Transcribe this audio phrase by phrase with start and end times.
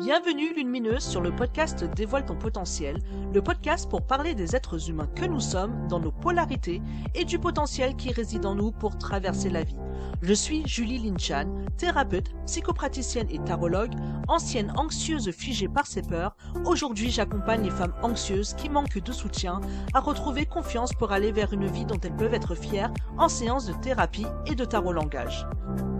[0.00, 3.00] Bienvenue Lumineuse sur le podcast Dévoile ton potentiel,
[3.34, 6.80] le podcast pour parler des êtres humains que nous sommes dans nos polarités
[7.14, 9.76] et du potentiel qui réside en nous pour traverser la vie.
[10.22, 13.92] Je suis Julie Linchan, thérapeute, psychopraticienne et tarologue,
[14.26, 16.34] ancienne anxieuse figée par ses peurs.
[16.64, 19.60] Aujourd'hui, j'accompagne les femmes anxieuses qui manquent de soutien
[19.92, 23.66] à retrouver confiance pour aller vers une vie dont elles peuvent être fières en séance
[23.66, 25.46] de thérapie et de tarot langage.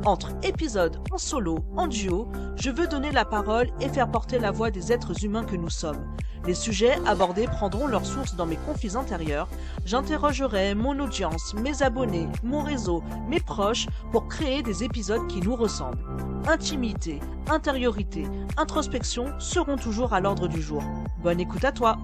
[0.07, 4.51] Entre épisodes en solo, en duo, je veux donner la parole et faire porter la
[4.51, 6.07] voix des êtres humains que nous sommes.
[6.47, 9.49] Les sujets abordés prendront leur source dans mes conflits intérieurs.
[9.85, 15.55] J'interrogerai mon audience, mes abonnés, mon réseau, mes proches pour créer des épisodes qui nous
[15.55, 16.03] ressemblent.
[16.49, 18.25] Intimité, intériorité,
[18.57, 20.83] introspection seront toujours à l'ordre du jour.
[21.23, 21.99] Bonne écoute à toi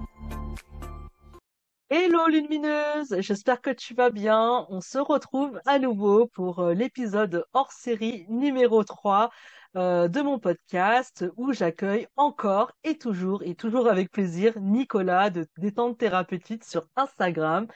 [1.89, 4.65] Hello lumineuse, j'espère que tu vas bien.
[4.69, 9.29] On se retrouve à nouveau pour euh, l'épisode hors série numéro 3
[9.77, 15.45] euh, de mon podcast où j'accueille encore et toujours et toujours avec plaisir Nicolas de
[15.57, 17.67] Détente Thérapeutique sur Instagram.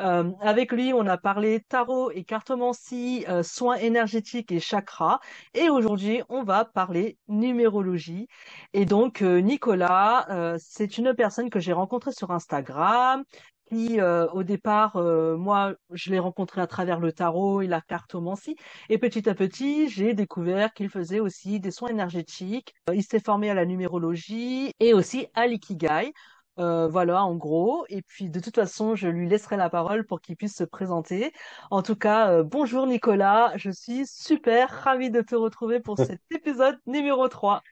[0.00, 5.20] Euh, avec lui, on a parlé tarot et cartomancie, euh, soins énergétiques et chakras.
[5.54, 8.26] Et aujourd'hui, on va parler numérologie.
[8.72, 13.24] Et donc, Nicolas, c'est une personne que j'ai rencontrée sur Instagram
[13.68, 17.80] qui, euh, au départ, euh, moi, je l'ai rencontré à travers le tarot et la
[17.80, 18.56] cartomancie.
[18.88, 22.74] Et petit à petit, j'ai découvert qu'il faisait aussi des soins énergétiques.
[22.90, 26.12] Euh, il s'est formé à la numérologie et aussi à l'ikigai.
[26.56, 27.84] voilà, en gros.
[27.88, 31.32] Et puis, de toute façon, je lui laisserai la parole pour qu'il puisse se présenter.
[31.70, 33.52] En tout cas, bonjour Nicolas.
[33.56, 37.62] Je suis super ravie de te retrouver pour cet épisode numéro 3.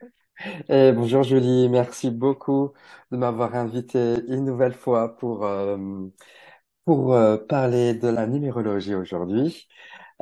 [0.68, 2.72] Eh, bonjour Julie, merci beaucoup
[3.12, 5.76] de m'avoir invité une nouvelle fois pour, euh,
[6.84, 9.68] pour euh, parler de la numérologie aujourd'hui.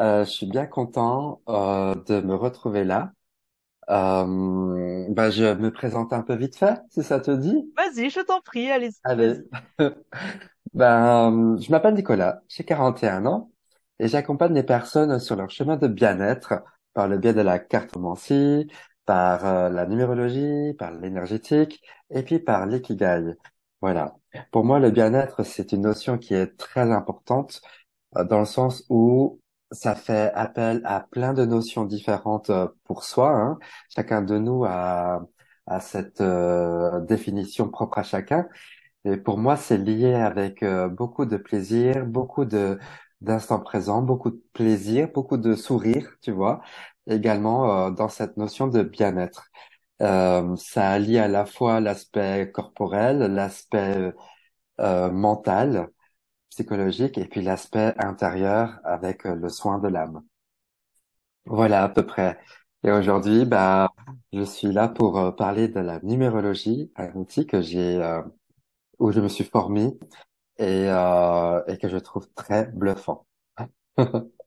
[0.01, 3.13] Euh, je suis bien content de me retrouver là.
[3.89, 7.73] bah, je me présente un peu vite fait, si ça te dit?
[7.77, 8.91] Vas-y, je t'en prie, allez.
[9.05, 9.35] Allez.
[10.75, 13.51] Ben, je m'appelle Nicolas, j'ai 41 ans
[13.99, 16.55] et j'accompagne les personnes sur leur chemin de bien-être
[16.95, 18.69] par le biais de la cartomancie,
[19.07, 23.35] par euh, la numérologie, par l'énergétique et puis par l'ikigai.
[23.81, 24.17] Voilà.
[24.53, 27.63] Pour moi, le bien-être, c'est une notion qui est très importante
[28.17, 29.41] euh, dans le sens où
[29.73, 33.31] ça fait appel à plein de notions différentes euh, pour soi.
[33.31, 33.59] Hein.
[33.89, 35.27] Chacun de nous a,
[35.67, 36.23] a cette
[37.09, 38.49] définition propre à chacun.
[39.05, 42.79] Et pour moi, c'est lié avec beaucoup de plaisir, beaucoup de
[43.21, 46.63] d'instant présent, beaucoup de plaisir, beaucoup de sourire, tu vois
[47.07, 49.51] également euh, dans cette notion de bien-être.
[50.03, 54.13] Euh, ça allie à la fois l'aspect corporel, l'aspect
[54.81, 55.89] euh, mental,
[56.51, 60.23] psychologique, et puis l'aspect intérieur avec le soin de l'âme.
[61.47, 62.39] Voilà à peu près.
[62.85, 63.91] Et aujourd'hui, bah,
[64.33, 68.01] je suis là pour parler de la numérologie, un outil que j'ai,
[68.99, 69.99] où je me suis formé
[70.61, 70.85] et,
[71.67, 73.27] et que je trouve très bluffant.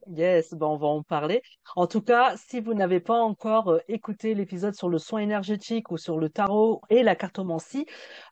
[0.07, 1.41] Yes, ben on va en parler.
[1.75, 5.91] En tout cas, si vous n'avez pas encore euh, écouté l'épisode sur le soin énergétique
[5.91, 7.85] ou sur le tarot et la cartomancie,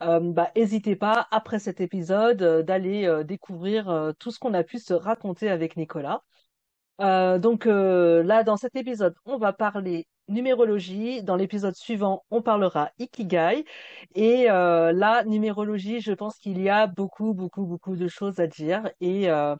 [0.03, 4.79] euh, bah, n'hésitez pas, après cet épisode, euh, d'aller découvrir tout ce qu'on a pu
[4.79, 6.23] se raconter avec Nicolas.
[6.99, 11.23] donc là, dans cet épisode, on va parler numérologie.
[11.23, 13.65] Dans l'épisode suivant, on parlera Ikigai.
[14.15, 18.89] Et là, numérologie, je pense qu'il y a beaucoup, beaucoup, beaucoup de choses à dire.
[19.01, 19.55] Et euh,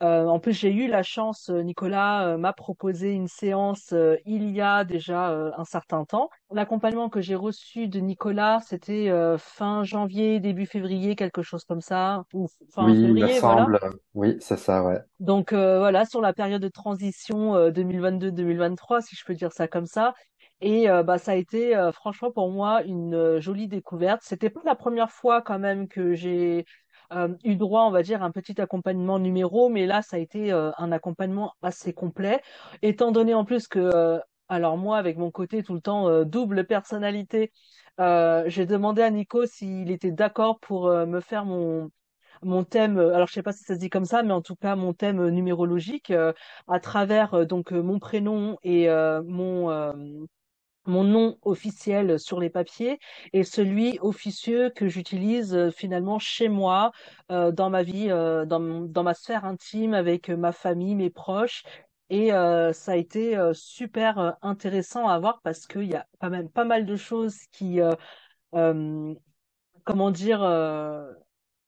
[0.00, 3.94] en plus, j'ai eu la chance, euh, Nicolas euh, m'a proposé une séance
[4.26, 6.30] il y a déjà un certain temps.
[6.52, 12.24] L'accompagnement que j'ai reçu de Nicolas, c'était fin janvier, début février, quelque chose comme ça,
[12.32, 13.68] ou fin oui, février, voilà.
[14.14, 14.98] Oui, c'est ça, ouais.
[15.20, 20.14] Donc voilà, sur la période de transition 2022-2023, si je peux dire ça comme ça.
[20.60, 24.22] Et bah ça a été franchement pour moi une jolie découverte.
[24.24, 26.64] C'était pas la première fois quand même que j'ai
[27.12, 30.18] euh, eu droit, on va dire, à un petit accompagnement numéro, mais là, ça a
[30.18, 32.42] été euh, un accompagnement assez complet,
[32.82, 36.66] étant donné en plus que, euh, alors moi, avec mon côté tout le temps double
[36.66, 37.52] personnalité,
[37.98, 41.90] j'ai demandé à Nico s'il était d'accord pour me faire mon
[42.42, 44.54] mon thème, alors je sais pas si ça se dit comme ça, mais en tout
[44.56, 46.12] cas mon thème numérologique
[46.68, 48.88] à travers donc mon prénom et
[49.26, 49.98] mon
[50.88, 52.98] mon nom officiel sur les papiers
[53.32, 56.92] et celui officieux que j'utilise euh, finalement chez moi,
[57.30, 61.62] euh, dans ma vie, euh, dans, dans, ma sphère intime, avec ma famille, mes proches.
[62.10, 66.64] Et ça a été super intéressant à voir parce qu'il y a quand même pas
[66.64, 67.80] mal de choses qui,
[69.84, 70.40] comment dire,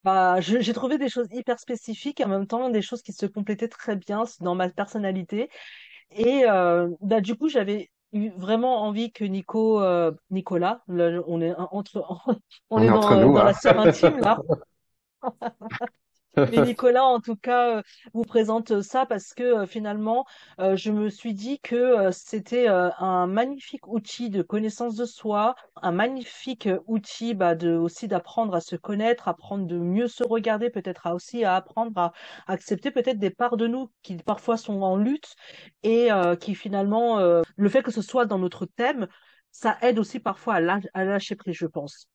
[0.02, 3.26] bah, j'ai trouvé des choses hyper spécifiques et en même temps des choses qui se
[3.26, 5.50] complétaient très bien dans ma personnalité.
[6.12, 11.54] Et bah, du coup, j'avais eu vraiment envie que Nico, euh, Nicolas, là, on est
[11.56, 12.04] entre,
[12.70, 13.54] on On est est dans, entre nous, dans la hein.
[13.54, 14.40] sœur intime là.
[16.46, 17.82] Mais Nicolas, en tout cas, euh,
[18.12, 20.24] vous présente ça parce que euh, finalement,
[20.58, 25.04] euh, je me suis dit que euh, c'était euh, un magnifique outil de connaissance de
[25.04, 30.24] soi, un magnifique outil bah, de aussi d'apprendre à se connaître, apprendre de mieux se
[30.24, 32.12] regarder, peut-être à aussi à apprendre à
[32.48, 35.34] accepter peut-être des parts de nous qui parfois sont en lutte
[35.82, 39.06] et euh, qui finalement, euh, le fait que ce soit dans notre thème,
[39.52, 42.08] ça aide aussi parfois à lâ- à lâcher prise, je pense.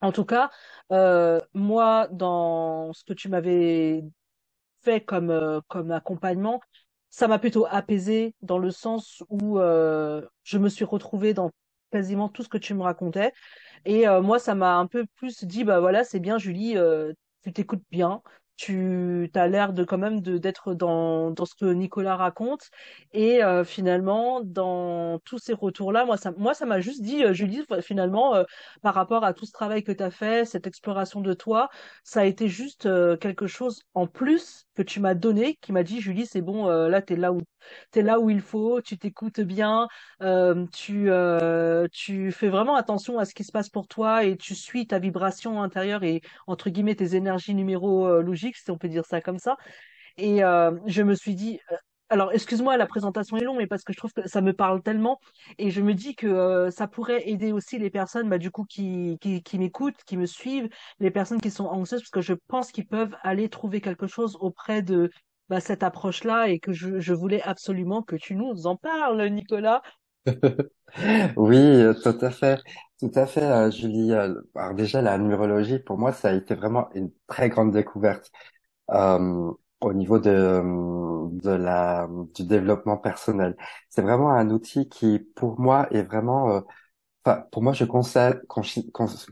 [0.00, 0.50] En tout cas,
[0.92, 4.04] euh, moi, dans ce que tu m'avais
[4.82, 6.60] fait comme, euh, comme accompagnement,
[7.10, 11.50] ça m'a plutôt apaisé dans le sens où euh, je me suis retrouvée dans
[11.92, 13.32] quasiment tout ce que tu me racontais.
[13.86, 16.76] Et moi, ça m'a un peu plus dit, bah voilà, c'est bien, Julie,
[17.42, 18.22] tu t'écoutes bien,
[18.56, 22.70] tu as l'air de quand même d'être dans dans ce que Nicolas raconte.
[23.12, 27.32] Et euh, finalement, dans tous ces retours-là, moi, ça moi, ça m'a juste dit, euh,
[27.32, 28.44] Julie, finalement, euh,
[28.82, 31.68] par rapport à tout ce travail que tu as fait, cette exploration de toi,
[32.04, 35.82] ça a été juste euh, quelque chose en plus que tu m'as donné, qui m'a
[35.82, 37.40] dit, Julie, c'est bon, euh, là, t'es là où
[37.90, 39.88] t'es là où il faut, tu t'écoutes bien
[40.22, 41.10] euh, tu,
[41.92, 44.98] tu fais vraiment attention à ce qui se passe pour toi et tu suis ta
[45.00, 49.56] vibration intérieure et entre guillemets tes énergies numérologiques, si on peut dire ça comme ça.
[50.16, 51.76] Et euh, je me suis dit, euh,
[52.08, 54.82] alors excuse-moi, la présentation est longue, mais parce que je trouve que ça me parle
[54.82, 55.18] tellement
[55.58, 58.64] et je me dis que euh, ça pourrait aider aussi les personnes, bah, du coup,
[58.64, 60.68] qui, qui, qui m'écoutent, qui me suivent,
[61.00, 64.36] les personnes qui sont anxieuses, parce que je pense qu'ils peuvent aller trouver quelque chose
[64.40, 65.10] auprès de
[65.48, 69.82] bah, cette approche-là et que je, je voulais absolument que tu nous en parles, Nicolas.
[71.36, 72.60] Oui, tout à fait,
[73.00, 74.12] tout à fait, euh, Julie.
[74.12, 78.30] Euh, Alors déjà, la numérologie, pour moi, ça a été vraiment une très grande découverte
[78.92, 83.56] euh, au niveau de, euh, de la, du développement personnel.
[83.90, 86.60] C'est vraiment un outil qui, pour moi, est vraiment, euh,
[87.24, 88.36] enfin, pour moi, je considère,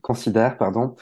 [0.03, 0.97] considère, pardon,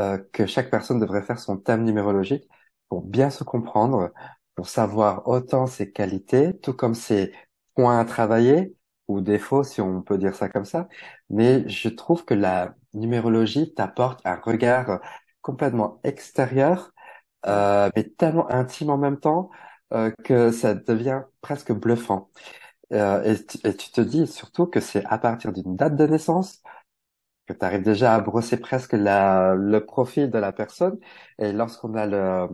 [0.00, 2.48] euh, que chaque personne devrait faire son thème numérologique
[2.88, 4.10] pour bien se comprendre,
[4.54, 7.32] pour savoir autant ses qualités, tout comme ses
[7.74, 8.76] points à travailler
[9.08, 10.88] ou défauts, si on peut dire ça comme ça.
[11.30, 15.00] Mais je trouve que la numérologie t'apporte un regard
[15.42, 16.92] complètement extérieur,
[17.46, 19.50] euh, mais tellement intime en même temps,
[19.94, 22.30] euh, que ça devient presque bluffant.
[22.92, 26.06] Euh, et, tu et tu te dis surtout que c'est à partir d'une date de
[26.06, 26.62] naissance
[27.46, 30.98] que tu arrives déjà à brosser presque la, le profil de la personne.
[31.38, 32.48] Et lorsqu'on a le,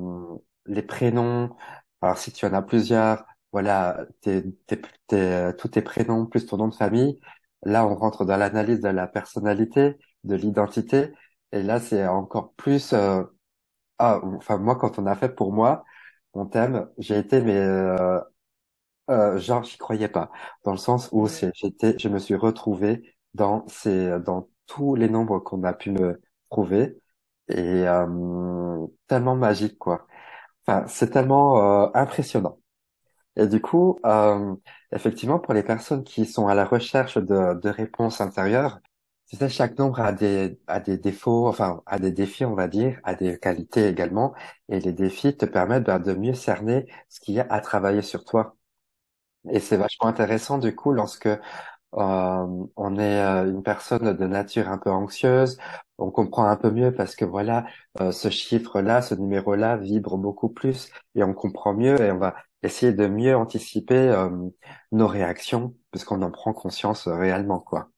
[0.66, 1.56] les prénoms,
[2.02, 3.24] alors si tu en as plusieurs,
[3.54, 7.20] voilà, tes, tes, tes- tous tes prénoms plus ton nom de famille,
[7.64, 11.12] là on rentre dans l'analyse de la personnalité, de l'identité.
[11.52, 12.94] Et là c'est encore plus...
[12.94, 13.24] euh,
[13.98, 15.84] ah, enfin moi quand on a fait pour moi,
[16.34, 18.20] mon thème, j'ai été mais euh,
[19.10, 20.30] euh, genre, j'y croyais pas,
[20.64, 25.08] dans le sens où c'est, j'étais, je me suis retrouvé dans ces, dans tous les
[25.10, 26.20] nombres qu'on a pu me
[26.50, 26.98] prouver
[27.48, 30.06] et euh, tellement magique quoi.
[30.66, 32.58] Enfin, c'est tellement euh, impressionnant.
[33.36, 34.54] Et du coup, euh,
[34.92, 38.80] effectivement, pour les personnes qui sont à la recherche de, de réponses intérieures,
[39.28, 42.68] tu sais, chaque nombre a des, a des défauts, enfin, a des défis, on va
[42.68, 44.34] dire, a des qualités également,
[44.68, 48.02] et les défis te permettent ben, de mieux cerner ce qu'il y a à travailler
[48.02, 48.56] sur toi.
[49.50, 51.38] Et c'est vachement intéressant du coup lorsque euh,
[51.94, 55.58] on est euh, une personne de nature un peu anxieuse,
[55.98, 57.66] on comprend un peu mieux parce que voilà,
[58.00, 62.36] euh, ce chiffre-là, ce numéro-là vibre beaucoup plus et on comprend mieux et on va
[62.64, 64.30] essayer de mieux anticiper euh,
[64.92, 67.90] nos réactions puisqu'on en prend conscience euh, réellement quoi.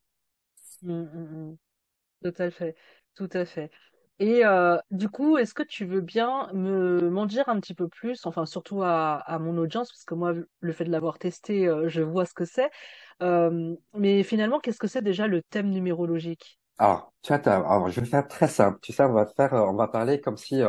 [0.82, 1.56] mm, mm, mm.
[2.24, 2.76] Tout à fait,
[3.16, 3.70] tout à fait.
[4.20, 7.88] Et euh, du coup, est-ce que tu veux bien me m'en dire un petit peu
[7.88, 11.66] plus, enfin surtout à, à mon audience, parce que moi, le fait de l'avoir testé,
[11.68, 12.70] euh, je vois ce que c'est.
[13.22, 16.58] Euh, mais finalement, qu'est-ce que c'est déjà le thème numérologique?
[16.78, 18.78] Alors, tu vois, alors je vais faire très simple.
[18.82, 20.62] Tu sais, on va faire, on va parler comme si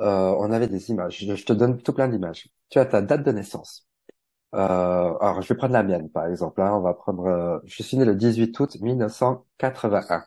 [0.00, 1.18] euh, on avait des images.
[1.24, 2.48] Je, te donne tout plein d'images.
[2.70, 3.86] Tu as ta date de naissance.
[4.54, 6.60] Euh, alors, je vais prendre la mienne, par exemple.
[6.62, 6.72] hein.
[6.74, 7.26] On va prendre.
[7.26, 10.24] euh, je suis né le 18 août 1981.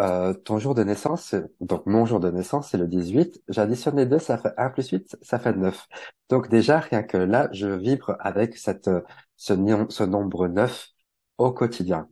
[0.00, 3.40] Euh, ton jour de naissance, donc mon jour de naissance, c'est le 18.
[3.48, 5.86] J'additionne les deux, ça fait un plus 8, ça fait 9.
[6.28, 8.90] Donc déjà, rien que là, je vibre avec cette,
[9.36, 9.54] ce,
[9.90, 10.88] ce nombre 9
[11.38, 12.08] au quotidien.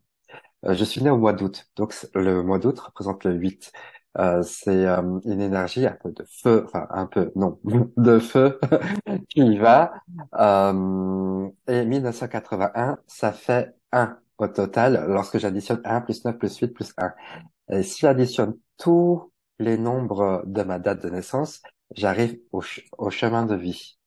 [0.66, 3.72] Euh, je suis né au mois d'août, donc le mois d'août représente le 8.
[4.18, 7.58] Euh, c'est euh, une énergie un peu de feu, enfin un peu, non,
[7.96, 8.58] de feu
[9.30, 9.92] qui va.
[10.38, 16.68] Euh, et 1981, ça fait un au total lorsque j'additionne un plus 9 plus 8
[16.68, 17.12] plus un.
[17.70, 21.62] Et si j'additionne tous les nombres de ma date de naissance,
[21.94, 23.98] j'arrive au, ch- au chemin de vie.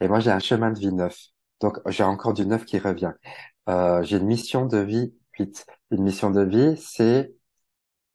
[0.00, 1.18] Et moi, j'ai un chemin de vie neuf.
[1.60, 3.12] Donc, j'ai encore du neuf qui revient.
[3.68, 5.66] euh, j'ai une mission de vie 8.
[5.90, 7.34] Une mission de vie, c'est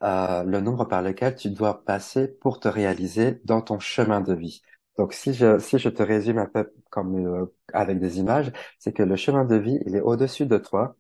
[0.04, 4.34] euh, le nombre par lequel tu dois passer pour te réaliser dans ton chemin de
[4.34, 4.62] vie.
[4.98, 8.94] Donc, si je, si je te résume un peu comme euh, avec des images, c'est
[8.94, 10.96] que le chemin de vie, il est au-dessus de toi.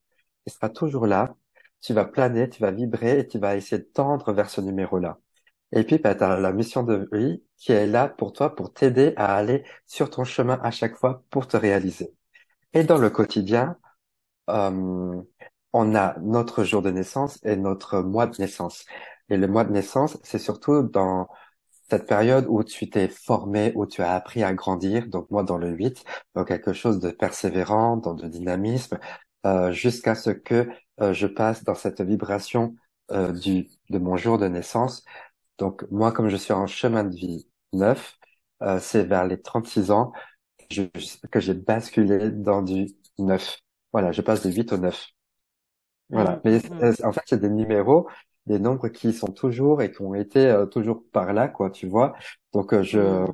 [0.45, 1.35] Il sera toujours là.
[1.81, 5.19] Tu vas planer, tu vas vibrer et tu vas essayer de tendre vers ce numéro-là.
[5.73, 8.73] Et puis, bah, tu as la mission de vie qui est là pour toi, pour
[8.73, 12.13] t'aider à aller sur ton chemin à chaque fois pour te réaliser.
[12.73, 13.77] Et dans le quotidien,
[14.49, 15.21] euh,
[15.73, 18.85] on a notre jour de naissance et notre mois de naissance.
[19.29, 21.27] Et le mois de naissance, c'est surtout dans
[21.89, 25.57] cette période où tu t'es formé, où tu as appris à grandir, donc moi dans
[25.57, 26.03] le 8,
[26.35, 28.99] donc quelque chose de persévérant, dans de dynamisme,
[29.45, 30.69] euh, jusqu'à ce que
[31.01, 32.75] euh, je passe dans cette vibration
[33.11, 35.03] euh, du de mon jour de naissance.
[35.57, 38.17] Donc moi, comme je suis en chemin de vie neuf,
[38.61, 40.13] euh, c'est vers les 36 ans
[41.31, 42.87] que j'ai basculé dans du
[43.19, 43.57] 9.
[43.91, 45.07] Voilà, je passe de 8 au 9.
[46.13, 46.39] Voilà.
[46.39, 46.93] Mm, Mais mm.
[47.03, 48.07] en fait, c'est des numéros,
[48.47, 51.87] des nombres qui sont toujours et qui ont été euh, toujours par là, quoi, tu
[51.87, 52.15] vois.
[52.53, 53.33] Donc, euh, je, Mm.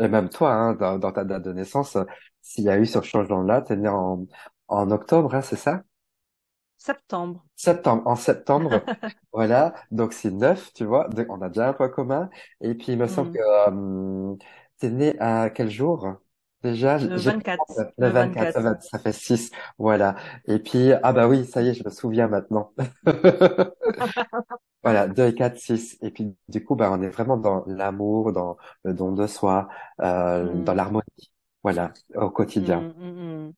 [0.00, 2.04] et même toi, hein, dans, dans ta date de naissance, euh,
[2.42, 4.26] s'il y a eu ce changement-là, t'es né en,
[4.68, 5.82] en octobre, hein, c'est ça?
[6.76, 7.44] Septembre.
[7.56, 8.84] Septembre, en septembre,
[9.32, 9.74] voilà.
[9.90, 11.08] Donc, c'est neuf, tu vois.
[11.08, 12.30] Donc, on a déjà un point commun.
[12.60, 13.38] Et puis, il me semble que,
[14.78, 16.06] t'es né à quel jour?
[16.62, 17.88] Déjà, Le j'ai 24.
[17.98, 18.60] le Le 24, ça 24.
[18.60, 20.16] va, ça fait 6, voilà.
[20.46, 22.72] Et puis, ah bah oui, ça y est, je me souviens maintenant.
[24.82, 25.98] Voilà, 2 et 4, 6.
[26.02, 29.68] Et puis, du coup, bah, on est vraiment dans l'amour, dans le don de soi,
[30.00, 30.74] euh, dans Mm.
[30.74, 31.04] l'harmonie,
[31.62, 32.88] voilà, au quotidien.
[32.88, 33.52] Mm, mm,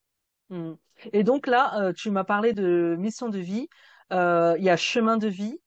[0.51, 0.77] mm, mm.
[1.13, 3.69] Et donc là, euh, tu m'as parlé de mission de vie.
[4.13, 5.61] Euh, Il y a chemin de vie.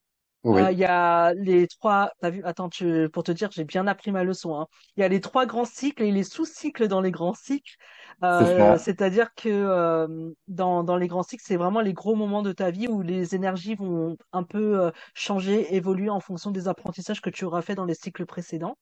[0.57, 2.11] Euh, Oui, Il y a les trois.
[2.19, 2.41] T'as vu?
[2.45, 4.67] Attends, tu- pour te dire, j'ai bien appris ma leçon, hein.
[4.97, 7.75] Il y a les trois grands cycles et les sous-cycles dans les grands cycles.
[8.23, 12.51] Euh, c'est-à-dire que euh, dans dans les grands cycles, c'est vraiment les gros moments de
[12.51, 17.21] ta vie où les énergies vont un peu euh, changer, évoluer en fonction des apprentissages
[17.21, 18.77] que tu auras fait dans les cycles précédents.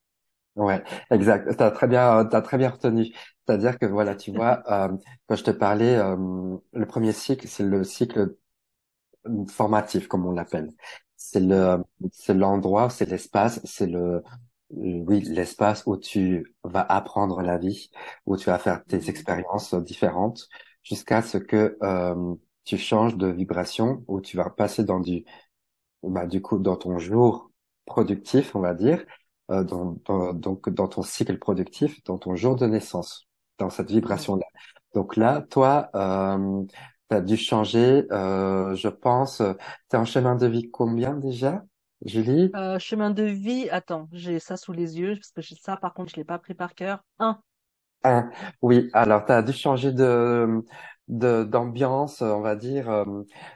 [0.56, 1.56] Ouais, exact.
[1.58, 3.06] T'as très bien, t'as très bien retenu.
[3.48, 6.18] C'est-à-dire que voilà, tu vois, euh, quand je te parlais, euh,
[6.74, 8.36] le premier cycle, c'est le cycle
[9.50, 10.72] formatif, comme on l'appelle.
[11.16, 11.78] C'est le,
[12.12, 14.24] c'est l'endroit, c'est l'espace, c'est le,
[14.72, 17.90] oui, l'espace où tu vas apprendre la vie,
[18.26, 20.48] où tu vas faire tes mm, expériences différentes,
[20.84, 25.26] jusqu'à ce que euh, tu changes de vibration, où tu vas passer dans du,
[26.04, 27.52] bah, du coup, dans ton jour
[27.86, 29.06] productif, on va dire,
[29.52, 33.92] euh, dans, dans- donc dans ton cycle productif, dans ton jour de naissance, dans cette
[33.92, 34.46] vibration-là.
[34.94, 36.64] Donc là, toi, euh,
[37.12, 41.64] tu as dû changer, euh, je pense, tu es en chemin de vie combien déjà,
[42.06, 42.52] Julie?
[42.56, 43.70] Euh, chemin de vie.
[43.70, 46.54] Attends, j'ai ça sous les yeux parce que ça, par contre, je l'ai pas pris
[46.54, 47.04] par cœur.
[47.20, 47.42] Un.
[48.04, 48.32] Un.
[48.62, 50.64] Oui, alors tu as dû changer de,
[51.08, 53.06] de d'ambiance, on va dire, euh,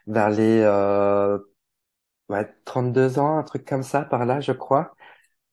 [0.07, 1.37] vers les euh,
[2.29, 4.93] ouais, 32 ans, un truc comme ça, par là, je crois.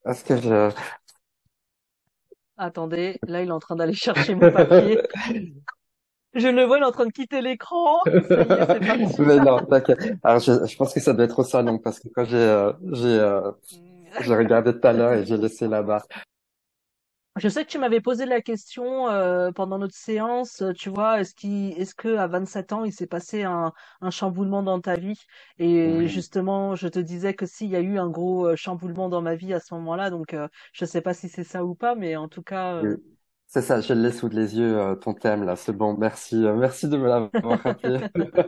[0.04, 0.70] Parce que je...
[2.56, 5.02] Attendez, là, il est en train d'aller chercher mon papier.
[6.34, 7.98] Je le vois, il est en train de quitter l'écran.
[9.44, 10.00] Non, t'inquiète.
[10.22, 12.72] Alors, je, je pense que ça doit être au salon parce que quand j'ai euh,
[12.92, 13.50] j'ai euh,
[14.20, 16.02] j'ai regardé tout à l'heure et j'ai laissé là-bas.
[17.36, 21.18] Je sais que tu m'avais posé la question euh, pendant notre séance, euh, tu vois,
[21.20, 23.72] est-ce qu'il, est-ce que à 27 ans, il s'est passé un,
[24.02, 25.18] un chamboulement dans ta vie?
[25.58, 29.08] Et Oui, justement, je te disais que s'il y a eu un gros euh, chamboulement
[29.08, 31.74] dans ma vie à ce moment-là, donc euh, je sais pas si c'est ça ou
[31.74, 32.96] pas, mais en tout cas, oui.
[33.56, 35.56] Euh, C'est ça, je l'ai sous les yeux, euh, ton thème là.
[35.56, 38.00] C'est bon, merci, euh, merci de me l'avoir rappelé.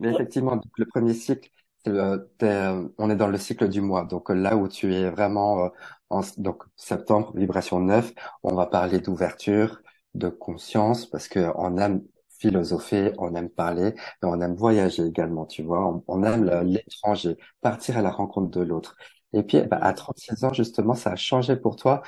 [0.00, 1.50] Mais effectivement, donc, le premier cycle,
[1.84, 4.04] c'est le- t'es, euh, on est dans le cycle du mois.
[4.04, 5.68] Donc euh, là où tu es vraiment euh,
[6.10, 9.80] en donc septembre, vibration 9, on va parler d'ouverture,
[10.14, 12.02] de conscience, parce que on aime
[12.38, 15.86] philosopher, on aime parler, mais on aime voyager également, tu vois.
[15.86, 18.96] On, on aime l'étranger, partir à la rencontre de l'autre.
[19.32, 22.02] Et puis, bah, à mm, 36 ans, justement, ça a changé pour toi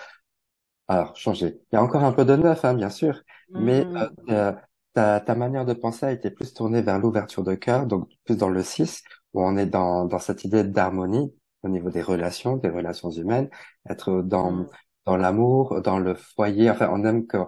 [0.88, 1.60] alors, changer.
[1.72, 3.22] Il y a encore un peu de neuf, hein, bien sûr,
[3.56, 4.52] mais euh, mm, euh,
[4.94, 8.36] ta, ta manière de penser a été plus tournée vers l'ouverture de cœur, donc plus
[8.36, 9.02] dans le 6,
[9.34, 13.50] où on est dans, dans cette idée d'harmonie au niveau des relations, des relations humaines,
[13.88, 14.66] être dans, mm,
[15.06, 16.70] dans l'amour, dans le foyer.
[16.70, 17.38] Enfin, on aime que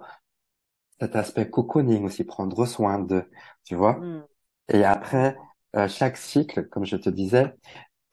[1.01, 3.25] cet aspect cocooning aussi, prendre soin de,
[3.65, 4.01] tu vois.
[4.01, 4.27] mm,
[4.73, 5.37] Et après,
[5.77, 7.55] euh, chaque cycle, comme je te disais,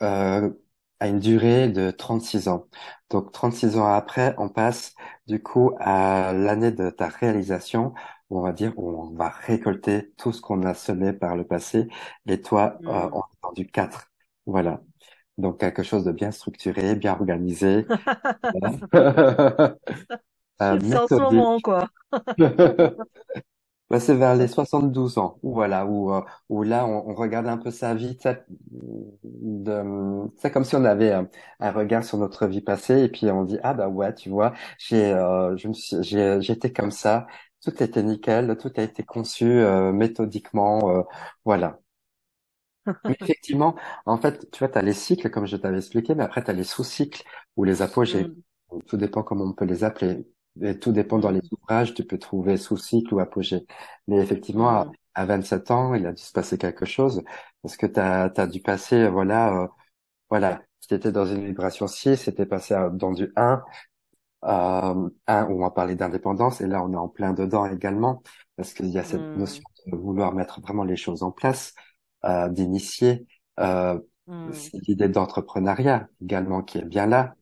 [0.04, 0.52] euh,
[1.00, 2.68] à une durée de 36 ans.
[3.10, 4.96] Donc 36 ans après, on passe
[5.28, 7.94] du coup à l'année de ta réalisation,
[8.30, 11.46] où on va dire où on va récolter tout ce qu'on a semé par le
[11.46, 11.88] passé.
[12.28, 13.14] Et toi, euh, mm.
[13.14, 14.12] on est dans du 4.
[14.46, 14.82] Voilà.
[15.38, 17.86] Donc quelque chose de bien structuré, bien organisé,
[18.96, 21.88] euh, C'est en ce moment, quoi.
[23.90, 27.48] Bah, c'est vers les 72 ans, où voilà, où, euh, où là, on, on regarde
[27.48, 28.18] un peu sa vie,
[29.24, 31.30] de, c'est comme si on avait un,
[31.60, 34.54] un regard sur notre vie passée, et puis on dit, ah bah ouais, tu vois,
[34.78, 37.28] j'ai, euh, je me suis, j'ai, j'étais comme ça,
[37.64, 41.04] tout était nickel, tout a été conçu euh, méthodiquement, euh,
[41.46, 41.80] voilà.
[43.08, 43.76] Mais effectivement,
[44.06, 46.50] en fait, tu vois, tu as les cycles, comme je t'avais expliqué, mais après, tu
[46.52, 47.24] as les sous-cycles
[47.56, 48.34] ou les apogées.
[48.72, 50.26] Mm, Tout dépend comment on peut les appeler.
[50.62, 53.66] Et tout dépend dans les ouvrages, tu peux trouver sous-cycle ou apogée.
[54.08, 57.24] Mais effectivement, à, à 27 ans, il a dû se passer quelque chose
[57.62, 59.68] parce que tu as, dû passer, voilà, euh,
[60.30, 63.64] voilà, si tu étais dans une vibration 6, c'était passé à- dans du 1,
[64.46, 68.24] euh, 1 où on va parler d'indépendance, et là, on est en plein dedans également
[68.56, 71.74] parce qu'il y a cette mm, notion de vouloir mettre vraiment les choses en place,
[72.26, 73.28] euh, d'initier.
[73.60, 77.36] Euh, mm, c'est l'idée d'entrepreneuriat également qui est bien là.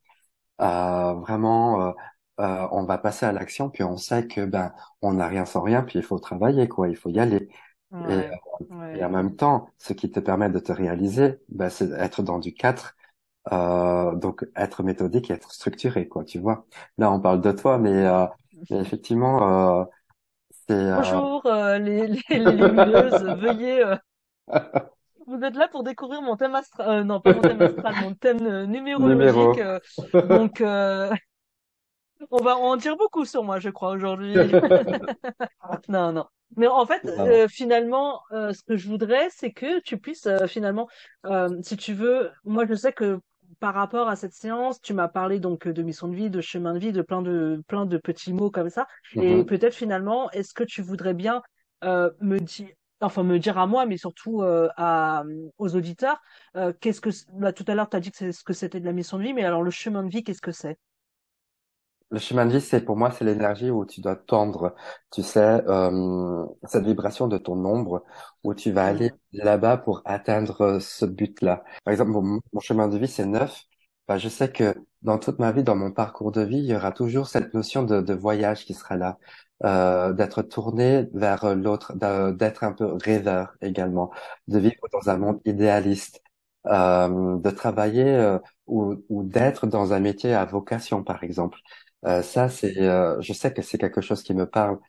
[0.61, 1.93] Euh, vraiment,
[2.39, 5.45] euh, euh, on va passer à l'action, puis on sait que ben on n'a rien
[5.45, 7.49] sans rien, puis il faut travailler quoi, il faut y aller.
[8.09, 8.29] Et,
[8.69, 12.23] Ouais, et en même temps, ce qui te permet de te réaliser, ben, c'est être
[12.23, 12.95] dans du 4,
[13.51, 16.65] euh, donc être méthodique et être structuré quoi, tu vois.
[16.97, 18.25] Là, on parle de toi, mais, euh,
[18.69, 19.85] mais effectivement, euh,
[20.67, 23.95] c'est euh, Bonjour, euh, les, les, les lumineuses, veuillez, euh,
[25.27, 28.13] vous êtes là pour découvrir mon thème astral, euh, non, pas mon thème astral, mon
[28.13, 29.57] thème euh, numérologique, numéro.
[29.57, 29.79] euh,
[30.21, 31.11] donc, euh,
[32.31, 34.57] on va en dire beaucoup sur moi, je crois, aujourd'hui.
[35.87, 36.25] Non, non.
[36.57, 40.47] Mais en fait, euh, finalement, euh, ce que je voudrais, c'est que tu puisses euh,
[40.47, 40.87] finalement,
[41.63, 43.19] si tu veux, moi je sais que
[43.59, 46.73] par rapport à cette séance, tu m'as parlé donc de mission de vie, de chemin
[46.73, 48.87] de vie, de plein de plein de petits mots comme ça.
[49.15, 49.45] Et Mhm.
[49.45, 51.41] peut-être finalement, est-ce que tu voudrais bien
[51.83, 52.69] me dire,
[53.01, 55.23] enfin me dire à moi, mais surtout euh, à
[55.57, 56.19] aux auditeurs,
[56.55, 58.79] euh, qu'est-ce que là, tout à l'heure tu as dit que c'est ce que c'était
[58.79, 60.77] de la mission de vie, mais alors le chemin de vie, qu'est-ce que c'est?
[62.15, 64.73] Le chemin de vie, c'est pour moi, c'est l'énergie où tu dois tendre,
[65.11, 68.05] tu sais, euh, cette vibration de ton ombre,
[68.45, 71.63] où tu vas aller Hmm, là-bas pour atteindre euh, ce but-là.
[71.83, 73.63] Par exemple, mon, mon chemin de vie, c'est neuf.
[74.07, 76.75] Bah, je sais que dans toute ma vie, dans mon parcours de vie, il y
[76.75, 79.17] aura toujours cette notion de, de voyage qui sera là,
[79.65, 84.11] euh, d'être tourné vers l'autre, d'a- d'être un peu rêveur également,
[84.47, 86.21] de vivre dans un monde idéaliste,
[86.67, 91.59] euh, de travailler euh, ou, ou d'être dans un métier à vocation, par exemple.
[92.05, 94.79] Euh, ça, c'est, euh, je sais que c'est quelque chose qui me parle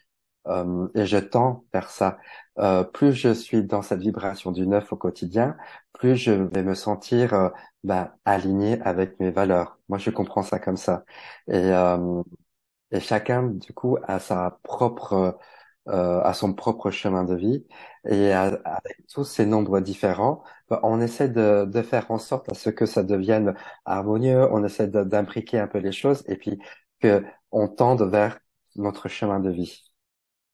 [0.48, 2.18] euh, et je tends vers ça.
[2.58, 5.56] Euh, plus je suis dans cette vibration du neuf au quotidien,
[5.94, 7.50] plus je vais me sentir euh,
[7.84, 9.78] bah, aligné avec mes valeurs.
[9.88, 11.04] Moi, je comprends ça comme ça.
[11.48, 11.72] Et,
[12.92, 15.38] et chacun, du coup, a sa propre,
[15.88, 17.66] euh, a son propre chemin de vie.
[18.08, 22.50] Et à- avec tous ces nombres différents, bah, on essaie de, de faire en sorte
[22.50, 24.48] à ce que ça devienne harmonieux.
[24.52, 26.58] On essaie d'imbriquer un peu les choses et puis
[27.00, 28.38] que on tende vers
[28.76, 29.82] notre chemin de vie.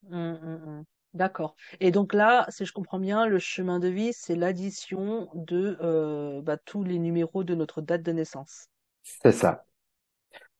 [0.08, 0.84] hmm, hmm, hmm.
[1.14, 1.56] D'accord.
[1.80, 6.40] Et donc là, si je comprends bien, le chemin de vie, c'est l'addition de euh,
[6.40, 8.68] bah, tous les numéros de notre date de naissance.
[9.02, 9.66] C'est ça.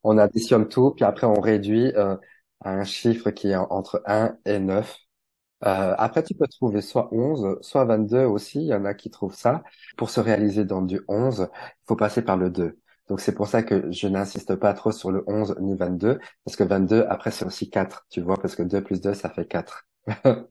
[0.03, 2.17] On additionne tout, puis après on réduit euh,
[2.61, 4.99] à un chiffre qui est entre un et 9.
[5.65, 8.61] Euh, après, tu peux trouver soit 11, soit 22 aussi.
[8.61, 9.63] Il y en a qui trouvent ça.
[9.97, 12.79] Pour se réaliser dans du 11, il faut passer par le 2.
[13.13, 16.57] Donc, c'est pour ça que je n'insiste pas trop sur le 11 ni 22, parce
[16.57, 19.45] que 22, après, c'est aussi 4, tu vois, parce que 2 plus 2, ça fait
[19.45, 19.87] 4.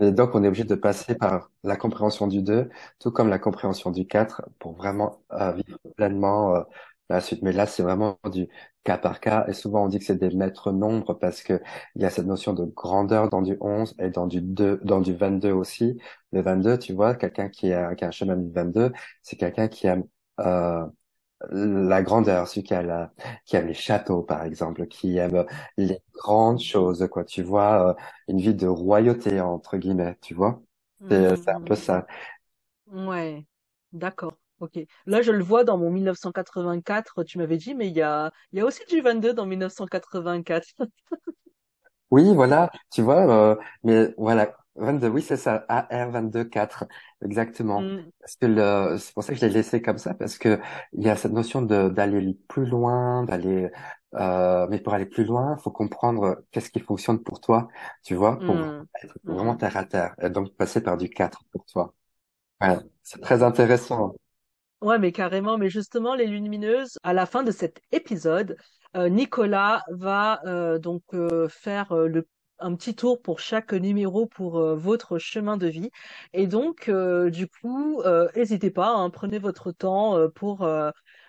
[0.00, 3.40] Et donc, on est obligé de passer par la compréhension du 2, tout comme la
[3.40, 6.62] compréhension du 4, pour vraiment euh, vivre pleinement euh,
[7.10, 7.42] la suite.
[7.42, 8.48] Mais là, c'est vraiment du
[8.84, 9.44] cas par cas.
[9.48, 11.60] Et souvent, on dit que c'est des maîtres nombres parce que
[11.96, 15.00] il y a cette notion de grandeur dans du 11 et dans du 2, dans
[15.00, 15.98] du 22 aussi.
[16.30, 18.92] Le 22, tu vois, quelqu'un qui a, qui a un chemin du 22,
[19.22, 20.04] c'est quelqu'un qui aime
[20.40, 20.86] euh,
[21.50, 23.12] la grandeur, celui qui a la,
[23.44, 25.44] qui aime les châteaux, par exemple, qui aime
[25.76, 27.24] les grandes choses, quoi.
[27.24, 27.94] Tu vois, euh,
[28.28, 30.62] une vie de royauté, entre guillemets, tu vois.
[31.10, 32.06] C'est, c'est un peu Mhm, ça.
[32.88, 33.46] Ouais,
[33.92, 34.34] d'accord.
[34.60, 34.78] Ok.
[35.06, 38.58] Là, je le vois dans mon 1984, tu m'avais dit, mais il y a, il
[38.58, 40.74] y a aussi du 22 dans 1984.
[42.10, 46.84] Oui, voilà, tu vois, euh, mais voilà, 22, oui, c'est ça, AR 22.4,
[47.24, 47.80] exactement.
[47.80, 50.58] Mm, Parce que le, c'est pour ça que je l'ai laissé comme ça, parce que
[50.92, 53.70] il y a cette notion de d'aller plus loin, d'aller,
[54.14, 57.68] euh, mais pour aller plus loin, faut comprendre qu'est-ce qui fonctionne pour toi,
[58.04, 59.58] tu vois, pour mm, être vraiment mm.
[59.58, 61.94] terre à terre, et donc passer par du 4 pour toi.
[62.60, 64.14] Ouais, c'est très intéressant.
[64.82, 65.58] Ouais, mais carrément.
[65.58, 68.56] Mais justement, les lumineuses, à la fin de cet épisode,
[68.96, 72.26] euh, Nicolas va euh, donc euh, faire euh, le,
[72.58, 75.90] un petit tour pour chaque numéro pour euh, votre chemin de vie.
[76.32, 80.66] Et donc, euh, du coup, euh, n'hésitez pas, hein, prenez votre temps pour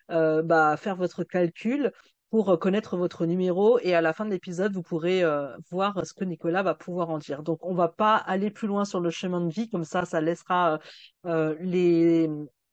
[0.10, 1.92] bah, faire votre calcul.
[2.30, 5.24] pour connaître votre numéro et à la fin de l'épisode, vous pourrez
[5.72, 7.42] voir ce que Nicolas va pouvoir en dire.
[7.44, 10.22] Donc, on va pas aller plus loin sur le chemin de vie, comme ça, ça
[10.22, 10.80] laissera
[11.26, 12.30] les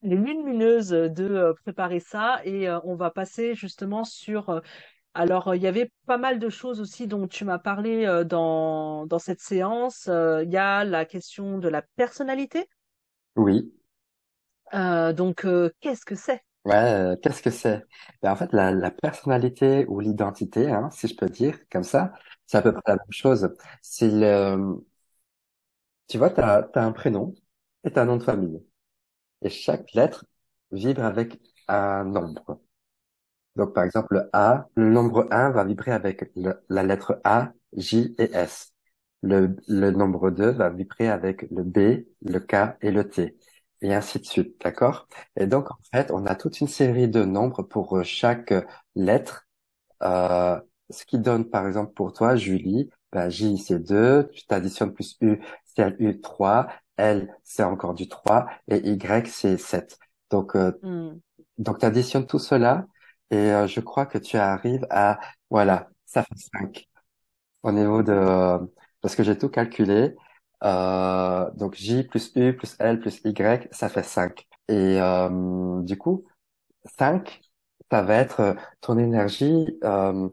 [0.06, 4.60] les lumineuses de préparer ça et on va passer justement sur
[5.14, 9.18] alors, il y avait pas mal de choses aussi dont tu m'as parlé dans, dans
[9.18, 10.06] cette séance.
[10.08, 12.68] Il y a la question de la personnalité.
[13.36, 13.72] Oui.
[14.72, 15.46] donc,
[15.80, 16.42] qu'est-ce que c'est?
[16.64, 17.82] Ouais, euh, qu'est-ce que c'est?
[18.22, 22.14] Ben, en fait, la, la personnalité ou l'identité, hein, si je peux dire comme ça,
[22.46, 23.50] c'est à peu près la même chose.
[23.82, 24.82] C'est le,
[26.08, 27.34] tu vois, t'as, t'as un prénom
[27.84, 28.62] et t'as un nom de famille.
[29.42, 30.26] Et chaque lettre
[30.72, 32.60] vibre avec un nombre.
[33.56, 37.52] Donc, par exemple, le A, le nombre 1 va vibrer avec le- la lettre A,
[37.76, 38.72] J et S.
[39.22, 43.36] Le, le nombre 2 va vibrer avec le B, le K et le T
[43.82, 45.08] et ainsi de suite, d'accord?
[45.36, 48.54] Et donc, en fait, on a toute une série de nombres pour euh, chaque
[48.94, 49.46] lettre,
[50.02, 54.92] euh, ce qui donne, par exemple, pour toi, Julie, ben, J, c'est 2, tu t'additionnes
[54.94, 59.98] plus U, c'est U, 3, L, c'est encore du 3, et Y, c'est 7.
[60.30, 61.18] Donc, euh, Hmm.
[61.58, 62.86] donc tu additionnes tout cela,
[63.30, 65.18] et euh, je crois que tu arrives à,
[65.50, 66.86] voilà, ça fait 5
[67.62, 68.12] au niveau de,
[69.00, 70.14] parce que j'ai tout calculé,
[70.64, 74.46] euh, donc J plus U plus L plus Y, ça fait 5.
[74.68, 76.24] Et euh, du coup,
[76.98, 77.40] 5,
[77.90, 79.78] ça va être euh, ton énergie.
[79.84, 80.28] euh,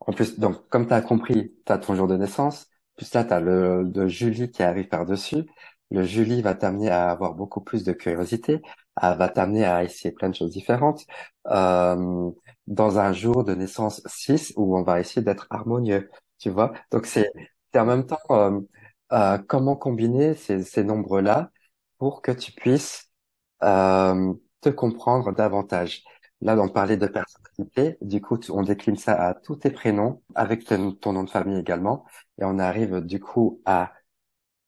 [0.00, 3.24] en plus, donc comme tu as compris, tu as ton jour de naissance, plus là,
[3.24, 5.44] tu as le, le Julie qui arrive par-dessus.
[5.90, 8.62] Le Julie va t'amener à avoir beaucoup plus de curiosité,
[9.00, 11.04] va t'amener à essayer plein de choses différentes.
[11.48, 12.30] Euh,
[12.66, 16.72] dans un jour de naissance 6 où on va essayer d'être harmonieux, tu vois.
[16.90, 17.30] Donc c'est
[17.74, 18.60] en même temps euh,
[19.12, 21.50] euh, comment combiner ces, ces nombres-là
[21.98, 23.10] pour que tu puisses
[23.62, 26.02] euh, te comprendre davantage.
[26.40, 30.64] Là, on parlait de personnalité, du coup, on décline ça à tous tes prénoms, avec
[30.64, 32.06] ton, ton nom de famille également,
[32.40, 33.92] et on arrive du coup à,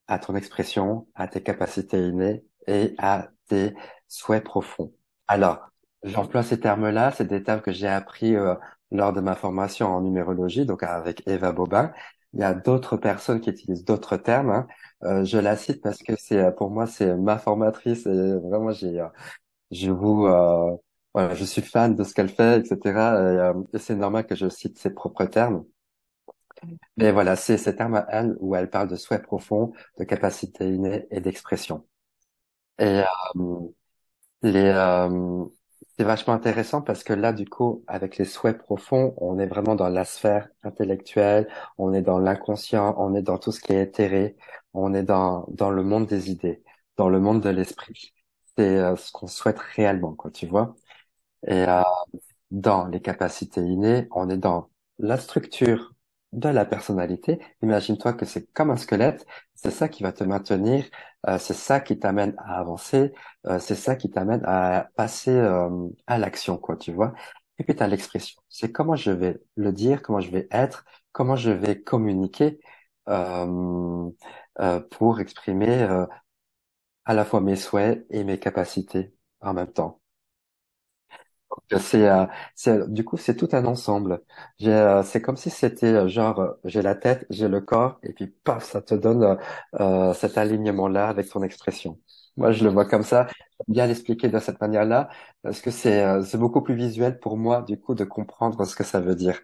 [0.09, 3.75] à ton expression, à tes capacités innées et à tes
[4.09, 4.93] souhaits profonds.
[5.29, 5.61] Alors,
[6.03, 8.55] j'emploie ces termes-là, c'est des termes que j'ai appris euh,
[8.91, 11.93] lors de ma formation en numérologie, donc avec Eva Bobin.
[12.35, 14.51] Il y a d'autres personnes qui utilisent d'autres termes.
[14.51, 14.67] hein.
[15.05, 19.01] Euh, je la cite parce que c'est pour moi c'est ma formatrice et vraiment j'ai
[19.01, 19.09] euh,
[19.71, 20.77] je vous euh,
[21.15, 23.15] voilà, je suis fan de ce qu'elle fait, etc.
[23.15, 25.65] Et, euh, et c'est normal que je cite ses propres termes.
[26.97, 30.69] Mais voilà, c'est ces termes à elle où elle parle de souhait profond, de capacité
[30.69, 31.85] innée et d'expression.
[32.79, 32.85] Et
[33.37, 33.69] euh,
[34.43, 35.45] les euh,
[35.99, 39.75] c'est vachement intéressant parce que là, du coup, avec les souhaits profonds, on est vraiment
[39.77, 43.83] dans la sphère intellectuelle, on est dans l'inconscient, on est dans tout ce qui est
[43.83, 44.37] éthéré,
[44.75, 46.63] on est dans dans le monde des idées,
[46.97, 48.15] dans le monde de l'esprit.
[48.57, 50.75] C'est euh, ce qu'on souhaite réellement, quoi, tu vois.
[51.47, 51.83] Et euh,
[52.51, 55.95] dans les capacités innées, on est dans la structure
[56.33, 57.41] de la personnalité.
[57.63, 60.87] Imagine-toi que c'est comme un squelette, c'est ça qui va te maintenir,
[61.29, 63.13] euh, c'est ça qui t'amène à avancer,
[63.47, 67.13] euh, c'est ça qui t'amène à passer euh, à l'action, quoi, tu vois.
[67.59, 70.85] Et puis tu as l'expression, c'est comment je vais le dire, comment je vais être,
[71.13, 72.61] comment je vais communiquer
[74.91, 75.87] pour exprimer
[77.05, 80.02] à la fois mes souhaits et mes capacités en même temps.
[81.79, 84.23] C'est, euh, c'est, du coup, c'est tout un ensemble.
[84.59, 88.13] J'ai, euh, c'est comme si c'était euh, genre, j'ai la tête, j'ai le corps, et
[88.13, 89.39] puis paf, ça te donne
[90.15, 91.99] cet alignement-là avec ton expression.
[92.37, 93.27] Moi, je le vois comme ça.
[93.29, 95.09] J'aime bien l'expliquer de cette manière-là,
[95.43, 98.85] parce que c'est, c'est beaucoup plus visuel pour moi, du coup, de comprendre ce que
[98.85, 99.41] ça veut dire.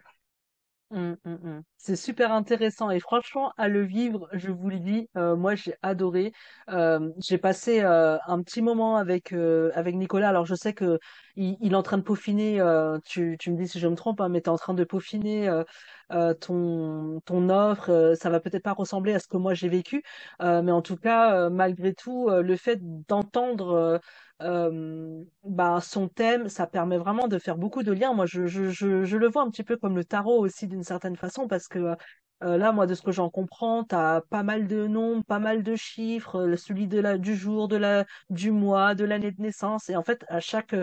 [0.91, 1.63] Mm, mm, mm.
[1.77, 5.75] C'est super intéressant et franchement à le vivre, je vous le dis, euh, moi j'ai
[5.83, 6.33] adoré.
[6.71, 10.31] Euh, j'ai passé euh, un petit moment avec avec Nicolas.
[10.31, 10.99] Alors je sais que
[11.37, 12.59] il, est en train de peaufiner.
[13.05, 15.51] tu tu me dis si je me trompe, hein, mais t'es en train de peaufiner
[16.41, 17.91] ton ton offre.
[17.91, 20.03] euh, ça va peut-être pas ressembler à ce que moi j'ai vécu,
[20.43, 24.01] euh, mais en tout cas malgré tout, le fait d'entendre
[24.43, 28.15] euh, bah, son thème, ça permet vraiment de faire beaucoup de liens.
[28.15, 30.85] Moi, je, je, je, je le vois un petit peu comme le tarot aussi d'une
[30.85, 31.97] certaine façon, parce que
[32.45, 35.63] euh, là, moi, de ce que j'en comprends, t'as pas mal de nombres, pas mal
[35.63, 39.43] de chiffres, euh, celui de la, du jour, de la, du mois, de l'année de
[39.43, 40.75] naissance, et en fait, à chaque,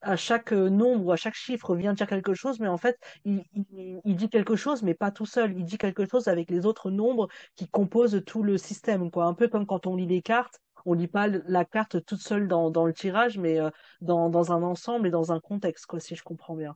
[0.00, 3.42] à chaque euh, nombre à chaque chiffre vient dire quelque chose, mais en fait, il,
[3.52, 5.56] il, il dit quelque chose, mais pas tout seul.
[5.58, 9.24] Il dit quelque chose avec les autres nombres qui composent tout le système, quoi.
[9.26, 12.48] Un peu comme quand on lit les cartes, on lit pas la carte toute seule
[12.48, 16.00] dans, dans le tirage, mais euh, dans, dans un ensemble et dans un contexte, quoi,
[16.00, 16.74] si je comprends bien.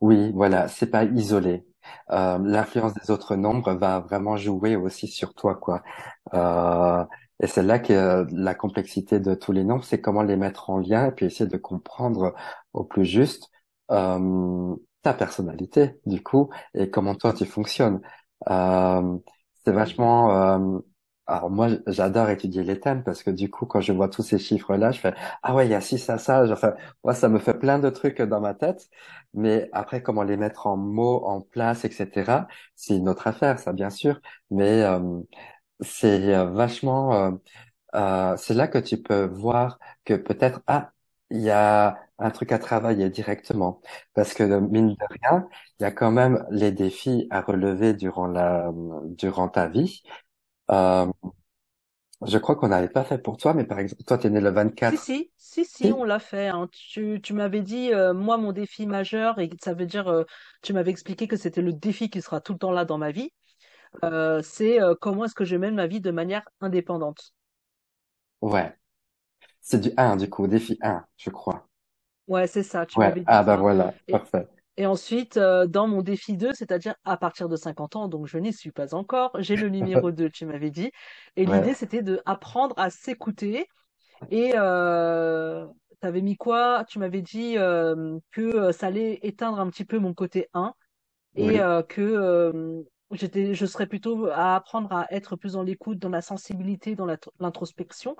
[0.00, 1.66] Oui, voilà, c'est pas isolé.
[2.10, 5.82] Euh, l'influence des autres nombres va vraiment jouer aussi sur toi, quoi.
[6.34, 7.04] Euh,
[7.40, 10.70] et c'est là que euh, la complexité de tous les nombres, c'est comment les mettre
[10.70, 12.34] en lien et puis essayer de comprendre
[12.72, 13.48] au plus juste
[13.90, 18.00] euh, ta personnalité, du coup, et comment toi tu fonctionnes.
[18.50, 19.18] Euh,
[19.64, 20.82] c'est vachement...
[21.28, 24.38] alors moi, j'adore étudier les thèmes parce que du coup, quand je vois tous ces
[24.38, 26.44] chiffres-là, je fais ah ouais, il y a ci, ça, ça.
[26.50, 28.88] Enfin, moi, ça me fait plein de trucs dans ma tête.
[29.34, 32.48] Mais après, comment les mettre en mots, en place, etc.
[32.76, 34.20] C'est une autre affaire, ça, bien sûr.
[34.50, 35.20] Mais euh,
[35.80, 37.30] c'est euh, vachement, euh,
[37.94, 40.92] euh, c'est là que tu peux voir que peut-être ah,
[41.30, 43.80] il y a un truc à travailler directement
[44.14, 45.48] parce que mine de rien,
[45.80, 48.72] il y a quand même les défis à relever durant la
[49.04, 50.02] durant ta vie.
[50.70, 51.06] Euh,
[52.24, 54.50] je crois qu'on n'avait pas fait pour toi, mais par exemple, toi, t'es né le
[54.80, 54.98] Si, 24.
[54.98, 55.92] si, si, si, Si?
[55.92, 56.48] on l'a fait.
[56.48, 56.68] hein.
[56.72, 60.24] Tu, tu m'avais dit, euh, moi, mon défi majeur, et ça veut dire, euh,
[60.62, 63.10] tu m'avais expliqué que c'était le défi qui sera tout le temps là dans ma
[63.10, 63.30] vie,
[64.04, 67.34] euh, c'est comment est-ce que je mène ma vie de manière indépendante?
[68.40, 68.76] Ouais.
[69.60, 71.68] C'est du un du coup, défi un je crois.
[72.28, 73.14] Ouais, c'est ça, tu Ouais.
[73.26, 73.56] Ah, bah ça.
[73.56, 73.94] voilà.
[74.08, 74.46] Et, Parfait.
[74.78, 78.38] Et ensuite, euh, dans mon défi 2, c'est-à-dire à partir de 50 ans, donc je
[78.38, 80.92] n'y suis pas encore, j'ai le numéro 2, tu m'avais dit.
[81.36, 83.66] Et l'idée, c'était de apprendre à s'écouter.
[84.30, 85.66] Et euh,
[86.00, 86.84] t'avais mis quoi?
[86.88, 90.74] Tu m'avais dit euh, que euh, ça allait éteindre un petit peu mon côté 1
[91.36, 91.62] et Oui.
[91.62, 96.08] euh, que euh, j'étais, je serais plutôt à apprendre à être plus dans l'écoute, dans
[96.10, 97.06] la sensibilité, dans
[97.40, 98.16] l'introspection.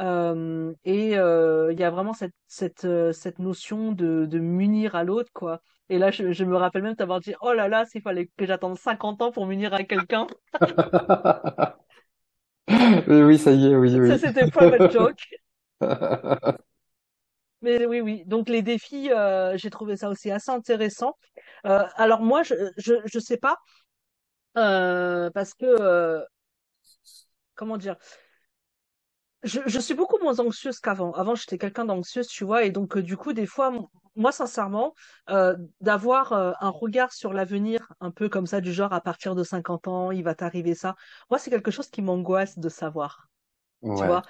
[0.00, 5.04] Euh, et euh, il y a vraiment cette, cette, cette notion de, de m'unir à
[5.04, 5.60] l'autre, quoi.
[5.90, 8.46] Et là, je, je me rappelle même t'avoir dit, oh là là, s'il fallait que
[8.46, 10.26] j'attende 50 ans pour m'unir à quelqu'un.
[13.08, 14.18] Oui, oui, ça y est, oui, Ça, oui.
[14.18, 15.20] c'était private joke.
[17.62, 18.22] Mais oui, oui.
[18.26, 21.16] Donc les défis, euh, j'ai trouvé ça aussi assez intéressant.
[21.66, 23.56] Euh, alors moi, je, je, je sais pas,
[24.56, 26.24] euh, parce que,
[27.54, 27.96] comment dire,
[29.44, 31.12] Je, je suis beaucoup moins anxieuse qu'avant.
[31.12, 33.72] Avant, j'étais quelqu'un d'anxieuse, tu vois, et donc euh, du coup, des fois,
[34.16, 34.94] moi, sincèrement,
[35.30, 39.34] euh, d'avoir euh, un regard sur l'avenir, un peu comme ça, du genre à partir
[39.34, 40.96] de 50 ans, il va t'arriver ça.
[41.30, 43.28] Moi, c'est quelque chose qui m'angoisse de savoir,
[43.94, 44.22] tu vois?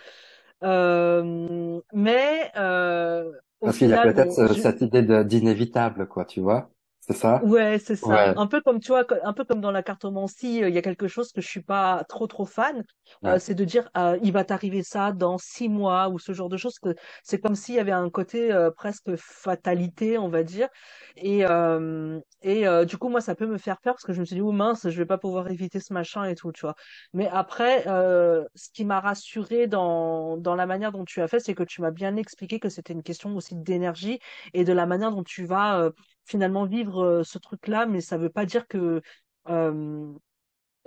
[0.64, 6.24] Euh, mais euh, Parce qu'il y a peut-être bon, ce- je, cette idée d'inévitable, quoi,
[6.24, 6.70] tu vois?
[7.06, 7.40] C'est ça?
[7.40, 8.26] Ouais, c'est ça.
[8.26, 8.34] Ouais.
[8.36, 10.82] Un peu comme tu vois, un peu comme dans la cartomancie, euh, il y a
[10.82, 12.82] quelque chose que je suis pas trop trop fan.
[13.26, 13.40] euh, Ouais.
[13.40, 16.56] c'est de dire euh, il va t'arriver ça dans six mois ou ce genre de
[16.56, 16.78] choses.
[16.78, 20.68] Que c'est comme s'il y avait un côté presque fatalité, on va dire.
[21.16, 24.20] Et euh, et euh, du coup moi ça peut me faire peur parce que je
[24.20, 26.62] me suis dit oh mince, je vais pas pouvoir éviter ce machin et tout, tu
[26.62, 26.74] vois.
[27.12, 31.40] Mais après, euh, ce qui m'a rassuré dans dans la manière dont tu as fait,
[31.40, 34.18] c'est que tu m'as bien expliqué que c'était une question aussi d'énergie
[34.54, 35.90] et de la manière dont tu vas euh,
[36.24, 39.02] finalement vivre euh, ce truc-là, mais ça veut pas dire que,
[39.48, 40.12] euh,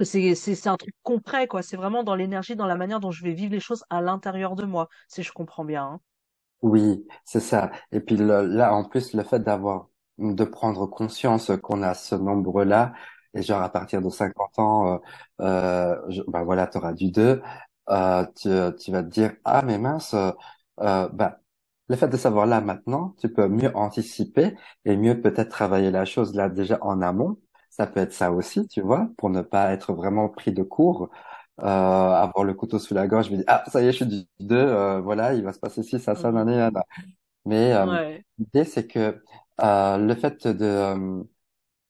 [0.02, 1.62] c'est, c'est, un truc concret, quoi.
[1.64, 4.56] C'est vraiment dans l'énergie, dans la manière dont je vais vivre les choses à l'intérieur
[4.56, 5.84] de moi, si je comprends bien.
[5.86, 6.02] hein.
[6.62, 7.72] Oui, c'est ça.
[7.92, 12.94] Et puis là, en plus, le fait d'avoir, de prendre conscience qu'on a ce nombre-là,
[13.34, 15.00] et genre à partir de 50 ans,
[15.42, 17.42] euh, euh, ben voilà, tu auras du 2,
[17.90, 21.36] euh, tu, tu vas te dire, ah mais mince, euh, ben,
[21.90, 26.06] le fait de savoir là maintenant, tu peux mieux anticiper et mieux peut-être travailler la
[26.06, 27.38] chose là déjà en amont.
[27.70, 31.10] Ça peut être ça aussi, tu vois, pour ne pas être vraiment pris de court
[31.62, 34.08] euh, avoir le couteau sous la gorge, me dis, ah, ça y est, je suis
[34.08, 36.34] du 2, euh, voilà, il va se passer ci, ça, ça, Mhm.
[36.34, 36.72] nanana.
[37.46, 38.26] Mais euh, Ouais.
[38.40, 39.22] l'idée, c'est que
[39.62, 41.24] euh, le fait de, euh,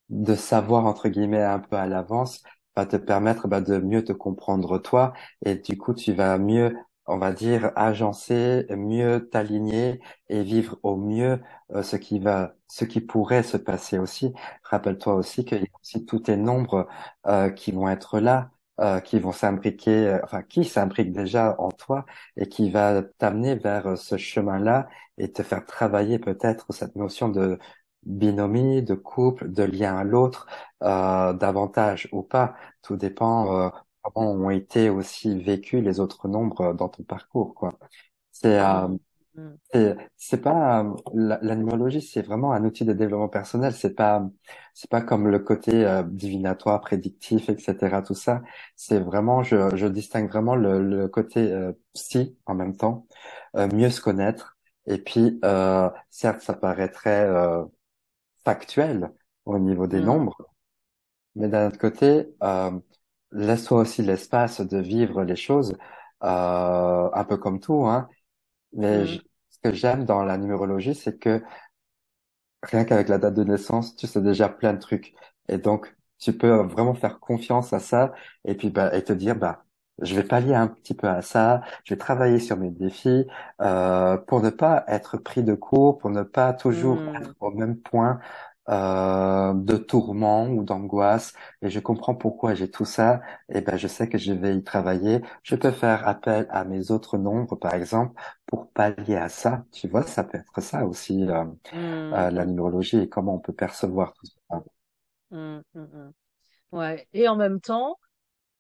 [0.10, 2.44] de savoir, entre guillemets, un peu à l'avance,
[2.76, 5.14] va te permettre bah, de mieux te comprendre toi,
[5.46, 6.76] et du coup, tu vas mieux,
[7.08, 11.42] on va dire, agencer, mieux t'aligner et vivre au mieux
[11.74, 14.34] euh, ce qui va, ce qui pourrait se passer aussi.
[14.64, 16.88] Rappelle-toi aussi qu'il y a aussi tous tes nombres
[17.28, 21.70] euh, qui vont être là, euh, qui vont s'imbriquer, euh, enfin, qui s'imbriquent déjà en
[21.72, 26.96] toi et qui va t'amener vers euh, ce chemin-là et te faire travailler peut-être cette
[26.96, 27.58] notion de
[28.04, 30.48] binomie, de couple, de lien à l'autre,
[30.84, 32.56] euh, davantage ou pas.
[32.82, 33.72] Tout dépend
[34.14, 37.78] comment ont été aussi vécus les autres nombres euh, dans ton parcours, quoi.
[38.32, 38.98] C'est euh, Mhm.
[39.36, 39.60] Mhm.
[39.74, 43.74] c'est c'est pas euh, la, la numérologie, c'est vraiment un outil de développement personnel.
[43.74, 44.28] C'est pas
[44.74, 48.02] c'est pas comme le côté euh, divinatoire, prédictif, etc.
[48.02, 48.42] Tout ça,
[48.76, 53.08] c'est vraiment je je distingue vraiment le, le côté euh, psy en même temps,
[53.58, 54.58] euh, mieux se connaître.
[54.86, 57.64] Et puis euh, certes, ça paraîtrait euh,
[58.46, 59.12] factuel
[59.46, 60.02] au niveau des Mhm.
[60.02, 60.38] nombres,
[61.36, 62.72] mais d'un autre côté, euh,
[63.32, 65.78] laisse-toi aussi l'espace de vivre les choses,
[66.24, 68.10] euh, un peu comme tout, hein.
[68.74, 69.08] Mais Mhm.
[69.08, 71.42] je- ce que j'aime dans la numérologie, c'est que
[72.64, 75.14] rien qu'avec la date de naissance, tu sais déjà plein de trucs.
[75.50, 78.14] Et donc, tu peux vraiment faire confiance à ça
[78.46, 79.66] et puis bah, et te dire, bah,
[80.02, 83.26] je vais pallier un petit peu à ça, je vais travailler sur mes défis
[83.62, 87.38] euh, pour ne pas être pris de court, pour ne pas toujours être Mhm.
[87.40, 88.20] au même point
[88.70, 93.88] euh, de tourments ou d'angoisse et je comprends pourquoi j'ai tout ça, et ben je
[93.88, 95.22] sais que je vais y travailler.
[95.44, 99.66] Je peux faire appel à mes autres nombres, par exemple, pour pallier à ça.
[99.72, 103.54] Tu vois, ça peut être ça aussi, euh, euh, la numérologie et comment on peut
[103.54, 104.64] percevoir tout ça.
[105.32, 106.12] hmm, hmm.
[106.72, 107.08] Ouais.
[107.14, 107.98] Et en même temps,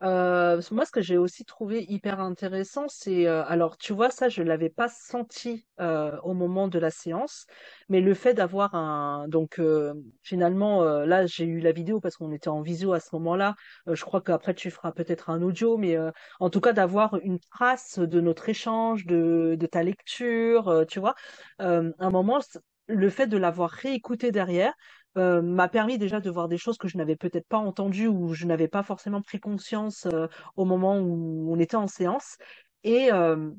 [0.03, 4.29] Euh, moi, ce que j'ai aussi trouvé hyper intéressant, c'est, euh, alors tu vois, ça,
[4.29, 7.47] je l'avais pas senti euh, au moment de la séance,
[7.89, 12.15] mais le fait d'avoir un, donc euh, finalement, euh, là, j'ai eu la vidéo parce
[12.15, 13.55] qu'on était en visio à ce moment-là.
[13.87, 15.97] Euh, je crois qu'après tu feras peut-être un audio, mais
[16.39, 21.15] en tout cas d'avoir une trace de notre échange, de, de ta lecture, tu vois,
[21.59, 22.39] un moment,
[22.87, 24.73] le fait de l'avoir réécouté derrière
[25.17, 28.33] euh, m'a permis déjà de voir des choses que je n'avais peut-être pas entendues ou
[28.33, 32.37] je n'avais pas forcément pris conscience euh, au moment où on était en séance.
[32.83, 33.51] Et, euh,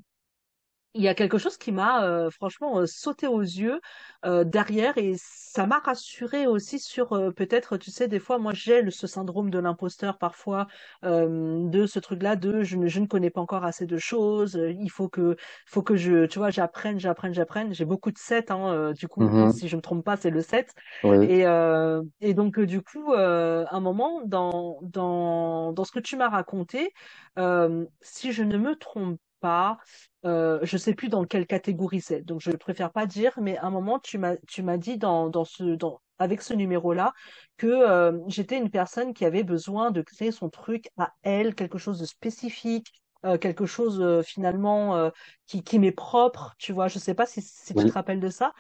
[0.95, 3.81] il y a quelque chose qui m'a euh, franchement euh, sauté aux yeux
[4.25, 8.53] euh, derrière et ça m'a rassuré aussi sur euh, peut-être tu sais des fois moi
[8.55, 10.67] j'ai ce syndrome de l'imposteur parfois
[11.05, 14.57] euh, de ce truc-là de je ne, je ne connais pas encore assez de choses
[14.57, 17.75] euh, il faut que faut que je tu vois j'apprenne j'apprenne j'apprenne.
[17.75, 19.51] J'ai beaucoup de 7 hein, euh, du coup Mhm.
[19.51, 20.73] si je me trompe pas c'est le 7
[21.03, 26.01] Oui, et euh, et donc du coup euh, un moment dans dans dans ce que
[26.01, 26.93] tu m'as raconté
[27.39, 29.79] euh, si je ne me trompe pas
[30.25, 33.67] euh, je sais plus dans quelle catégorie c'est, donc je préfère pas dire, mais à
[33.67, 37.13] un moment tu m'as tu m'as dit dans dans ce dans avec ce numéro-là
[37.57, 41.79] que euh, j'étais une personne qui avait besoin de créer son truc à elle, quelque
[41.79, 42.93] chose de spécifique,
[43.25, 45.11] euh, quelque chose euh, finalement euh,
[45.47, 46.89] qui qui m'est propre, tu vois.
[46.89, 48.53] Je sais pas si si tu te rappelles de ça.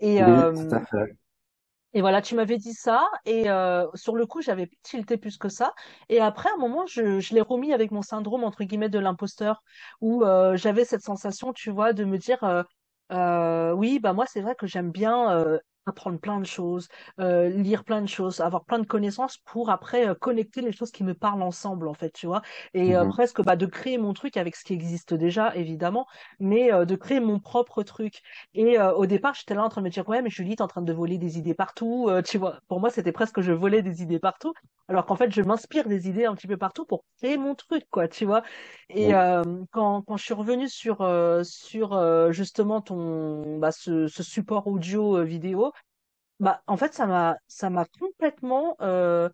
[0.00, 1.16] Et oui, tout euh, à fait.
[1.92, 5.48] Et voilà, tu m'avais dit ça, et euh, sur le coup, j'avais tilté plus que
[5.48, 5.74] ça.
[6.08, 9.62] Et après, à un moment, je, l'ai remis avec mon syndrome, entre guillemets, de l'imposteur,
[10.00, 12.64] où euh, j'avais cette sensation, tu vois, de me dire,
[13.12, 16.88] euh, oui, bah moi, c'est vrai que j'aime bien apprendre plein de choses,
[17.18, 20.90] euh, lire plein de choses, avoir plein de connaissances pour après euh, connecter les choses
[20.90, 22.42] qui me parlent ensemble, en fait, tu vois.
[22.74, 23.06] Et euh, Mhm.
[23.06, 26.06] presque bah, de créer mon truc avec ce qui existe déjà, évidemment,
[26.38, 28.20] mais euh, de créer mon propre truc.
[28.54, 30.62] Et euh, au départ, j'étais là en train de me dire, ouais, mais Julie, t'es
[30.62, 32.06] en train de voler des idées partout.
[32.08, 34.52] euh, tu vois, pour moi, c'était presque que je volais des idées partout,
[34.88, 37.84] alors qu'en fait, je m'inspire des idées un petit peu partout pour créer mon truc,
[37.90, 38.42] quoi, tu vois.
[38.88, 44.06] Et euh, quand, quand je suis revenue sur, euh, sur euh, justement ton, bah, ce,
[44.08, 45.69] ce support audio vidéo,
[46.40, 49.28] bah, en fait, ça m'a, ça m'a complètement, euh,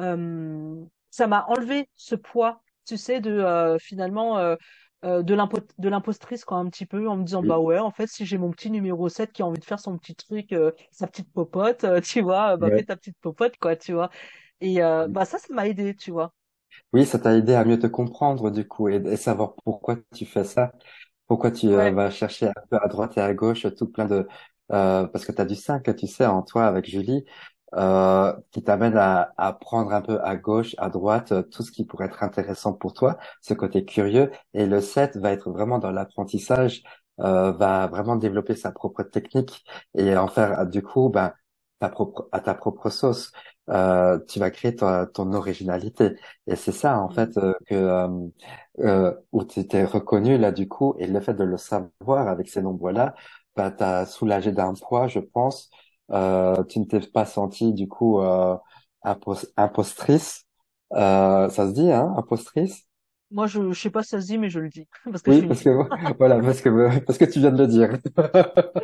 [0.00, 4.56] euh, ça m'a enlevé ce poids, tu sais, de euh, finalement euh,
[5.04, 7.78] euh, de l'impo de l'impostrice quoi un petit peu en me disant bah oui, ouais
[7.78, 10.14] en fait si j'ai mon petit numéro 7 qui a envie de faire son petit
[10.16, 13.92] truc euh, sa petite popote euh, tu vois bah fais ta petite popote quoi tu
[13.94, 14.10] vois.
[14.60, 16.34] Et euh, bah ça ça m'a aidé tu vois.
[16.92, 20.26] Oui, ça t'a aidé à mieux te comprendre du coup et, et savoir pourquoi tu
[20.26, 20.72] fais ça.
[21.26, 21.92] Pourquoi tu ouais.
[21.92, 24.28] vas chercher un peu à droite et à gauche tout plein de...
[24.72, 27.24] euh, parce que tu as du 5, tu sais, en toi avec Julie,
[27.74, 31.72] euh, qui t'amène à, à prendre un peu à gauche, à droite, euh, tout ce
[31.72, 34.30] qui pourrait être intéressant pour toi, ce côté curieux.
[34.54, 36.82] Et le 7 va être vraiment dans l'apprentissage,
[37.20, 39.64] euh, va vraiment développer sa propre technique
[39.96, 41.32] et en faire du coup ben,
[41.78, 43.32] ta propre, à ta propre sauce.
[43.70, 46.16] Euh, tu vas créer ton, ton originalité.
[46.46, 47.74] Et c'est ça, en fait, euh, que...
[48.80, 52.48] euh, où tu t'es reconnu là du coup et le fait de le savoir avec
[52.48, 53.14] ces nombres-là,
[53.56, 55.70] bah, t'as soulagé d'un poids, je pense.
[56.10, 58.56] Euh, tu ne t'es pas senti du coup euh,
[59.04, 60.44] impos- impostrice.
[60.94, 62.86] Euh, ça se dit, hein, impostrice?
[63.32, 65.32] moi je je sais pas si ça se dit mais je le dis parce que
[65.32, 65.70] je Oui, une parce que
[66.18, 67.98] voilà, parce que parce que tu viens de le dire.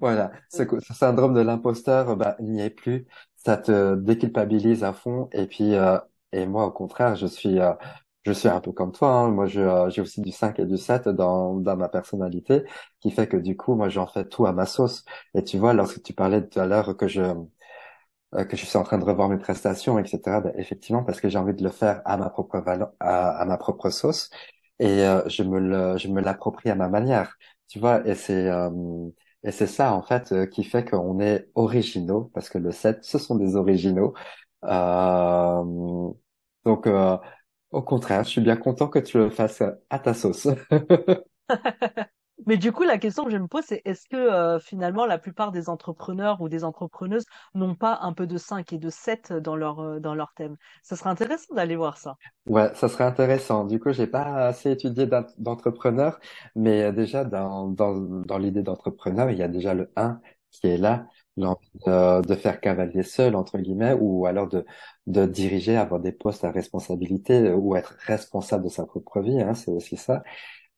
[0.00, 3.06] Voilà, ce syndrome de l'imposteur, bah, il n'y est plus.
[3.36, 5.28] Ça te déculpabilise à fond.
[5.32, 5.98] Et puis, euh,
[6.32, 7.72] et moi, au contraire, je suis, euh,
[8.24, 9.10] je suis un peu comme toi.
[9.14, 9.30] hein.
[9.30, 12.64] Moi, euh, j'ai aussi du 5 et du 7 dans, dans ma personnalité,
[13.00, 15.04] qui fait que du coup, moi, j'en fais tout à ma sauce.
[15.34, 17.22] Et tu vois, lorsque tu parlais tout à l'heure que je,
[18.34, 21.28] euh, que je suis en train de revoir mes prestations, etc., bah, effectivement, parce que
[21.28, 22.56] j'ai envie de le faire à ma propre
[23.00, 24.30] à, à ma propre sauce.
[24.78, 27.36] Et euh, je me le, je me l'approprie à ma manière.
[27.68, 28.70] Tu vois, et c'est, euh,
[29.42, 33.04] et c'est ça, en fait, euh, qui fait qu'on est originaux, parce que le 7,
[33.04, 34.14] ce sont des originaux.
[34.64, 36.10] Euh,
[36.64, 37.16] donc, euh,
[37.72, 40.48] au contraire, je suis bien content que tu le fasses à ta sauce.
[42.46, 45.18] Mais du coup, la question que je me pose, c'est est-ce que euh, finalement la
[45.18, 49.32] plupart des entrepreneurs ou des entrepreneuses n'ont pas un peu de 5 et de 7
[49.32, 50.56] dans leur, euh, dans leur thème?
[50.82, 52.16] Ça serait intéressant d'aller voir ça.
[52.46, 53.64] Ouais, ça serait intéressant.
[53.66, 56.18] Du coup, j'ai pas assez étudié d'en- d'entrepreneur,
[56.56, 60.66] mais euh, déjà dans, dans, dans l'idée d'entrepreneur, il y a déjà le un qui
[60.66, 61.06] est là,
[61.40, 64.64] l'envie de, faire cavalier seul, entre guillemets, ou alors de,
[65.06, 69.40] de diriger, avoir des postes à responsabilité euh, ou être responsable de sa propre vie,
[69.40, 70.22] hein, c'est aussi ça.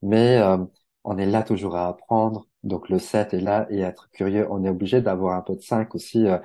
[0.03, 0.59] Mais euh,
[1.05, 2.47] on est là toujours à apprendre.
[2.63, 4.47] Donc le 7 est là et être curieux.
[4.51, 6.39] On est obligé d'avoir un peu de 5 aussi euh,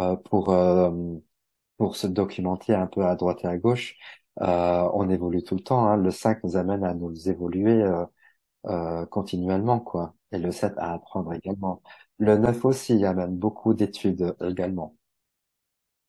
[0.00, 0.90] euh, pour euh,
[1.78, 3.96] pour se documenter un peu à droite et à gauche.
[4.38, 5.86] on évolue tout le temps.
[5.86, 5.96] Hein.
[5.96, 7.84] Le 5 nous amène à nous évoluer
[9.10, 10.14] continuellement, quoi.
[10.32, 11.82] Et le 7 à apprendre également.
[12.18, 14.96] Le 9 aussi amène beaucoup d'études également.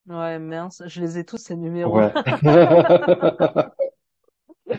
[0.07, 1.97] Ouais, mince, je les ai tous ces numéros.
[1.97, 2.13] Ouais.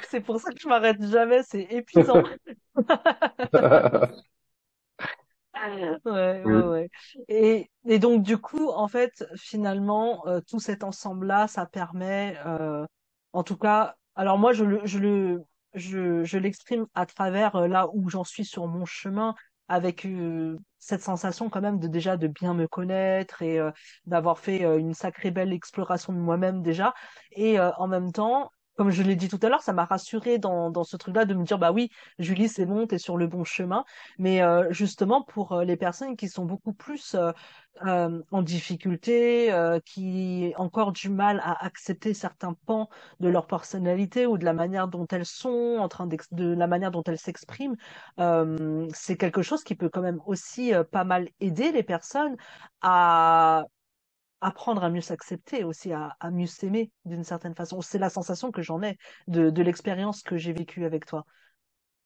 [0.09, 2.23] C'est pour ça que je m'arrête jamais, c'est épuisant.
[6.05, 6.91] Ouais, ouais, ouais.
[7.29, 12.85] Et, et donc, du coup, en fait, finalement, euh, tout cet ensemble-là, ça permet, euh,
[13.33, 15.43] en tout cas, alors moi, je le, je le,
[15.75, 19.35] je, je l'exprime à travers euh, là où j'en suis sur mon chemin,
[19.69, 23.71] avec euh, cette sensation quand même de déjà de bien me connaître et euh,
[24.07, 26.95] d'avoir fait une sacrée belle exploration de moi-même déjà.
[27.33, 30.71] Et en même temps, comme je l'ai dit tout à l'heure, ça m'a rassurée dans,
[30.71, 33.45] dans ce truc-là de me dire, bah oui, Julie, c'est bon, t'es sur le bon
[33.45, 33.85] chemin.
[34.19, 37.15] Mais euh, justement, pour euh, les personnes qui sont beaucoup plus
[37.85, 39.51] euh, en difficulté,
[39.85, 42.89] qui ont encore du mal à accepter certains pans
[43.21, 46.91] de leur personnalité ou de la manière dont elles sont, en train de la manière
[46.91, 47.77] dont elles s'expriment,
[48.93, 52.37] c'est quelque chose qui peut quand même aussi pas mal aider les personnes
[52.81, 53.65] à
[54.45, 57.81] apprendre à mieux s'accepter aussi, à, mieux s'aimer d'une certaine façon.
[57.81, 61.25] C'est la sensation que j'en ai de, l'expérience que j'ai vécue avec toi.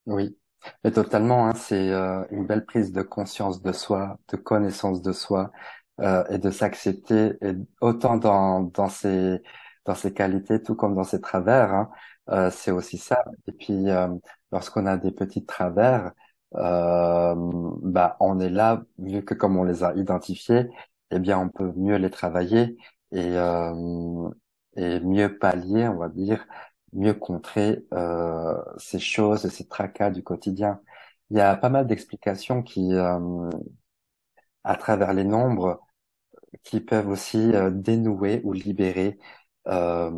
[0.07, 0.39] oui.
[0.83, 5.13] Mais totalement, hein, c'est euh, une belle prise de conscience de soi, de connaissance de
[5.13, 5.53] soi,
[6.01, 9.41] euh, et de s'accepter, et autant dans ses
[9.85, 11.73] dans ses qualités, tout comme dans ses travers.
[11.73, 11.91] Hein,
[12.31, 13.23] euh, c'est aussi ça.
[13.47, 13.87] Et puis,
[14.53, 16.13] lorsqu'on a des petits travers,
[16.53, 20.69] bah, on est là, vu que comme on les a identifiés,
[21.11, 22.77] eh bien, on peut mieux les travailler
[23.13, 24.31] et euh,
[24.77, 26.47] et mieux pallier, on va dire
[26.93, 30.81] mieux contrer euh, ces choses, ces tracas du quotidien.
[31.31, 33.51] Il y a pas mal d'explications qui, euh,
[34.65, 35.81] à travers les nombres,
[36.65, 39.19] qui peuvent aussi euh, dénouer ou libérer
[39.69, 40.11] euh,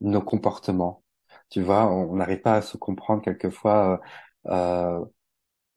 [0.00, 1.02] nos comportements.
[1.50, 4.00] Tu vois, on n'arrive pas à se comprendre quelquefois.
[4.46, 5.04] Euh,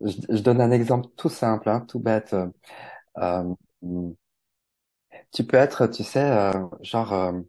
[0.02, 2.36] je, je donne un exemple tout simple, hein, tout bête.
[3.20, 3.56] Euh,
[5.32, 6.52] tu peux être, tu sais, euh,
[6.82, 7.42] genre, euh,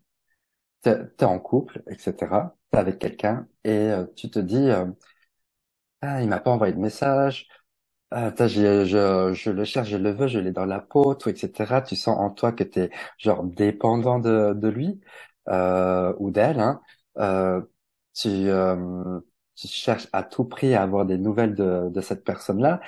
[0.83, 2.57] t'es, en couple, etc.
[2.70, 4.68] T'es avec quelqu'un et euh, tu te dis,
[6.03, 7.49] ah, il m'a pas envoyé de message.
[8.11, 8.85] Ah, Attends, je,
[9.35, 11.83] je, le cherche, je le veux, je l'ai dans la peau, tout, etc.
[11.83, 15.01] Tu sens en toi que t'es genre dépendant de, lui
[15.49, 16.61] ou d'elle.
[16.61, 16.81] Hein.
[18.14, 18.49] Tu,
[19.68, 22.81] cherches à tout prix à avoir des nouvelles de, cette personne-là.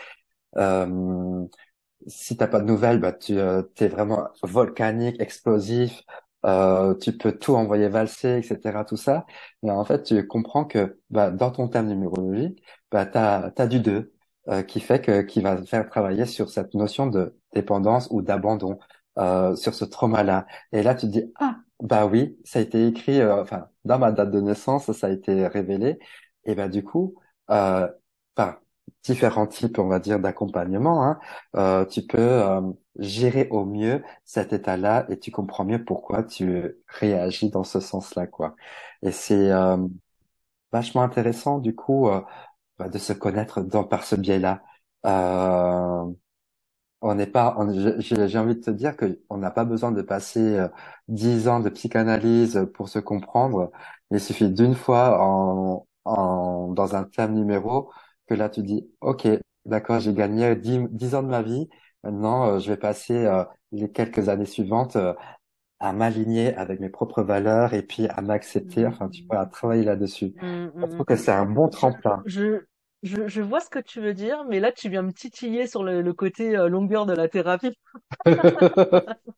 [2.06, 6.02] Si t'as pas de nouvelles, bah tu euh, t'es vraiment volcanique, explosif.
[6.44, 8.84] Euh, tu peux tout envoyer valser, etc.
[8.84, 9.26] Tout ça.
[9.62, 13.80] Mais en fait, tu comprends que bah, dans ton thème numérologique, bah t'as t'as du
[13.80, 14.12] 2
[14.48, 18.78] euh, qui fait que qui va faire travailler sur cette notion de dépendance ou d'abandon,
[19.18, 20.46] euh, sur ce trauma-là.
[20.72, 23.20] Et là, tu te dis ah bah oui, ça a été écrit.
[23.20, 25.98] euh, enfin, dans ma date de naissance, ça a été révélé.
[26.44, 27.14] Et bah du coup,
[27.50, 27.88] euh,
[28.36, 28.58] enfin
[29.04, 31.18] différents types, on va dire, d'accompagnement, hein,
[31.56, 32.60] euh, tu peux euh,
[32.98, 38.26] gérer au mieux cet état-là et tu comprends mieux pourquoi tu réagis dans ce sens-là,
[38.26, 38.54] quoi.
[39.02, 39.76] Et c'est euh,
[40.72, 42.20] vachement intéressant, du coup, euh,
[42.78, 44.62] bah, de se connaître dans, par ce biais-là.
[45.06, 46.06] Euh,
[47.00, 47.56] on n'est pas,
[47.98, 50.68] j'ai envie de te dire que on n'a pas besoin de passer euh,
[51.08, 53.72] dix ans de psychanalyse pour se comprendre.
[54.10, 57.90] Il suffit d'une fois en, en, dans un thème numéro
[58.26, 59.26] que là tu dis, OK,
[59.66, 61.68] d'accord, j'ai gagné dix, dix ans de ma vie.
[62.04, 65.14] Maintenant, euh, je vais passer euh, les quelques années suivantes euh,
[65.80, 68.86] à m'aligner avec mes propres valeurs et puis à m'accepter.
[68.86, 70.34] Enfin, tu peux à Mm, travailler là-dessus.
[70.34, 71.02] mm, Je mm.
[71.02, 72.24] trouve que c'est un bon tremplin.
[72.24, 72.64] je,
[73.02, 75.82] je, je vois ce que tu veux dire, mais là, tu viens me titiller sur
[75.84, 77.72] le, le côté euh, longueur de la thérapie.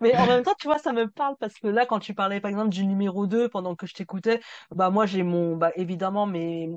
[0.00, 2.40] Mais en même temps, tu vois, ça me parle parce que là, quand tu parlais,
[2.40, 6.26] par exemple, du numéro 2 pendant que je t'écoutais, bah, moi, j'ai mon, bah, évidemment,
[6.26, 6.70] mes,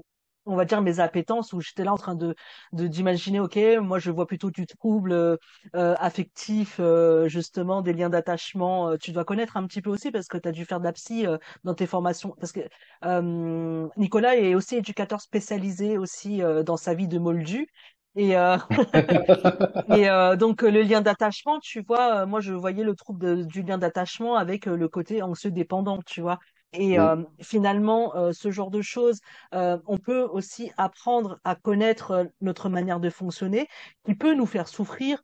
[0.45, 2.35] on va dire mes appétences où j'étais là en train de,
[2.73, 5.37] d'imaginer, OK, moi, je vois plutôt du trouble, euh,
[5.75, 8.89] euh, affectif, euh, justement, des liens d'attachement.
[8.91, 10.85] Euh, tu dois connaître un petit peu aussi parce que tu as dû faire de
[10.85, 12.35] la psy, euh, dans tes formations.
[12.39, 12.61] Parce que,
[13.05, 17.67] euh, Nicolas est aussi éducateur spécialisé aussi, dans sa vie de moldu.
[18.15, 18.57] Et, euh,
[19.87, 23.77] et euh, donc le lien d'attachement, tu vois, moi je voyais le trouble du lien
[23.77, 26.39] d'attachement avec le côté anxieux dépendant, tu vois.
[26.73, 29.19] Et euh, finalement, euh, ce genre de choses,
[29.53, 33.67] euh, on peut aussi apprendre à connaître euh, notre manière de fonctionner,
[34.05, 35.21] qui peut nous faire souffrir.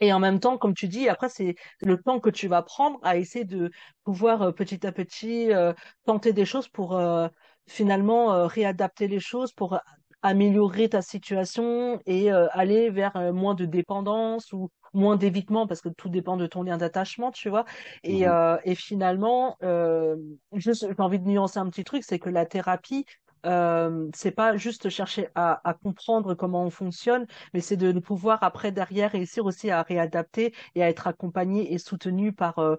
[0.00, 2.98] Et en même temps, comme tu dis, après c'est le temps que tu vas prendre
[3.02, 3.70] à essayer de
[4.04, 5.72] pouvoir euh, petit à petit euh,
[6.06, 7.28] tenter des choses pour euh,
[7.68, 9.78] finalement euh, réadapter les choses, pour
[10.22, 15.80] améliorer ta situation et euh, aller vers euh, moins de dépendance ou moins d'évitement parce
[15.80, 17.64] que tout dépend de ton lien d'attachement, tu vois.
[18.04, 18.28] Et, Mhm.
[18.28, 20.16] euh, et finalement, euh,
[20.52, 23.04] j'ai envie de nuancer un petit truc, c'est que la thérapie,
[23.46, 28.42] euh, c'est pas juste chercher à, à comprendre comment on fonctionne, mais c'est de pouvoir
[28.42, 32.76] après derrière réussir aussi à réadapter et à être accompagné et soutenu par euh,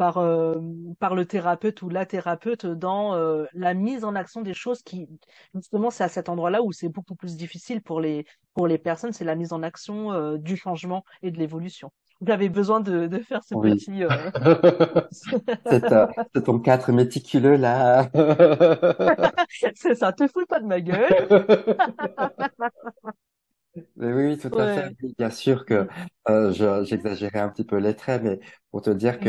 [0.00, 0.54] par euh,
[0.98, 5.06] par le thérapeute ou la thérapeute dans euh, la mise en action des choses qui
[5.54, 8.24] justement c'est à cet endroit-là où c'est beaucoup plus difficile pour les
[8.54, 11.92] pour les personnes, c'est la mise en action euh, du changement et de l'évolution.
[12.26, 13.56] J'avais besoin de, de faire ce Oui.
[13.56, 14.08] petit euh,
[15.64, 15.82] C'est
[16.34, 18.08] c'est ton cadre méticuleux là.
[19.74, 21.28] c'est ça, te fous pas de ma gueule.
[23.96, 24.82] Mais oui, oui, tout à fait.
[24.82, 24.96] Ouais.
[25.02, 25.86] Oui, Bien sûr que
[26.28, 28.40] euh, je- j'exagérais un petit peu les traits, mais
[28.70, 29.28] pour te dire que,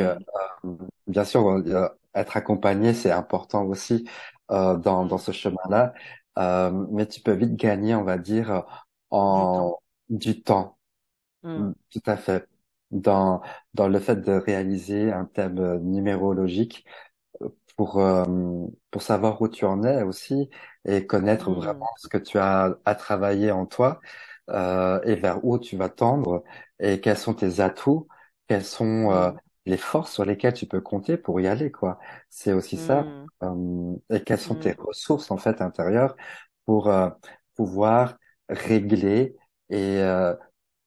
[0.66, 0.76] euh,
[1.08, 4.08] bien sûr, euh, être accompagné, c'est important aussi
[4.52, 5.94] euh, dans, dans ce chemin-là.
[6.40, 8.66] Euh, mais tu peux vite gagner, on va dire,
[9.32, 9.68] Du temps.
[9.68, 9.78] en
[10.10, 10.78] du temps.
[11.44, 12.48] Mm, Mm, Tout à fait.
[12.92, 13.42] Dans,
[13.74, 16.86] dans le fait de réaliser un thème euh, numérologique
[17.78, 18.26] pour, euh,
[18.92, 20.50] pour savoir où tu en es aussi
[20.86, 24.22] et connaître mm, vraiment ce que tu as à travailler en toi euh,
[25.06, 26.44] et vers où tu vas tendre
[26.80, 28.08] et quels sont tes atouts,
[28.48, 32.00] quelles sont euh, mm, les forces sur lesquelles tu peux compter pour y aller, quoi.
[32.30, 33.06] C'est aussi ça.
[33.06, 36.16] mm, Euh, et quelles sont tes mm, ressources en fait intérieures
[36.66, 37.10] pour euh,
[37.56, 38.18] pouvoir
[38.50, 39.36] régler
[39.70, 40.36] et euh,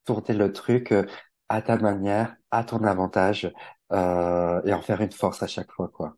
[0.04, 1.06] tourner le truc euh,
[1.48, 3.52] à ta manière, à ton avantage
[3.92, 6.16] euh, et en faire une force à chaque fois, quoi.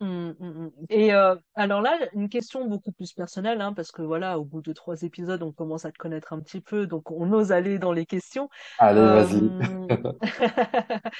[0.00, 0.70] Mm, mm, mm.
[0.90, 4.62] Et euh, alors là, une question beaucoup plus personnelle, hein, parce que voilà, au bout
[4.62, 7.78] de trois épisodes, on commence à te connaître un petit peu, donc on ose aller
[7.78, 8.48] dans les questions.
[8.78, 9.50] Allez, vas-y.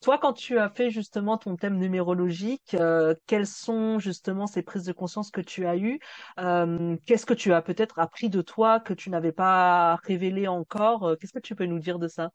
[0.00, 4.84] Toi, quand tu as fait justement ton thème numérologique, euh, quelles sont justement ces prises
[4.84, 5.98] de conscience que tu as eues?
[6.36, 11.04] Qu'est-ce que tu as peut-être appris de toi que tu n'avais pas révélé encore?
[11.04, 12.30] Euh, Qu'est-ce que tu peux nous dire de ça?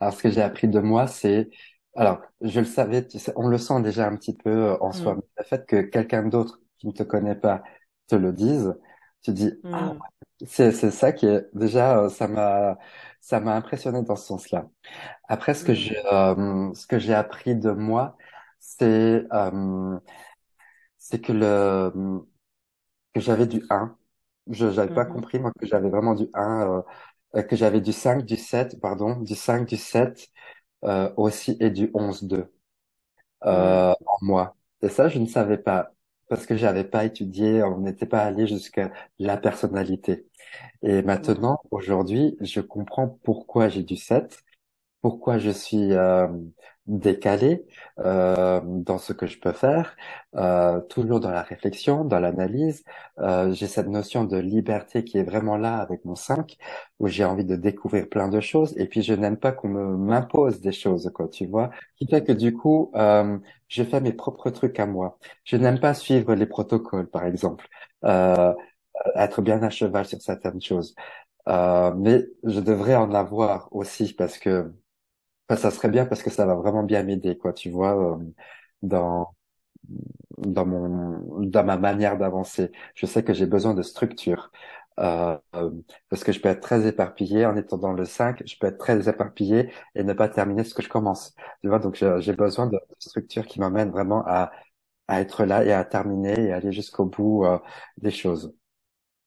[0.00, 1.48] Alors, ce que j'ai appris de moi, c'est,
[1.96, 4.92] alors, je le savais, tu sais, on le sent déjà un petit peu euh, en
[4.92, 7.62] soi, Hmm, mais le fait que quelqu'un d'autre qui ne te connaît pas
[8.08, 8.74] te le dise,
[9.22, 10.08] tu dis, ah, hmm, ouais.
[10.46, 12.78] c'est, c'est ça qui est, déjà, euh, ça m'a,
[13.20, 14.68] ça m'a impressionné dans ce sens-là.
[15.28, 18.16] Après, ce que hmm, j'ai, euh, ce que j'ai appris de moi,
[18.60, 19.98] c'est, euh,
[20.98, 21.92] c'est que le,
[23.14, 23.96] que j'avais du un
[24.50, 26.82] Je n'avais pas mhm, compris, moi, que j'avais vraiment du un euh,
[27.36, 30.28] euh, que j'avais du 5 du 7 pardon, du 5 du 7
[30.84, 32.52] euh, aussi et du onze deux
[33.42, 34.56] hmm, euh, en moi.
[34.82, 35.92] Et ça, je ne savais pas
[36.28, 40.26] parce que j'avais pas étudié, on n'était pas allé jusqu'à la personnalité.
[40.82, 44.42] Et maintenant, aujourd'hui, je comprends pourquoi j'ai du 7
[45.02, 46.28] pourquoi je suis euh,
[46.86, 47.64] décalé
[48.00, 49.96] euh, dans ce que je peux faire,
[50.36, 52.84] euh, toujours dans la réflexion, dans l'analyse.
[53.20, 56.56] Euh, j'ai cette notion de liberté qui est vraiment là avec mon 5,
[56.98, 58.74] où j'ai envie de découvrir plein de choses.
[58.78, 61.70] Et puis je n'aime pas qu'on m'impose des choses, quoi, tu vois.
[61.96, 63.38] Qui fait que du coup, euh,
[63.68, 65.18] je fais mes propres trucs à moi.
[65.44, 67.66] Je n'aime pas suivre les protocoles, par exemple.
[68.04, 68.52] Euh,
[69.16, 70.94] être bien à cheval sur certaines choses.
[71.48, 74.72] Euh, mais je devrais en avoir aussi parce que
[75.48, 78.24] Enfin, ça serait bien parce que ça va vraiment bien m'aider, quoi, tu vois, euh,
[78.82, 79.34] dans
[80.38, 82.70] dans mon dans ma manière d'avancer.
[82.94, 84.50] Je sais que j'ai besoin de structure.
[85.00, 85.70] Euh, euh,
[86.10, 88.76] parce que je peux être très éparpillé en étant dans le 5, je peux être
[88.78, 91.34] très éparpillé et ne pas terminer ce que je commence.
[91.62, 94.52] Tu vois, donc j'ai besoin de structure qui m'amène vraiment à
[95.08, 97.58] à être là et à terminer et aller jusqu'au bout euh,
[97.98, 98.54] des choses.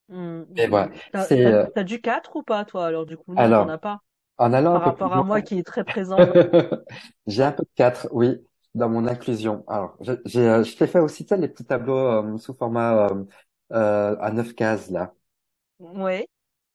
[0.10, 0.44] hmm.
[0.68, 2.86] voilà, T'as, euh, du 4 ou pas, toi?
[2.88, 4.00] Alors, du coup, non, alors as pas?
[4.38, 5.24] En allant un Par plus rapport à loin.
[5.24, 6.38] moi qui est très présent.
[7.28, 8.38] J'ai un peu de quatre, oui,
[8.76, 9.64] dans mon inclusion.
[9.68, 13.26] Alors, je- j'ai, euh, je t'ai fait aussi les petits tableaux euh, sous format euh,
[13.74, 15.14] euh, à neuf cases là.
[15.80, 16.28] Ouais.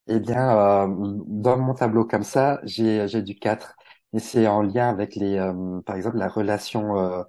[0.08, 0.88] Eh bien, euh,
[1.26, 3.76] dans mon tableau comme ça, j'ai j'ai du 4.
[4.12, 7.22] Et c'est en lien avec les, euh, par exemple, la relation euh,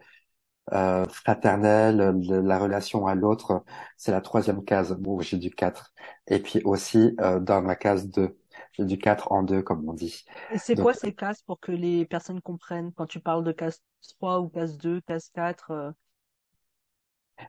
[0.74, 1.98] euh, fraternelle,
[2.30, 3.64] le- la relation à l'autre.
[3.98, 5.94] C'est la troisième case où j'ai du 4.
[6.28, 8.38] Et puis aussi euh, dans ma case 2,
[8.74, 10.26] j'ai du 4 en 2, comme on dit.
[10.50, 12.94] Et c'est Donc, quoi ces cases pour que les personnes comprennent?
[12.94, 13.82] Quand tu parles de case
[14.20, 15.72] 3 ou case 2, case 4?
[15.72, 15.92] euh,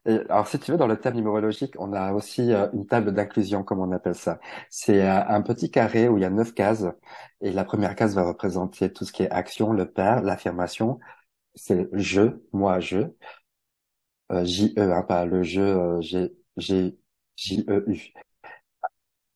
[0.07, 3.13] Et alors, si tu veux, dans le thème numérologique, on a aussi euh, une table
[3.13, 4.41] d'inclusion, comme on appelle ça.
[4.71, 6.87] C'est euh, un petit carré où il y a neuf cases,
[7.41, 10.99] et la première case va représenter tout ce qui est action, le père, l'affirmation.
[11.55, 12.99] C'est je, moi, je,
[14.33, 16.97] euh, J-E, hein, pas le je, euh, G, G,
[17.37, 18.13] J-E-U.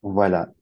[0.03, 0.55] Voilà.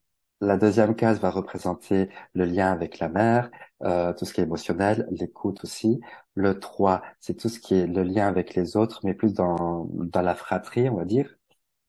[0.45, 3.51] La deuxième case va représenter le lien avec la mère,
[3.83, 6.01] euh, tout ce qui est émotionnel, l'écoute aussi.
[6.35, 9.87] Le 3, c'est tout ce qui est le lien avec les autres, mais plus dans,
[9.91, 11.37] dans la fratrie, on va dire.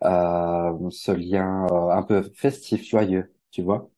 [0.05, 3.89] euh, ce lien euh, un peu festif, joyeux, tu vois.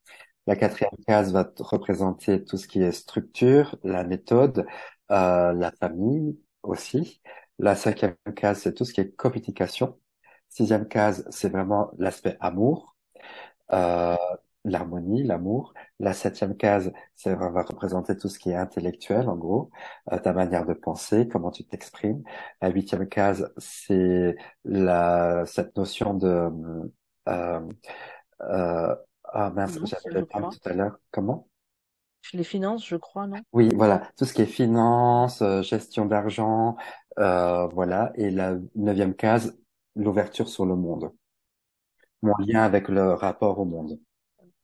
[0.47, 4.65] La quatrième case va te représenter tout ce qui est structure, la méthode,
[5.11, 7.21] euh, la famille aussi.
[7.59, 9.99] La cinquième case, c'est tout ce qui est communication.
[10.49, 12.95] Sixième case, c'est vraiment l'aspect amour,
[13.73, 14.15] euh,
[14.65, 15.73] l'harmonie, l'amour.
[15.99, 19.69] La septième case, ça va représenter tout ce qui est intellectuel, en gros,
[20.11, 22.23] euh, ta manière de penser, comment tu t'exprimes.
[22.61, 24.35] La huitième case, c'est
[24.65, 26.49] la cette notion de
[27.29, 27.59] euh,
[28.41, 30.97] euh, ah mince, j'avais le terme tout à l'heure.
[31.11, 31.47] Comment?
[32.33, 33.37] Les finances, je crois, non?
[33.53, 36.75] Oui, voilà, tout ce qui est finance, euh, gestion d'argent,
[37.19, 38.11] euh, voilà.
[38.15, 39.57] Et la neuvième case,
[39.95, 41.11] l'ouverture sur le monde,
[42.21, 43.99] mon lien avec le rapport au monde.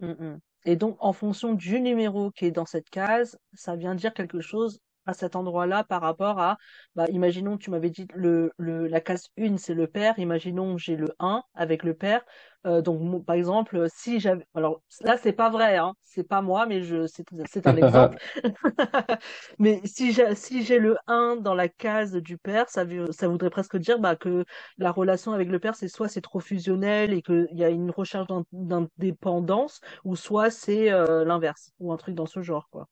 [0.03, 0.39] Mm, mm.
[0.65, 4.41] Et donc, en fonction du numéro qui est dans cette case, ça vient dire quelque
[4.41, 6.57] chose à cet endroit-là par rapport à,
[6.95, 10.95] bah, imaginons, tu m'avais dit le, le, la case 1, c'est le père, imaginons j'ai
[10.95, 12.21] le 1 avec le père.
[12.65, 16.65] Euh, donc, par exemple, si j'avais, alors là, c'est pas vrai, hein, c'est pas moi,
[16.65, 17.25] mais je, c'est,
[17.67, 18.17] un exemple.
[19.59, 23.49] Mais si j'ai, si j'ai le 1 dans la case du père, ça, ça voudrait
[23.49, 24.45] presque dire bah, que
[24.77, 27.91] la relation avec le père, c'est soit c'est trop fusionnel et qu'il y a une
[27.91, 32.87] recherche d'in- d'indépendance, ou soit c'est euh, l'inverse, ou un truc dans ce genre, quoi.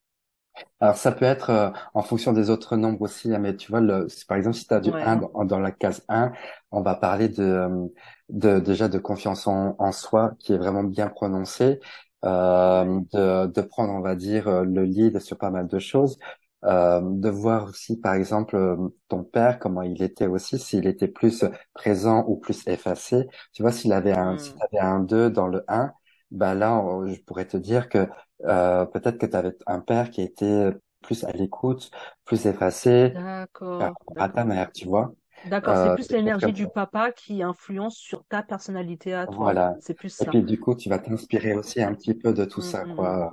[0.80, 3.82] Alors, ça peut être euh, en fonction des autres nombres aussi, hein, mais tu vois,
[3.82, 5.02] le, par exemple, si tu as du Ouais.
[5.02, 6.32] 1 dans, dans la case 1,
[6.72, 7.88] on va parler de, euh,
[8.30, 11.80] de déjà de confiance en, en soi qui est vraiment bien prononcée,
[12.22, 12.22] Ouais.
[12.26, 16.18] euh, de, de prendre, on va dire, euh, le lead sur pas mal de choses,
[16.66, 21.08] euh, de voir aussi, par exemple, euh, ton père, comment il était aussi, s'il était
[21.08, 21.44] plus
[21.74, 23.28] présent ou plus effacé.
[23.54, 24.62] Tu vois, s'il avait un, si Hmm.
[24.80, 25.92] un 2 dans le 1,
[26.32, 28.08] bah là, on- je pourrais te dire que
[28.46, 30.72] euh, peut-être que tu avais un père qui était
[31.02, 31.92] plus à l'écoute,
[32.26, 35.14] plus effacé D'accord, à ta mère, tu vois?
[35.44, 39.56] D'accord, c'est Euh, plus l'énergie du papa qui influence sur ta personnalité à toi.
[39.56, 39.78] Voilà.
[39.78, 40.28] C'est plus Et ça.
[40.28, 42.86] puis du coup, tu vas t'inspirer aussi un petit peu de tout Hmm, ça, hmm,
[42.86, 43.32] quoi.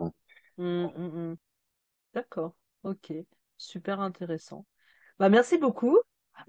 [0.59, 1.35] hmm.
[2.15, 3.13] D'accord, ok.
[3.59, 4.67] Super intéressant.
[5.19, 5.99] Bah, merci beaucoup.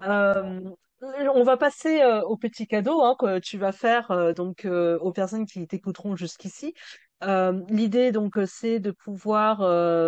[0.02, 4.64] Euh, on va passer euh, au petit cadeau hein, que tu vas faire euh, donc
[4.64, 6.74] euh, aux personnes qui t'écouteront jusqu'ici.
[7.22, 9.58] L'idée donc c'est de pouvoir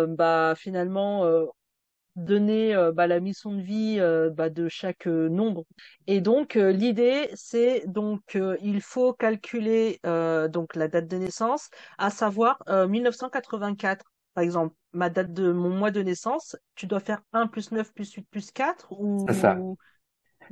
[0.07, 1.29] bah, finalement
[2.15, 3.99] donner bah, la mission de vie
[4.35, 5.63] bah, de chaque nombre.
[6.07, 11.69] Et donc l'idée c'est donc il faut calculer donc la date de naissance,
[11.99, 14.05] à savoir euh, 1984.
[14.33, 17.93] Par exemple, ma date de mon mois de naissance, tu dois faire un plus 9
[17.93, 18.91] plus 8 plus 4
[19.27, 19.59] C'est ça.
[19.59, 19.77] ou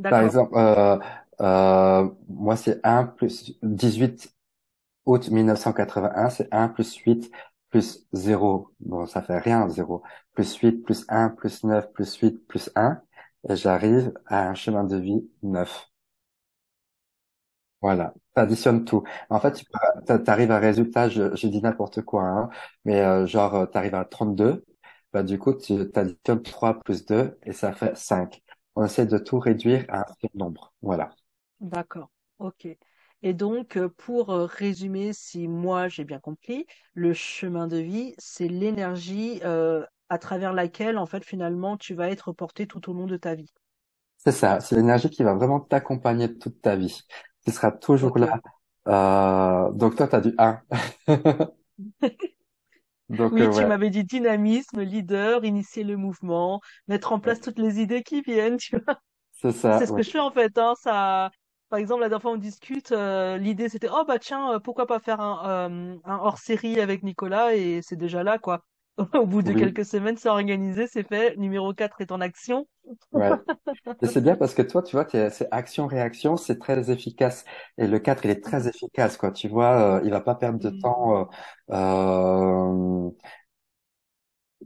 [0.09, 0.97] Par exemple, euh,
[1.41, 4.33] euh, moi, c'est un plus 18
[5.05, 7.31] août 1981, c'est un plus 8
[7.69, 8.71] plus zéro.
[8.79, 10.03] Bon, ça fait rien, zéro.
[10.33, 13.01] Plus 8 plus un plus 9 plus 8 plus un,
[13.49, 15.89] Et j'arrive à un chemin de vie 9.
[17.81, 19.03] Voilà, t'additionnes tout.
[19.29, 19.65] En fait, tu
[20.23, 22.49] t'arrives à un résultat, je, je dis n'importe quoi, hein,
[22.85, 24.63] mais euh, genre, euh, t'arrives à 32,
[25.13, 28.43] bah, du coup, tu t'additionnes 3 plus 2 et ça fait 5.
[28.75, 30.73] On essaie de tout réduire à un nombre.
[30.81, 31.11] Voilà.
[31.59, 32.09] D'accord,
[32.39, 32.67] ok.
[33.23, 38.15] Et donc, euh, pour euh, résumer, si moi j'ai bien compris, le chemin de vie,
[38.17, 42.93] c'est l'énergie euh, à travers laquelle, en fait, finalement, tu vas être porté tout au
[42.93, 43.51] long de ta vie.
[44.17, 47.01] C'est ça, c'est l'énergie qui va vraiment t'accompagner toute ta vie,
[47.43, 48.39] qui sera toujours là.
[48.87, 50.61] Euh, donc toi, t'as du un.
[53.11, 57.35] Donc euh, Oui, tu ouais, m'avais dit dynamisme, leader, initier le mouvement, mettre en ouais,
[57.35, 58.99] place toutes les idées qui viennent, tu vois.
[59.31, 60.01] c'est ça, C'est ce ouais.
[60.01, 61.31] que je fais en fait, hein, ça...
[61.69, 64.87] Par exemple, la dernière fois on discute, euh, l'idée c'était, oh bah tiens, euh, pourquoi
[64.87, 68.65] pas faire un, euh, un hors-série avec Nicolas et c'est déjà là, quoi.
[69.15, 71.35] Au bout de Oui, quelques semaines, c'est organisé, c'est fait.
[71.37, 72.67] Numéro 4 est en action.
[73.13, 73.37] ouais.
[74.01, 77.45] Et c'est bien parce que toi, tu vois, c'est action-réaction, c'est très efficace.
[77.77, 79.31] Et le 4 il est très efficace, quoi.
[79.31, 81.19] Tu vois, euh, il va pas perdre de temps.
[81.19, 81.25] Mm.
[81.71, 83.11] euh, euh,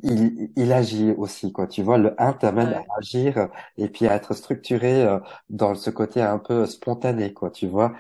[0.03, 1.67] il, il agit aussi, quoi.
[1.67, 5.19] Tu vois, le un t'amène à agir et puis à être structuré euh,
[5.49, 7.49] dans ce côté un peu spontané, quoi.
[7.51, 7.93] Tu vois,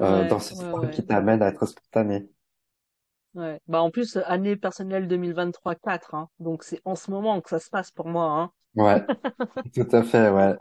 [0.00, 0.54] euh, dans ce
[0.90, 2.28] qui t'amène à être spontané.
[3.34, 3.60] Ouais.
[3.68, 6.28] Bah en plus, année personnelle 2023-4, hein.
[6.38, 8.52] Donc c'est en ce moment que ça se passe pour moi, hein.
[8.76, 9.04] Ouais,
[9.74, 10.54] tout à fait, ouais.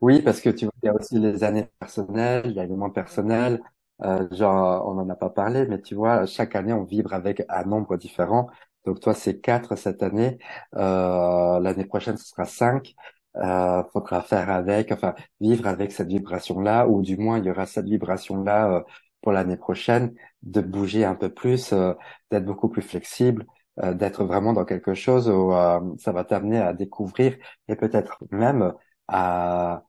[0.00, 2.66] Oui, parce que tu vois, il y a aussi les années personnelles, il y a
[2.66, 3.60] les mois personnels.
[4.02, 7.42] Euh, genre, on n'en a pas parlé, mais tu vois, chaque année, on vibre avec
[7.48, 8.48] un nombre différent.
[8.84, 10.38] Donc, toi, c'est quatre cette année.
[10.76, 12.94] Euh, l'année prochaine, ce sera cinq.
[13.36, 17.66] Euh, faudra faire avec, enfin, vivre avec cette vibration-là, ou du moins, il y aura
[17.66, 18.82] cette vibration-là euh,
[19.24, 20.14] pour l'année prochaine,
[20.44, 21.94] de bouger un peu plus, euh,
[22.32, 23.46] d'être beaucoup plus flexible,
[23.84, 27.36] euh, d'être vraiment dans quelque chose où euh, ça va t'amener à découvrir
[27.68, 28.74] et peut-être même
[29.08, 29.84] à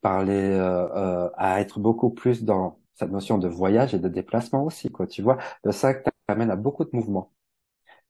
[0.00, 4.64] parler, euh, euh, à être beaucoup plus dans cette notion de voyage et de déplacement
[4.64, 5.06] aussi, quoi.
[5.06, 7.32] Tu vois, le 5 t'amène à beaucoup de mouvements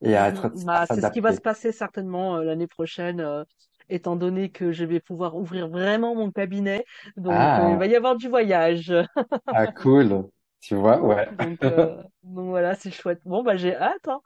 [0.02, 0.48] et à être Mhm.
[0.48, 3.20] à Bah, c'est ce qui va se passer certainement l'année prochaine,
[3.88, 6.84] étant donné que je vais pouvoir ouvrir vraiment mon cabinet.
[7.16, 8.92] Donc, euh, il va Ah, y avoir du voyage.
[9.50, 10.30] ah, cool.
[10.60, 11.28] Tu vois, ouais.
[11.38, 13.20] Donc, euh, donc voilà, c'est chouette.
[13.24, 14.20] Bon, bah, j'ai hâte, hein.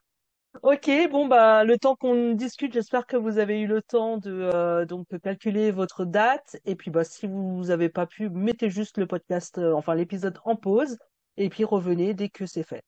[0.63, 4.31] Ok, bon, bah, le temps qu'on discute, j'espère que vous avez eu le temps de
[4.33, 6.57] euh, donc calculer votre date.
[6.65, 10.57] Et puis, bah, si vous n'avez pas pu, mettez juste le podcast, enfin l'épisode en
[10.57, 10.99] pause,
[11.37, 12.83] et puis revenez dès que c'est fait.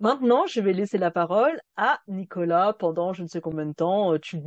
[0.00, 4.12] Maintenant, je vais laisser la parole à Nicolas pendant je ne sais combien de temps.
[4.14, 4.40] Euh, Tu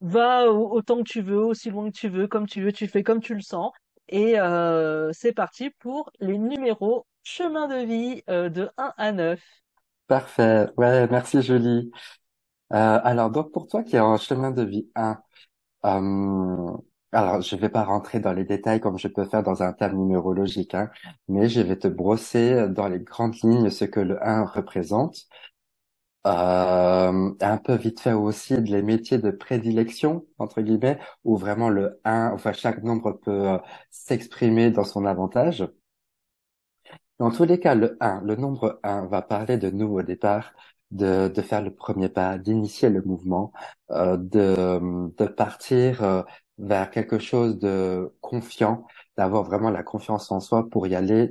[0.00, 2.86] vas au- autant que tu veux, aussi loin que tu veux, comme tu veux, tu
[2.88, 3.72] fais comme tu le sens.
[4.08, 9.40] Et euh, c'est parti pour les numéros chemin de vie euh, de 1 à 9.
[10.06, 10.68] Parfait.
[10.76, 11.90] Ouais, merci Julie.
[12.72, 15.22] Euh, alors, donc pour toi qui es en chemin de vie 1,
[15.86, 16.76] euh,
[17.12, 19.98] alors je vais pas rentrer dans les détails comme je peux faire dans un terme
[19.98, 20.90] numérologique, hein,
[21.28, 25.26] mais je vais te brosser dans les grandes lignes ce que le 1 représente.
[26.24, 32.00] Euh, un peu vite fait aussi les métiers de prédilection, entre guillemets, où vraiment le
[32.04, 33.58] 1, enfin chaque nombre peut euh,
[33.90, 35.66] s'exprimer dans son avantage.
[37.18, 40.52] Dans tous les cas, le 1, le nombre 1 va parler de nous au départ,
[40.90, 43.52] de, de faire le premier pas, d'initier le mouvement,
[43.90, 44.80] euh, de,
[45.16, 46.22] de partir euh,
[46.58, 48.86] vers quelque chose de confiant,
[49.16, 51.30] d'avoir vraiment la confiance en soi pour y aller.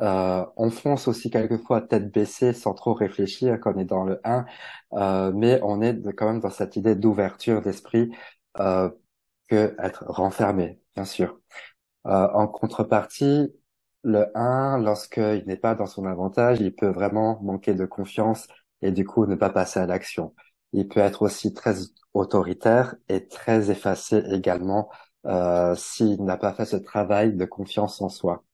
[0.00, 4.20] Euh, on fonce aussi quelquefois tête baissée sans trop réfléchir quand on est dans le
[4.24, 4.44] 1,
[4.94, 8.10] euh, mais on est quand même dans cette idée d'ouverture d'esprit
[8.60, 8.90] euh,
[9.48, 11.40] que être renfermé, bien sûr.
[12.06, 13.52] Euh, en contrepartie,
[14.02, 18.46] le 1, lorsqu'il n'est pas dans son avantage, il peut vraiment manquer de confiance
[18.82, 20.34] et du coup ne pas passer à l'action.
[20.74, 21.76] Il peut être aussi très
[22.14, 24.90] autoritaire et très effacé également
[25.26, 28.44] euh, s'il n'a pas fait ce travail de confiance en soi.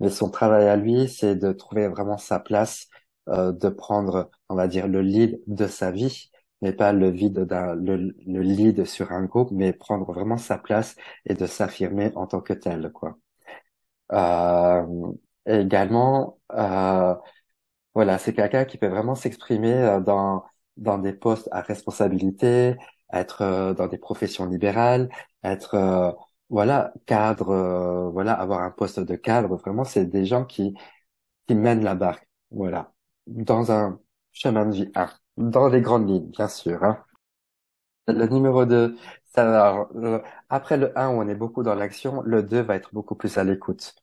[0.00, 2.88] Mais son travail à lui, c'est de trouver vraiment sa place,
[3.28, 6.30] euh, de prendre, on va dire, le lead de sa vie,
[6.62, 7.96] mais pas le vide d'un, le,
[8.26, 10.96] le lead sur un groupe, mais prendre vraiment sa place
[11.26, 13.18] et de s'affirmer en tant que tel, quoi.
[14.12, 14.86] Euh,
[15.46, 17.14] également, euh,
[17.94, 20.44] voilà, c'est quelqu'un qui peut vraiment s'exprimer euh, dans
[20.76, 22.76] dans des postes à responsabilité,
[23.12, 25.08] être euh, dans des professions libérales,
[25.44, 26.12] être euh,
[26.50, 29.56] voilà cadre, euh, voilà avoir un poste de cadre.
[29.56, 30.74] Vraiment, c'est des gens qui
[31.46, 32.92] qui mènent la barque, voilà,
[33.26, 34.00] dans un
[34.32, 36.82] chemin de vie 1, dans les grandes lignes, bien sûr.
[36.84, 37.04] Hein.
[38.08, 38.96] Le numéro 2,
[39.26, 42.74] ça alors, euh, après le 1 où on est beaucoup dans l'action, le 2 va
[42.76, 43.94] être beaucoup plus à l'écoute.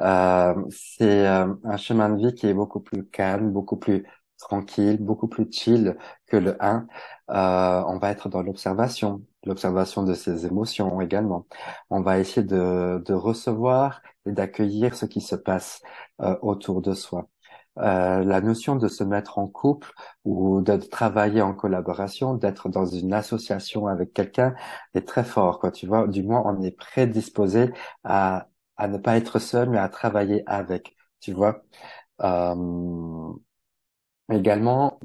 [0.00, 4.06] Euh, c'est euh, un chemin de vie qui est beaucoup plus calme, beaucoup plus
[4.38, 6.86] tranquille, beaucoup plus chill que le 1.
[7.30, 11.46] Euh, on va être dans l'observation, l'observation de ses émotions également.
[11.90, 15.82] On va essayer de, de recevoir et d'accueillir ce qui se passe
[16.20, 17.28] euh, autour de soi.
[17.78, 19.92] Euh, la notion de se mettre en couple
[20.24, 24.54] ou de travailler en collaboration, d'être dans une association avec quelqu'un
[24.94, 25.70] est très fort, quoi.
[25.70, 27.70] Tu vois, du moins on est prédisposé
[28.04, 30.96] à à ne pas être seul, mais à travailler avec.
[31.20, 31.62] Tu vois.
[32.22, 33.34] Euh,
[34.32, 35.00] également,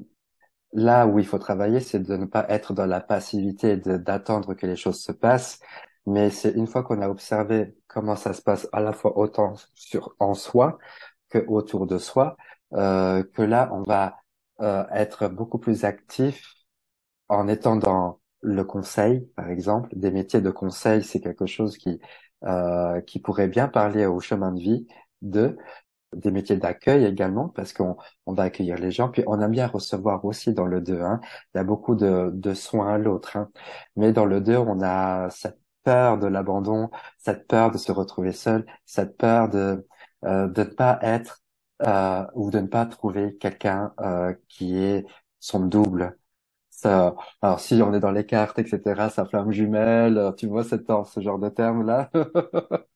[0.73, 4.65] là où il faut travailler, c'est de ne pas être dans la passivité, d'attendre que
[4.65, 5.59] les choses se passent.
[6.07, 9.53] Mais c'est une fois qu'on a observé comment ça se passe à la fois autant
[9.75, 10.79] sur en soi
[11.29, 12.37] que autour de soi,
[12.73, 14.17] euh, que là, on va
[14.61, 16.53] euh, être beaucoup plus actif
[17.29, 19.89] en étant dans le conseil, par exemple.
[19.93, 21.99] Des métiers de conseil, c'est quelque chose qui
[22.43, 24.87] euh, qui pourrait bien parler au chemin de vie
[25.21, 25.57] de
[26.15, 29.67] des métiers d'accueil également, parce qu'on on va accueillir les gens, puis on aime bien
[29.67, 31.19] recevoir aussi dans le 2, hein.
[31.53, 33.49] Il y a beaucoup de, de soins à l'autre, hein.
[33.95, 38.31] Mais dans le 2, on a cette peur de l'abandon, cette peur de se retrouver
[38.33, 39.87] seul, cette peur de,
[40.25, 41.41] euh, de ne pas être
[41.83, 45.05] euh, ou de ne pas trouver quelqu'un euh, qui est
[45.39, 46.17] son double.
[46.69, 51.19] Ça, alors si on est dans les cartes, etc., sa flamme jumelle, tu vois, ce
[51.21, 52.09] genre de termes-là.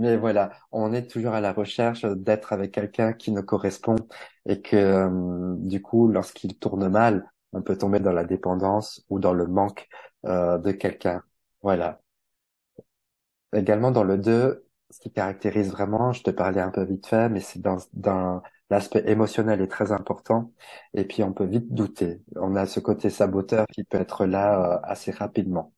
[0.00, 3.96] Mais voilà, on est toujours à la recherche d'être avec quelqu'un qui nous correspond
[4.46, 9.18] et que euh, du coup, lorsqu'il tourne mal, on peut tomber dans la dépendance ou
[9.18, 9.88] dans le manque
[10.26, 11.22] euh, de quelqu'un.
[11.62, 12.00] Voilà.
[13.54, 17.28] Également dans le 2, ce qui caractérise vraiment, je te parlais un peu vite fait,
[17.28, 20.52] mais c'est dans, l'aspect émotionnel est très important.
[20.94, 22.22] Et puis on peut vite douter.
[22.36, 25.72] On a ce côté saboteur qui peut être là euh, assez rapidement.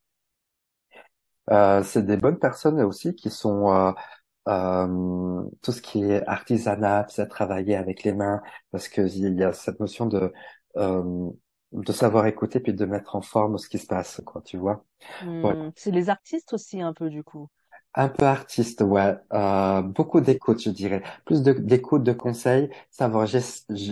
[1.51, 3.93] Euh, c'est des bonnes personnes aussi qui sont euh,
[4.49, 8.43] euh, tout ce qui est artisanat, c'est travailler avec les mains,
[8.73, 10.33] parce que il y a cette notion de
[10.77, 11.31] euh,
[11.73, 14.85] de savoir écouter puis de mettre en forme ce qui se passe, quoi, tu vois?
[15.21, 17.49] Hmm, C'est les artistes aussi un peu du coup.
[17.99, 19.17] Un peu artiste, ouais.
[19.33, 21.03] Euh, beaucoup d'écoute, je dirais.
[21.25, 23.27] Plus d'écoute, de conseils, savoir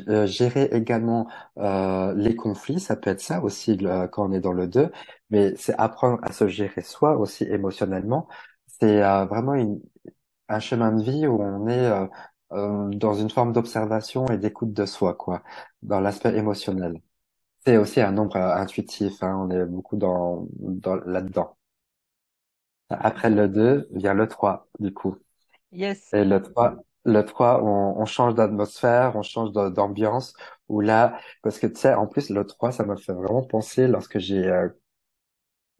[0.09, 1.27] euh, gérer également
[1.59, 3.79] euh, les conflits, ça peut être ça aussi
[4.13, 4.93] quand on est dans le deux,
[5.31, 8.29] mais c'est apprendre à se gérer soi aussi émotionnellement.
[8.67, 9.81] C'est euh, vraiment une,
[10.49, 12.07] un chemin de vie où on est euh,
[12.53, 15.43] euh, dans une forme d'observation et d'écoute de soi, quoi,
[15.83, 17.01] dans l'aspect émotionnel.
[17.67, 21.57] C'est aussi un nombre euh, intuitif, hein, on est beaucoup dans, dans là-dedans.
[23.01, 25.17] Après le 2 vient le 3 du coup.
[25.73, 26.13] Yes.
[26.13, 30.35] Et le 3 le 3 on, on change d'atmosphère, on change d'ambiance,
[30.69, 33.87] où là, parce que tu sais, en plus, le 3 ça m'a fait vraiment penser
[33.87, 34.69] lorsque j'ai euh,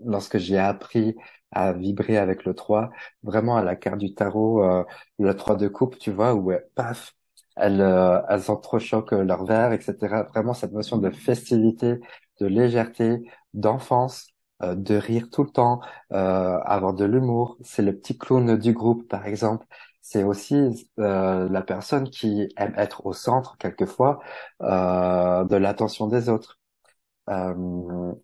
[0.01, 1.17] lorsque j'ai appris
[1.51, 2.91] à vibrer avec le 3
[3.23, 4.85] vraiment à la carte du tarot, euh,
[5.19, 7.15] le 3 de coupe, tu vois, où euh, paf,
[7.57, 10.25] elles, euh, elles entrechoquent leur verre, etc.
[10.25, 12.01] Vraiment cette notion de festivité,
[12.41, 13.23] de légèreté,
[13.55, 14.29] d'enfance,
[14.63, 15.81] euh, de rire tout le temps,
[16.13, 17.59] euh, avoir de l'humour.
[17.63, 19.67] C'est le petit clown du groupe, par exemple.
[20.03, 24.21] C'est aussi euh, la personne qui aime être au centre, quelquefois,
[24.63, 26.59] euh, de l'attention des autres.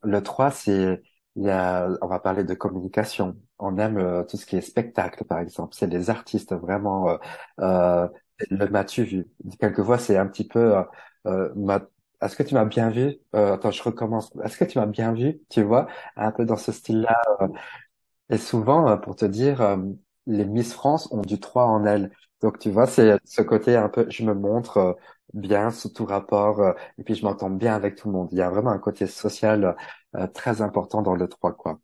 [0.02, 1.02] Le 3, c'est,
[1.46, 3.36] a, on va parler de communication.
[3.58, 5.74] On aime tout ce qui est spectacle, par exemple.
[5.74, 7.10] C'est les artistes vraiment.
[7.10, 7.16] Euh,
[7.60, 8.08] euh,
[8.50, 9.26] le m'as-tu vu?
[9.60, 10.74] Quelquefois, c'est un petit peu.
[12.22, 13.18] Euh, euh, est-ce que tu m'as bien vu?
[13.34, 14.30] Euh, attends, je recommence.
[14.44, 15.40] Est-ce que tu m'as bien vu?
[15.48, 17.20] Tu vois, un peu dans ce style-là.
[18.30, 19.76] Et souvent, euh, pour te dire, euh,
[20.26, 22.10] les Miss France ont du 3 en elles.
[22.40, 24.92] Donc, tu vois, c'est ce côté un peu, je me montre euh,
[25.34, 28.28] bien sous tout rapport, euh, et puis je m'entends bien avec tout le monde.
[28.32, 29.76] Il y a vraiment un côté social
[30.16, 31.80] euh, très important dans le 3, quoi.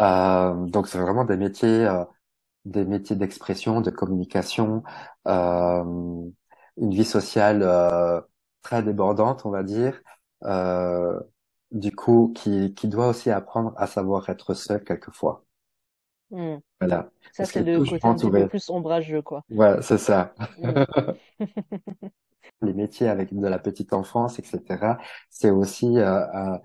[0.00, 2.04] Euh, donc, c'est vraiment des métiers, euh,
[2.64, 4.82] des métiers d'expression, de communication,
[5.28, 5.84] euh,
[6.78, 8.20] une vie sociale euh,
[8.66, 10.00] très débordante, on va dire.
[10.44, 11.18] Euh,
[11.72, 15.44] du coup, qui, qui doit aussi apprendre à savoir être seul quelquefois.
[16.30, 16.56] Hmm.
[16.80, 17.10] Voilà.
[17.32, 18.44] Ça, c'est le côté un petit peu entouré.
[18.44, 19.44] plus ombrageux, quoi.
[19.50, 20.34] Ouais, c'est ça.
[20.62, 20.74] Hmm.
[22.62, 24.98] Les métiers avec de la petite enfance, etc.
[25.30, 26.60] C'est aussi euh, un,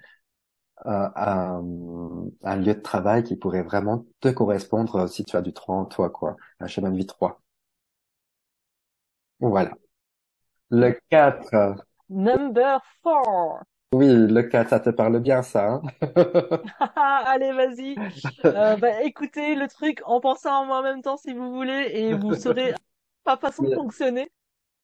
[0.86, 1.64] un, un,
[2.44, 5.76] un lieu de travail qui pourrait vraiment te correspondre euh, si tu as du 3
[5.78, 6.38] en toi, quoi.
[6.60, 7.42] Un chemin de vie 3.
[9.40, 9.74] Voilà.
[10.72, 11.76] Le 4.
[12.12, 13.64] Number four.
[13.94, 15.82] Oui, le 4, ça te parle bien, ça, hein?
[16.96, 18.00] Allez, vas-y.
[18.54, 21.90] Euh, bah, écoutez le truc en pensant en moi en même temps si vous voulez
[21.94, 22.74] et vous saurez
[23.26, 24.32] ma façon de fonctionner.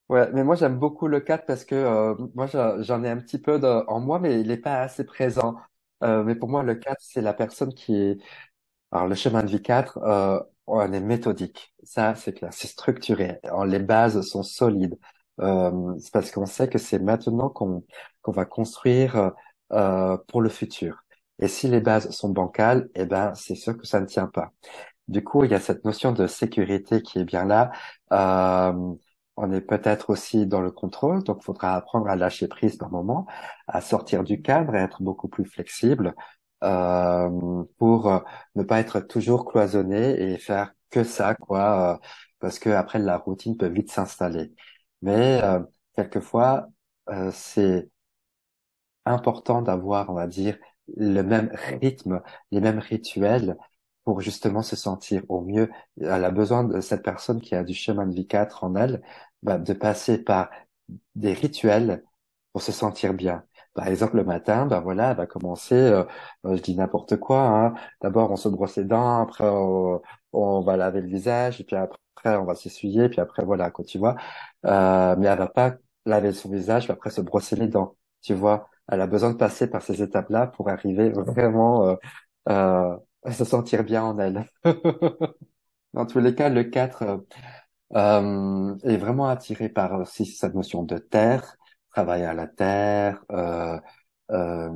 [0.09, 3.37] Ouais, mais moi j'aime beaucoup le 4 parce que euh, moi j'en ai un petit
[3.39, 5.57] peu de- en moi, mais il n'est pas assez présent.
[6.03, 8.17] Euh, mais pour moi, le 4, c'est la personne qui est
[8.91, 11.75] Alors, le chemin de vie 4, euh, on est méthodique.
[11.83, 12.53] Ça, c'est clair.
[12.53, 13.39] C'est structuré.
[13.43, 14.99] Alors, les bases sont solides.
[15.39, 17.83] Euh, c'est parce qu'on sait que c'est maintenant qu'on
[18.21, 19.31] qu'on va construire
[19.73, 21.03] euh, pour le futur.
[21.39, 24.51] Et si les bases sont bancales, eh ben, c'est sûr que ça ne tient pas.
[25.07, 27.71] Du coup, il y a cette notion de sécurité qui est bien là.
[28.11, 28.73] Euh,
[29.37, 32.89] on est peut-être aussi dans le contrôle, donc il faudra apprendre à lâcher prise par
[32.91, 33.27] moment,
[33.67, 36.15] à sortir du cadre et être beaucoup plus flexible
[36.63, 38.19] euh, pour euh,
[38.55, 41.97] ne pas être toujours cloisonné et faire que ça, quoi, euh,
[42.39, 44.53] parce que après la routine peut vite s'installer.
[45.01, 45.59] Mais euh,
[45.95, 46.67] quelquefois,
[47.09, 47.89] euh, c'est
[49.05, 50.57] important d'avoir, on va dire,
[50.95, 52.21] le même rythme,
[52.51, 53.57] les mêmes rituels
[54.03, 55.69] pour justement se sentir au mieux.
[56.01, 59.01] Elle a besoin de cette personne qui a du chemin de vie 4 en elle,
[59.43, 60.49] bah, de passer par
[61.15, 62.03] des rituels
[62.53, 63.43] pour se sentir bien.
[63.73, 66.03] Par exemple, le matin, ben voilà, elle va commencer, euh,
[66.45, 67.75] euh, je dis n'importe quoi, hein.
[68.01, 69.45] D'abord, on se brosse les dents, après,
[70.33, 71.97] on va laver le visage, et puis après,
[72.35, 74.15] on va s'essuyer, puis après, voilà, quoi, tu vois.
[74.65, 75.75] Euh, mais elle va pas
[76.05, 78.69] laver son visage, puis après se brosser les dents, tu vois.
[78.89, 81.95] Elle a besoin de passer par ces étapes-là pour arriver vraiment euh,
[82.49, 84.45] euh, à se sentir bien en elle.
[85.93, 87.17] Dans tous les cas, le 4 euh,
[87.95, 91.57] euh, est vraiment attiré par aussi cette notion de terre,
[91.91, 93.79] travailler à la terre, euh,
[94.31, 94.69] euh,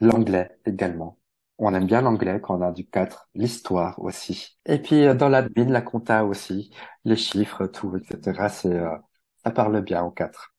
[0.00, 1.17] l'anglais également.
[1.58, 4.58] On aime bien l'anglais quand on a du 4, l'histoire aussi.
[4.66, 6.70] Et puis euh, dans l'admin, la compta aussi,
[7.04, 8.48] les chiffres, tout, etc.
[8.48, 8.96] C'est, euh,
[9.44, 10.54] ça parle bien au 4.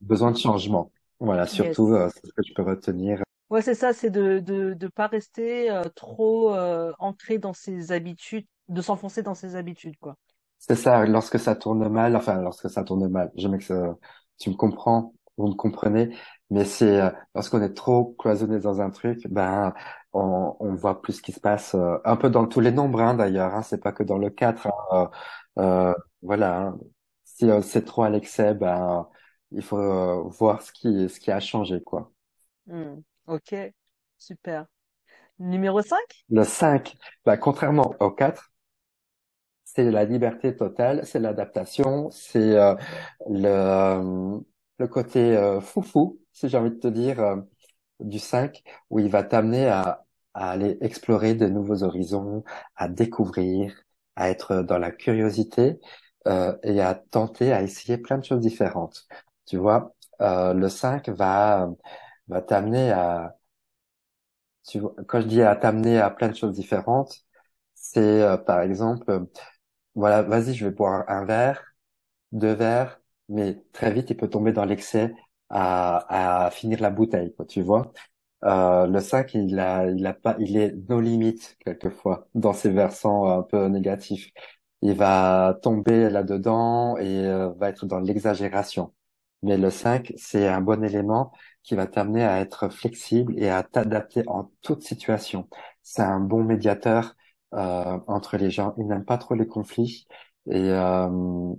[0.00, 0.92] Besoin de changement.
[1.20, 1.94] Voilà, surtout, Yes.
[1.94, 3.22] euh, c'est ce que je peux retenir.
[3.50, 7.90] Ouais, c'est ça, c'est de de de pas rester euh, trop euh, ancré dans ses
[7.92, 10.16] habitudes, de s'enfoncer dans ses habitudes, quoi.
[10.58, 13.96] C'est ça, lorsque ça tourne mal, enfin, lorsque ça tourne mal, je que ça-
[14.38, 16.14] tu me comprends, vous me comprenez,
[16.50, 19.72] mais c'est euh, lorsqu'on est trop cloisonné dans un truc, ben,
[20.12, 23.00] on, on voit plus ce qui se passe, euh, un peu dans tous les nombres,
[23.00, 25.08] hein, d'ailleurs, hein, c'est pas que dans le 4, hein,
[25.58, 26.78] euh, euh, voilà, hein.
[27.24, 29.08] Si euh, c'est trop à l'excès, ben,
[29.52, 32.12] il faut euh, voir ce qui, ce qui a changé, quoi.
[32.66, 33.00] Hmm.
[33.26, 33.54] Ok,
[34.18, 34.66] super.
[35.38, 36.26] Numéro 5?
[36.30, 38.52] Le 5, bah, contrairement au 4,
[39.64, 42.74] c'est la liberté totale, c'est l'adaptation, c'est euh,
[43.28, 44.40] le,
[44.78, 47.36] le côté euh, foufou, si j'ai envie de te dire, euh,
[48.00, 52.44] du 5, où il va t'amener à, à aller explorer de nouveaux horizons,
[52.76, 53.74] à découvrir,
[54.16, 55.80] à être dans la curiosité
[56.28, 59.06] euh, et à tenter, à essayer plein de choses différentes.
[59.46, 61.70] Tu vois, euh, le 5 va,
[62.28, 63.36] va t'amener à,
[64.66, 67.24] tu vois, quand je dis à t'amener à plein de choses différentes,
[67.74, 69.26] c'est euh, par exemple,
[69.94, 71.62] voilà, vas-y, je vais boire un verre,
[72.32, 75.14] deux verres, mais très vite, il peut tomber dans l'excès
[75.50, 77.92] à, à finir la bouteille, quoi, tu vois.
[78.44, 82.70] Euh, le 5, il a, il a pas, il est nos limites quelquefois dans ses
[82.70, 84.30] versants un peu négatifs.
[84.82, 88.94] Il va tomber là-dedans et euh, va être dans l'exagération.
[89.42, 91.32] Mais le 5, c'est un bon élément
[91.62, 95.48] qui va t'amener à être flexible et à t'adapter en toute situation.
[95.82, 97.14] C'est un bon médiateur
[97.54, 98.74] euh, entre les gens.
[98.78, 100.06] Il n'aime pas trop les conflits
[100.50, 101.54] et, euh,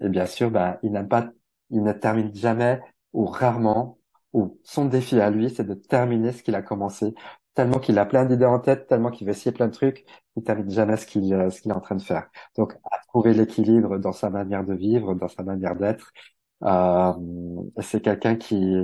[0.00, 1.30] et bien sûr, ben, il n'aime pas,
[1.70, 2.80] il ne termine jamais
[3.12, 3.98] ou rarement
[4.32, 7.14] ou son défi à lui, c'est de terminer ce qu'il a commencé.
[7.54, 10.04] Tellement qu'il a plein d'idées en tête, tellement qu'il veut essayer plein de trucs,
[10.36, 12.30] il termine jamais ce qu'il euh, ce qu'il est en train de faire.
[12.56, 16.12] Donc, à trouver l'équilibre dans sa manière de vivre, dans sa manière d'être.
[16.64, 17.12] Euh,
[17.82, 18.76] c'est quelqu'un qui,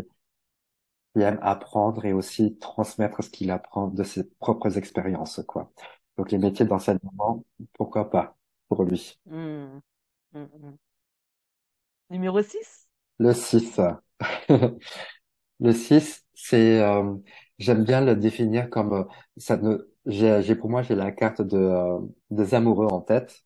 [1.14, 5.72] qui aime apprendre et aussi transmettre ce qu'il apprend de ses propres expériences, quoi.
[6.16, 8.36] Donc, les métiers d'enseignement, pourquoi pas
[8.68, 9.18] pour lui.
[9.26, 9.80] Hmm.
[10.32, 10.76] Hmm, hmm.
[12.10, 12.88] Numéro 6?
[13.18, 13.80] Le 6.
[15.60, 17.14] Le 6, c'est, euh,
[17.58, 19.04] j'aime bien le définir comme, euh,
[19.38, 22.00] ça ne, j'ai, j'ai- pour moi, j'ai la carte de, euh,
[22.30, 23.44] des amoureux en tête.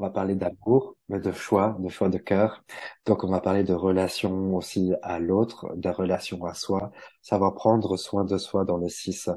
[0.00, 2.64] On va parler d'amour, mais de choix, de choix de cœur.
[3.06, 6.92] Donc, on va parler de relation aussi à l'autre, de relation à soi,
[7.22, 9.30] savoir prendre soin de soi dans le 6.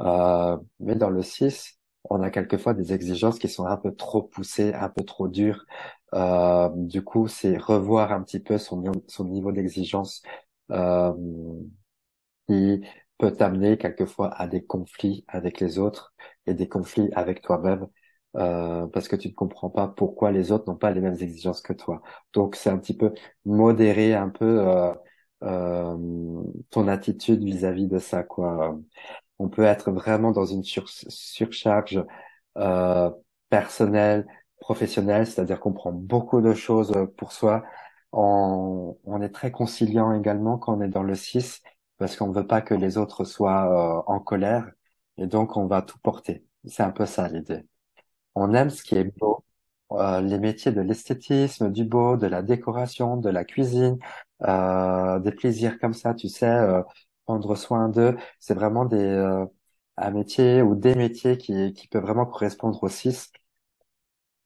[0.00, 4.22] Euh, mais dans le 6, on a quelquefois des exigences qui sont un peu trop
[4.22, 5.64] poussées, un peu trop dures.
[6.14, 8.80] Euh, du coup, c'est revoir un petit peu son,
[9.24, 10.22] niveau- d'exigence.
[10.70, 11.12] Euh,
[12.48, 12.80] qui
[13.18, 16.14] peut t'amener quelquefois à des conflits avec les autres
[16.46, 17.86] et des conflits avec toi-même
[18.36, 21.60] euh, parce que tu ne comprends pas pourquoi les autres n'ont pas les mêmes exigences
[21.62, 22.02] que toi.
[22.32, 23.12] Donc c'est un petit peu
[23.44, 24.60] modérer un peu
[26.70, 28.78] ton attitude vis-à-vis de ça quoi.
[29.40, 32.04] On peut être vraiment dans une sur- surcharge
[32.58, 33.10] euh,
[33.50, 34.26] personnelle,
[34.60, 37.64] professionnelle, c'est-à-dire qu'on prend beaucoup de choses pour soi.
[38.12, 41.62] On, on est très conciliant également quand on est dans le 6
[41.98, 44.70] parce qu'on ne veut pas que les autres soient euh, en colère
[45.18, 46.44] et donc on va tout porter.
[46.66, 47.66] C'est un peu ça l'idée.
[48.34, 49.44] On aime ce qui est beau,
[49.92, 53.98] euh, les métiers de l'esthétisme, du beau, de la décoration, de la cuisine,
[54.42, 56.82] euh, des plaisirs comme ça, tu sais, euh,
[57.38, 58.16] prendre soin d'eux.
[58.40, 59.44] C'est vraiment des euh,
[59.96, 63.32] un métier ou des métiers qui qui peuvent vraiment correspondre aux six.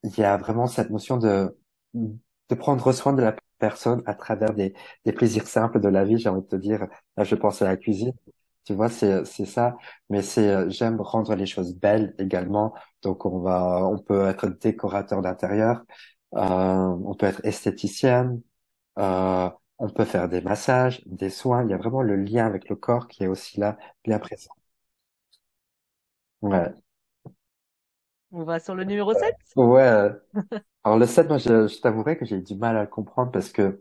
[0.05, 1.57] Il y a vraiment cette notion de
[1.95, 4.74] de prendre soin de la personne à travers des
[5.05, 6.18] des plaisirs simples de la vie.
[6.18, 8.12] J'ai envie de te dire, là, je pense à la cuisine.
[8.64, 9.76] Tu vois, c'est c'est ça,
[10.11, 12.74] mais c'est euh, j'aime rendre les choses belles également.
[13.03, 15.85] Donc on va on peut être décorateur d'intérieur,
[16.37, 18.43] euh, on peut être esthéticienne,
[18.99, 19.51] euh,
[19.85, 21.64] on peut faire des massages, des soins.
[21.64, 24.51] Il y a vraiment le lien avec le corps qui est aussi là, bien présent.
[26.43, 26.74] Ouais,
[28.32, 29.35] On va sur le numéro 7?
[29.57, 30.11] ouais.
[30.85, 33.32] Alors le 7, moi je, je t'avouerai que j'ai eu du mal à le comprendre
[33.32, 33.80] parce que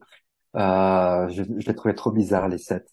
[0.58, 2.88] euh, je, je l'ai trouvé trop bizarre les 7.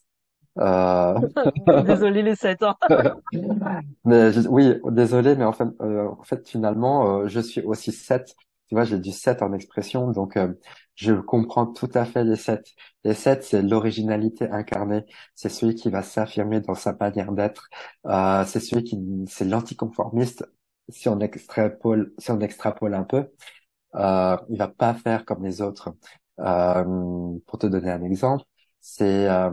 [0.59, 1.15] Euh,
[1.77, 2.77] Désolé les 7 hein.
[4.05, 7.93] Mais je- oui, désolé, mais en fait, euh, en fait finalement, euh, je suis aussi
[7.93, 8.35] 7.
[8.69, 10.53] Tu vois, j'ai du 7 en expression, donc euh,
[11.01, 12.67] je comprends tout à fait les 7.
[13.05, 15.05] Les 7, c'est l'originalité incarnée.
[15.35, 17.69] C'est celui qui va s'affirmer dans sa manière d'être.
[18.07, 18.99] Euh, c'est celui qui,
[19.29, 20.45] c'est l'anticonformiste.
[20.91, 23.31] Si on extrapole, si on extrapole un peu,
[23.97, 25.95] euh, il va pas faire comme les autres.
[26.41, 26.85] Euh,
[27.47, 28.45] pour te donner un exemple,
[28.81, 29.51] c'est euh,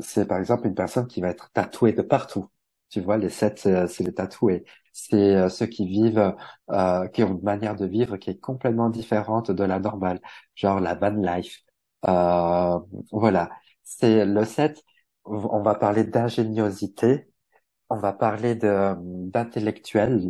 [0.00, 2.48] c'est par exemple une personne qui va être tatouée de partout.
[2.92, 4.64] Tu vois, les sept, c'est les tatoués.
[4.94, 6.34] C'est euh, ceux qui vivent,
[6.70, 10.20] euh, qui ont une manière de vivre qui est complètement différente de la normale,
[10.56, 11.62] genre la van life.
[12.08, 12.78] Euh,
[13.12, 13.50] voilà,
[13.84, 14.84] c'est le 7.
[15.24, 17.30] On va parler d'ingéniosité,
[17.90, 18.94] on va parler de
[19.30, 20.20] d'intellectuel,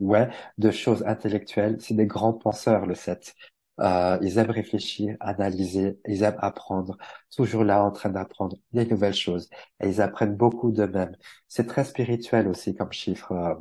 [0.00, 0.28] Ouais,
[0.58, 1.76] de choses intellectuelles.
[1.80, 3.34] C'est des grands penseurs, le 7.
[3.80, 6.96] Euh, ils aiment réfléchir, analyser, ils aiment apprendre,
[7.34, 9.48] toujours là en train d'apprendre des nouvelles choses.
[9.80, 11.16] Et ils apprennent beaucoup d'eux-mêmes.
[11.48, 13.54] C'est très spirituel aussi comme chiffre, euh,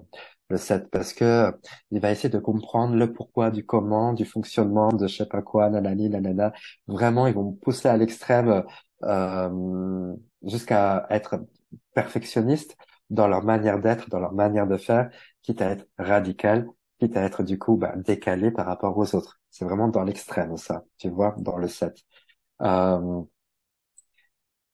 [0.49, 1.51] le 7, parce que
[1.91, 5.41] il va essayer de comprendre le pourquoi du comment, du fonctionnement de je sais pas
[5.41, 6.53] quoi, nanani, nanana.
[6.87, 8.63] Vraiment, ils vont pousser à l'extrême
[9.03, 10.13] euh,
[10.43, 11.39] jusqu'à être
[11.93, 12.75] perfectionnistes
[13.09, 15.09] dans leur manière d'être, dans leur manière de faire,
[15.43, 16.67] quitte à être radical,
[16.99, 19.39] quitte à être du coup bah, décalé par rapport aux autres.
[19.51, 22.03] C'est vraiment dans l'extrême ça, tu vois, dans le 7.
[22.61, 23.21] Euh,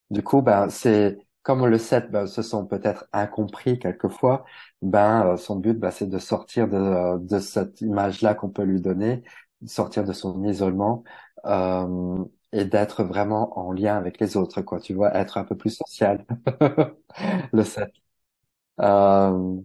[0.10, 4.46] du coup, ben c'est comme le 7 ben, se sont peut-être incompris quelquefois,
[4.82, 9.24] ben son but ben, c'est de sortir de, de cette image-là qu'on peut lui donner,
[9.66, 11.04] sortir de son isolement
[11.46, 14.80] euh, et d'être vraiment en lien avec les autres, quoi.
[14.80, 16.26] Tu vois, être un peu plus social.
[17.54, 17.92] Le 7.
[18.82, 19.58] Euh,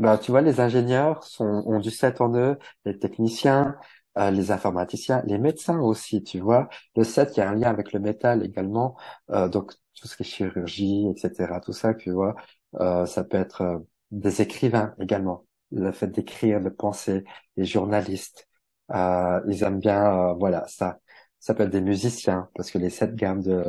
[0.00, 3.76] ben, tu vois, les ingénieurs sont, ont du 7 en eux, les techniciens,
[4.18, 6.68] euh, les informaticiens, les médecins aussi, tu vois.
[6.96, 8.96] Le 7, il y a un lien avec le métal également,
[9.30, 12.34] euh, donc tout ce qui est chirurgie, etc., tout ça, tu vois.
[12.80, 13.78] Euh, ça peut être euh,
[14.10, 17.24] des écrivains également, le fait d'écrire, de penser,
[17.56, 18.48] les journalistes,
[18.92, 20.98] euh, ils aiment bien, voilà, ça.
[21.38, 23.62] Ça peut être des musiciens, parce que les 7 gammes de,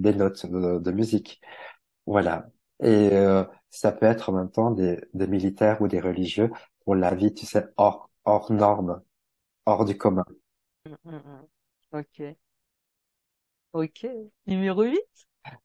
[0.00, 1.40] des notes de, de musique.
[2.06, 2.46] Voilà.
[2.82, 3.10] Et
[3.76, 6.50] ça peut être en même temps des, des militaires ou des religieux
[6.84, 9.02] pour la vie, tu sais, hors, hors norme,
[9.66, 10.24] hors du commun.
[10.86, 11.48] Mm, mm, mm.
[11.92, 12.36] Ok.
[13.72, 14.06] Ok.
[14.46, 14.98] Numéro 8?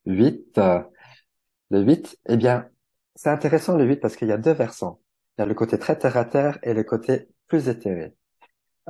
[0.05, 0.81] 8, euh,
[1.69, 2.69] le 8, eh bien,
[3.15, 4.99] c'est intéressant le 8 parce qu'il y a deux versants.
[5.37, 8.15] Il y a le côté très terre à terre et le côté plus éthéré.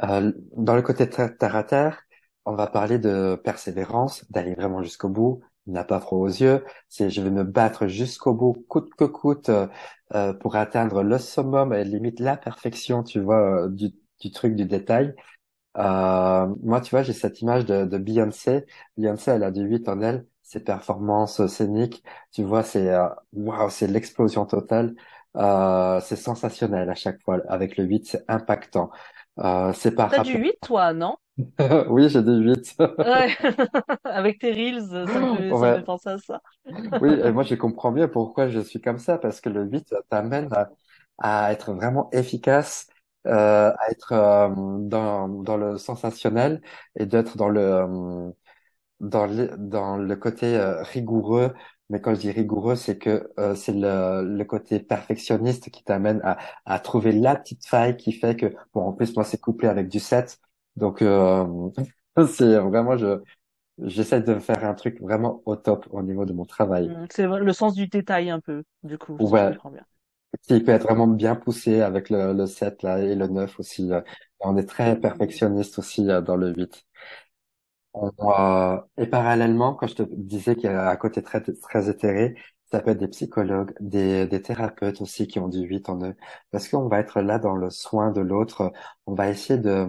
[0.03, 2.03] Euh, dans le côté très terre à terre,
[2.45, 7.09] on va parler de persévérance, d'aller vraiment jusqu'au bout, n'a pas froid aux yeux, c'est
[7.09, 9.67] je vais me battre jusqu'au bout, coûte que coûte, euh,
[10.13, 13.89] euh, pour atteindre le summum et limite la perfection, tu vois, euh, du,
[14.19, 15.15] du truc, du détail.
[15.77, 18.65] Euh, moi, tu vois, j'ai cette image de, de Beyoncé.
[18.97, 20.25] Beyoncé, elle a du 8 en elle.
[20.43, 22.03] Ses performances scéniques,
[22.33, 24.95] tu vois, c'est euh, waouh, c'est l'explosion totale.
[25.37, 27.39] Euh, c'est sensationnel à chaque fois.
[27.47, 28.91] Avec le 8, c'est impactant.
[29.39, 30.37] Euh, c'est par T'as du rapport...
[30.37, 31.17] 8, toi, non?
[31.89, 32.75] Oui, j'ai du 8.
[33.03, 33.35] Ouais.
[34.03, 35.79] Avec tes reels, ça me fait, ça me Ouais.
[35.79, 36.41] fait penser à ça.
[37.01, 39.93] Oui, et moi, je comprends bien pourquoi je suis comme ça, parce que le 8
[40.09, 40.69] t'amène à,
[41.17, 42.87] à être vraiment efficace,
[43.27, 46.61] euh, à être euh, dans, dans le sensationnel
[46.95, 48.31] et d'être dans le, euh,
[49.01, 51.53] dans le, dans le côté euh, rigoureux.
[51.89, 56.21] Mais quand je dis rigoureux, c'est que euh, c'est le, le côté perfectionniste qui t'amène
[56.23, 59.67] à, à trouver la petite faille qui fait que, bon, en plus, moi, c'est couplé
[59.69, 60.39] avec du 7.
[60.75, 61.45] Donc, euh,
[62.27, 63.21] c'est vraiment, je,
[63.79, 66.93] j'essaie de faire un truc vraiment au top au niveau de mon travail.
[66.93, 69.85] Mm, C'est le sens du détail un peu, du coup, si Ouais, bien.
[70.43, 73.91] qui peut être vraiment bien poussé avec le, le 7 là et le 9 aussi.
[73.93, 74.01] euh.
[74.41, 76.85] On est très perfectionniste aussi euh, dans le 8.
[77.93, 81.89] On, euh, et parallèlement, quand je te disais qu'il y a un côté très, très
[81.89, 82.35] éthéré,
[82.71, 86.15] ça peut être des psychologues, des, des thérapeutes aussi qui ont du 8 en eux.
[86.51, 88.71] Parce qu'on va être là dans le soin de l'autre.
[89.07, 89.87] On va essayer de,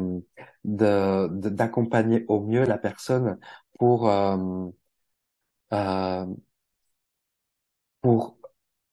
[0.65, 3.39] de, de- d'accompagner au mieux la personne
[3.79, 4.69] pour, euh,
[5.73, 6.27] euh,
[8.01, 8.37] pour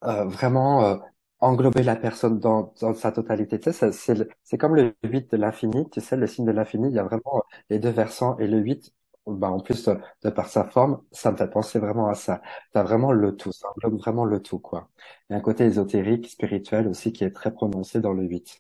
[0.05, 0.97] euh, vraiment euh,
[1.39, 3.59] englober la personne dans, dans sa totalité.
[3.59, 6.89] Tu sais, c'est c'est comme le 8 de l'infini, tu sais, le signe de l'infini,
[6.89, 8.93] il y a vraiment euh, les deux versants et le 8,
[9.28, 12.41] bah, en plus de, de par sa forme, ça me fait penser vraiment à ça.
[12.74, 14.89] T'as vraiment le tout, ça englobe vraiment le tout, quoi.
[15.30, 18.59] Il y a un côté ésotérique, spirituel aussi qui est très prononcé dans le 8.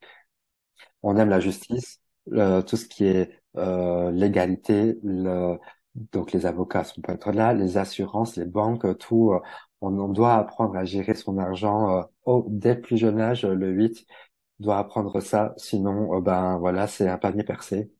[1.03, 5.57] On aime la justice, le- tout ce qui est euh, l'égalité, le,
[6.13, 9.31] donc les avocats sont pas être là, les assurances, les banques, tout.
[9.33, 9.39] euh,
[9.81, 13.45] on, on doit apprendre à gérer son argent euh, au, dès le plus jeune âge.
[13.45, 14.05] Le 8
[14.59, 17.91] doit apprendre ça, sinon euh, ben voilà, c'est un panier percé.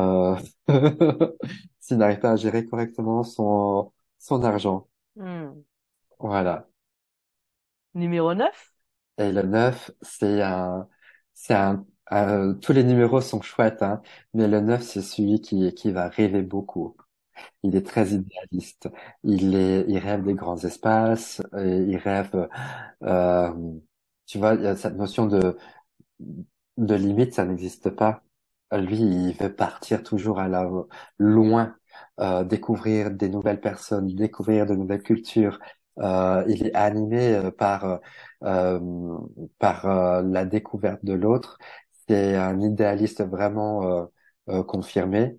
[0.00, 0.36] Euh,
[1.80, 5.64] s'il n'arrive pas à gérer correctement son son argent, Hmm.
[6.18, 6.68] voilà.
[7.94, 8.72] Numéro 9?
[9.18, 10.88] Et le 9, c'est un,
[11.34, 14.02] c'est un, un- tous les numéros sont chouettes, hein,
[14.34, 16.96] mais le 9, c'est celui qui, qui va rêver beaucoup.
[17.64, 18.88] Il est très idéaliste.
[19.24, 22.48] Il est, il rêve des grands espaces, il rêve,
[23.04, 23.52] euh,
[24.26, 25.56] tu vois, il y a cette notion de,
[26.76, 28.22] de limite, ça n'existe pas.
[28.72, 30.68] Lui, il veut partir toujours à la,
[31.18, 31.74] loin,
[32.20, 35.58] euh, découvrir des nouvelles personnes, découvrir de nouvelles cultures.
[35.98, 38.00] Euh, il est animé euh, par,
[38.44, 39.18] euh,
[39.58, 41.58] par euh, la découverte de l'autre.
[42.08, 44.06] C'est un idéaliste vraiment euh,
[44.50, 45.38] euh, confirmé.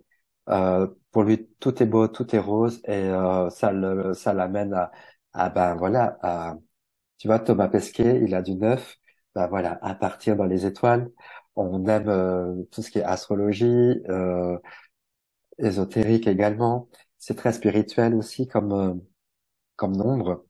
[0.49, 3.09] Euh, pour lui, tout est beau, tout est rose, et
[3.51, 4.91] ça le, ça l'amène à,
[5.33, 6.55] à ben voilà, à,
[7.17, 8.97] tu vois, Thomas Pesquet, il a du neuf,
[9.35, 11.11] ben voilà, à partir dans les étoiles.
[11.55, 13.65] On aime euh, tout ce qui est astrologie,
[14.09, 14.57] euh,
[15.57, 16.89] ésotérique également.
[17.17, 19.01] C'est très spirituel aussi comme
[19.77, 20.45] comme nombre.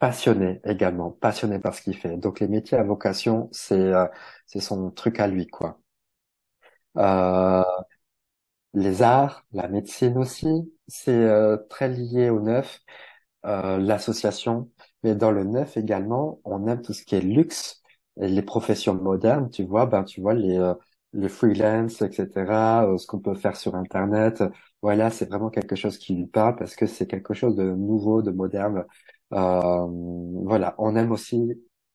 [0.00, 2.16] Passionné également, passionné par ce qu'il fait.
[2.16, 4.06] Donc les métiers à vocation, c'est euh,
[4.46, 5.80] c'est son truc à lui quoi.
[6.96, 7.62] Euh,
[8.74, 12.80] les arts, la médecine aussi, c'est euh, très lié au neuf,
[13.46, 14.70] euh, l'association,
[15.02, 17.82] mais dans le neuf également, on aime tout ce qui est luxe
[18.20, 20.74] et les professions modernes, tu vois, ben tu vois les euh,
[21.14, 24.42] les freelance, etc., euh, ce qu'on peut faire sur Internet,
[24.82, 28.22] voilà, c'est vraiment quelque chose qui lui parle parce que c'est quelque chose de nouveau,
[28.22, 28.84] de moderne.
[29.32, 29.86] Euh,
[30.44, 31.38] voilà, on aime aussi,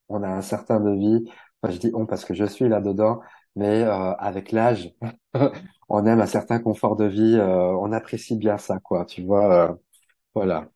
[0.09, 1.25] on a un certain de vie,
[1.61, 3.21] enfin, je dis on parce que je suis là-dedans,
[3.55, 4.93] mais euh, avec l'âge,
[5.89, 7.45] on aime un certain confort de vie, euh,
[7.77, 9.75] on apprécie bien ça, quoi, tu vois, euh,
[10.35, 10.69] voilà.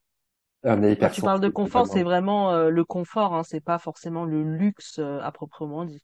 [0.64, 3.80] On est Quand tu parles de confort, c'est vraiment euh, le confort, hein, c'est pas
[3.80, 6.04] forcément le luxe euh, à proprement dit.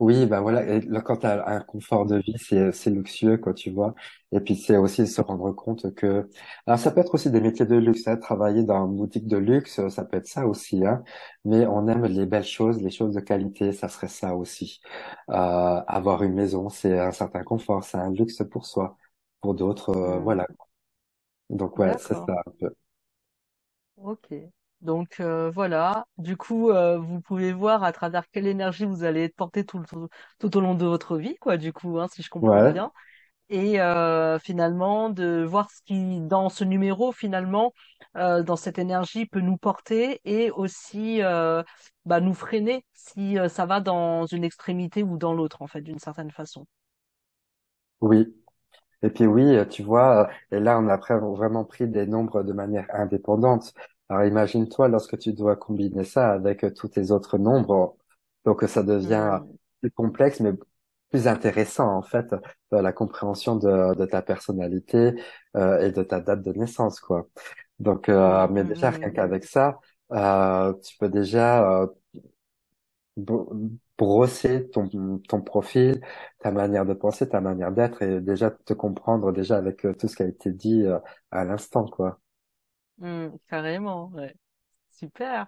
[0.00, 3.36] Oui, ben voilà, et là, quand tu as un confort de vie, c'est c'est luxueux,
[3.36, 3.94] quoi, tu vois.
[4.32, 6.26] Et puis c'est aussi se rendre compte que,
[6.66, 9.36] alors ça peut être aussi des métiers de luxe, hein, travailler dans une boutique de
[9.36, 11.04] luxe, ça peut être ça aussi, hein.
[11.44, 14.80] Mais on aime les belles choses, les choses de qualité, ça serait ça aussi.
[15.28, 18.96] Euh, avoir une maison, c'est un certain confort, c'est un luxe pour soi.
[19.42, 20.46] Pour d'autres, euh, Hmm, voilà.
[21.50, 22.26] Donc ouais, c'est D'accord.
[22.26, 22.74] ça un peu.
[23.96, 24.32] Ok.
[24.80, 26.06] Donc euh, voilà.
[26.18, 29.78] Du coup, euh, vous pouvez voir à travers quelle énergie vous allez être porté tout,
[29.78, 30.08] le- tout,
[30.38, 32.90] tout au long de votre vie, quoi, du coup, hein, si je comprends Ouais, bien.
[33.50, 37.74] Et euh, finalement, de voir ce qui, dans ce numéro, finalement,
[38.16, 41.62] euh, dans cette énergie, peut nous porter et aussi euh,
[42.06, 45.82] bah, nous freiner si euh, ça va dans une extrémité ou dans l'autre, en fait,
[45.82, 46.66] d'une certaine façon.
[48.00, 48.34] oui.
[49.02, 52.86] Et puis oui, tu vois, et là on a vraiment pris des nombres de manière
[52.94, 53.74] indépendante.
[54.10, 57.96] Alors imagine-toi lorsque tu dois combiner ça avec euh, tous tes autres nombres,
[58.46, 59.40] donc euh, ça devient
[59.80, 60.52] plus complexe mais
[61.10, 62.34] plus intéressant en fait
[62.72, 65.14] dans la compréhension de, de ta personnalité
[65.56, 67.28] euh, et de ta date de naissance quoi.
[67.80, 69.80] Donc euh, mais déjà rien qu'avec ça,
[70.12, 71.88] euh, tu peux déjà euh,
[73.16, 73.52] bro-
[73.98, 76.00] brosser ton, ton profil,
[76.40, 80.08] ta manière de penser, ta manière d'être et déjà te comprendre déjà avec euh, tout
[80.08, 80.98] ce qui a été dit euh,
[81.30, 82.20] à l'instant, quoi.
[83.00, 84.34] Hmm, carrément, ouais.
[84.90, 85.46] Super.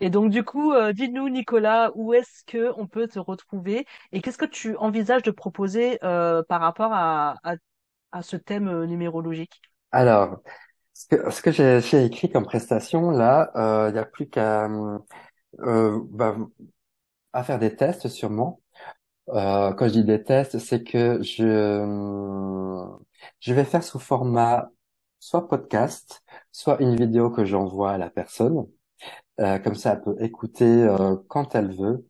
[0.00, 4.20] Et donc, du coup, euh, dis-nous, Nicolas, où est-ce que on peut te retrouver et
[4.20, 7.36] qu'est-ce que tu envisages de proposer euh, par rapport à,
[8.10, 9.60] à, ce thème euh, numérologique?
[9.92, 10.40] Alors,
[10.94, 14.68] ce que, j'ai écrit comme prestation, là, euh, il n'y a plus qu'à
[15.58, 16.36] bah,
[17.32, 18.60] à faire des tests sûrement.
[19.30, 21.84] Euh, quand je dis des tests, c'est que je,
[23.40, 24.70] je vais faire sous format
[25.18, 26.22] soit podcast,
[26.54, 28.66] soit une vidéo que j'envoie à la personne.
[29.40, 32.06] Euh, comme ça, elle peut écouter euh, quand elle veut,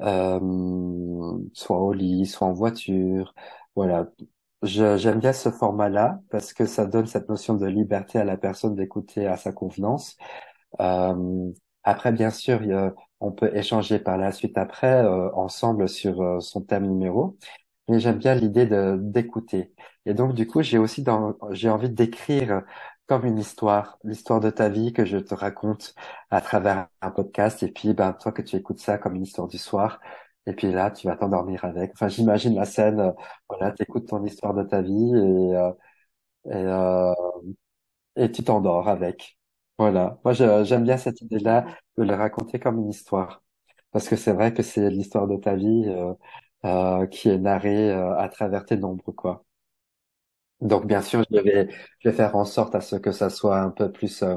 [0.00, 0.40] euh,
[1.54, 3.34] soit au lit, soit en voiture.
[3.74, 4.08] Voilà.
[4.62, 8.74] J'aime bien ce format-là parce que ça donne cette notion de liberté à la personne
[8.74, 10.16] d'écouter à sa convenance.
[10.80, 11.52] Euh,
[11.84, 12.60] après, bien sûr,
[13.20, 17.36] on peut échanger par la suite après euh, ensemble sur euh, son thème numéro.
[17.88, 19.72] Mais j'aime bien l'idée de d'écouter.
[20.06, 21.04] Et donc, du coup, j'ai aussi
[21.52, 22.62] j'ai envie d'écrire
[23.06, 25.94] comme une histoire, l'histoire de ta vie que je te raconte
[26.30, 27.62] à travers un podcast.
[27.62, 30.00] Et puis, ben, toi, que tu écoutes ça comme une histoire du soir.
[30.46, 31.92] Et puis là, tu vas t'endormir avec.
[31.94, 33.00] Enfin, j'imagine la scène.
[33.00, 33.12] euh,
[33.48, 35.72] voilà, t'écoutes ton histoire de ta vie et, euh,
[36.46, 37.14] et, euh,
[38.16, 39.38] et tu t'endors avec.
[39.78, 40.18] Voilà.
[40.24, 41.66] Moi, j'aime bien cette idée-là
[41.98, 43.42] de le raconter comme une histoire.
[43.92, 46.14] Parce que c'est vrai que c'est l'histoire de ta vie euh,
[46.66, 49.45] euh, qui est narrée euh, à travers tes nombres, quoi.
[50.60, 51.68] Donc, bien sûr, je vais,
[52.00, 54.36] je faire en sorte à ce que ça soit un peu plus euh,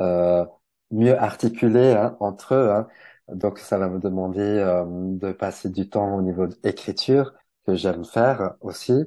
[0.00, 0.46] euh,
[0.90, 2.70] mieux articulé hein, entre eux.
[2.72, 2.88] hein.
[3.28, 7.34] Donc, ça va me demander euh, de passer du temps au niveau d'écriture,
[7.66, 9.04] que j'aime faire aussi.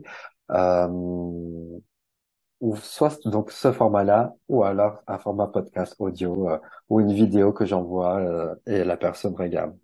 [2.62, 6.48] Ou soit donc ce format-là, ou alors un format podcast audio
[6.90, 8.22] ou une vidéo que j'envoie
[8.68, 9.78] et la personne regarde.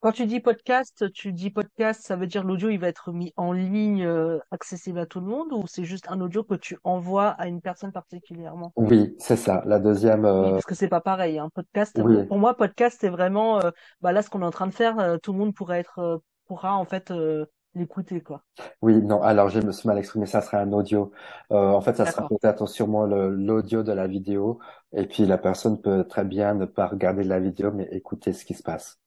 [0.00, 3.32] Quand tu dis podcast, tu dis podcast, ça veut dire l'audio, il va être mis
[3.36, 6.78] en ligne, euh, accessible à tout le monde, ou c'est juste un audio que tu
[6.84, 8.72] envoies à une personne particulièrement?
[8.76, 9.64] Oui, c'est ça.
[9.66, 11.40] La deuxième, Oui, euh, parce que c'est pas pareil.
[11.40, 13.70] Un podcast, pour, oui, pour moi, podcast, c'est vraiment, euh,
[14.00, 15.98] bah là, ce qu'on est en train de faire, euh, tout le monde pourrait être,
[15.98, 18.44] euh, pourra en fait euh, l'écouter, quoi.
[18.82, 19.20] oui, non.
[19.20, 20.26] Alors, je me suis mal exprimé.
[20.26, 21.10] Ça sera un audio.
[21.50, 24.60] Euh, en fait, ça sera peut-être sûrement l'audio de la vidéo.
[24.92, 28.44] Et puis, la personne peut très bien ne pas regarder la vidéo, mais écouter ce
[28.44, 29.00] qui se passe.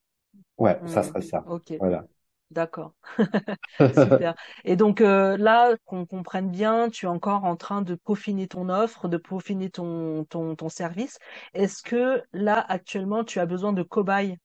[0.62, 1.46] Ouais, ça Hmm, serait ça.
[1.46, 2.08] Ok, Voilà.
[2.52, 2.94] d'accord.
[3.92, 4.36] Super.
[4.66, 8.70] Et donc euh, là, qu'on comprenne bien, tu es encore en train de peaufiner ton
[8.70, 11.20] offre, de peaufiner ton, ton, ton service.
[11.54, 14.38] Est-ce que là, actuellement, tu as besoin de cobayes?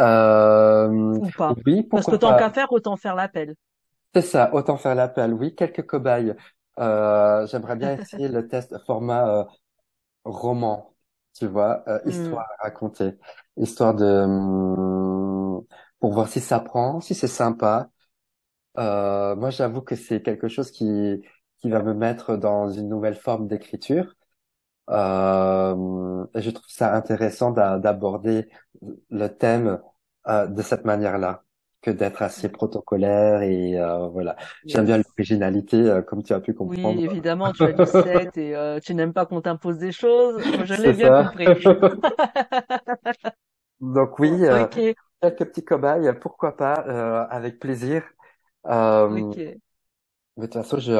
[0.00, 1.58] Euh, ou pas?
[1.66, 3.54] oui, Parce que tant qu'à faire, autant faire l'appel.
[4.14, 4.52] C'est ça.
[4.54, 5.32] Autant faire l'appel.
[5.34, 6.34] Oui, quelques cobayes.
[6.78, 9.44] Euh, j'aimerais bien essayer le test format euh,
[10.24, 10.91] roman,
[11.34, 13.12] tu vois, euh, histoire à raconter,
[13.56, 15.64] histoire de hum,
[16.00, 17.90] pour voir si ça prend, si c'est sympa.
[18.78, 21.22] Euh, moi, j'avoue que c'est quelque chose qui
[21.58, 24.14] qui va me mettre dans une nouvelle forme d'écriture.
[24.90, 28.48] Euh, et je trouve ça intéressant d'aborder
[29.10, 29.80] le thème
[30.28, 31.44] euh, de cette manière-là
[31.82, 34.36] que d'être assez protocolaire et euh, voilà.
[34.64, 36.96] J'aime bien l'originalité, euh, comme tu as pu comprendre.
[36.96, 40.40] Oui, évidemment, tu as 17 et euh, tu n'aimes pas qu'on t'impose des choses.
[40.64, 41.46] Je l'ai bien compris.
[43.80, 44.64] Donc oui, euh,
[45.20, 48.04] quelques petits cobayes, pourquoi pas, avec plaisir.
[48.64, 49.20] Mais
[50.36, 50.92] de toute façon, je,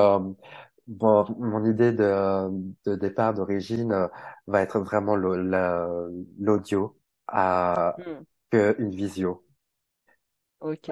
[0.89, 2.51] bon, mon idée de,
[2.87, 4.09] de départ d'origine
[4.49, 6.99] va être vraiment l'audio
[7.29, 8.25] à hmm.
[8.51, 9.45] que une visio.
[10.63, 10.89] Ok.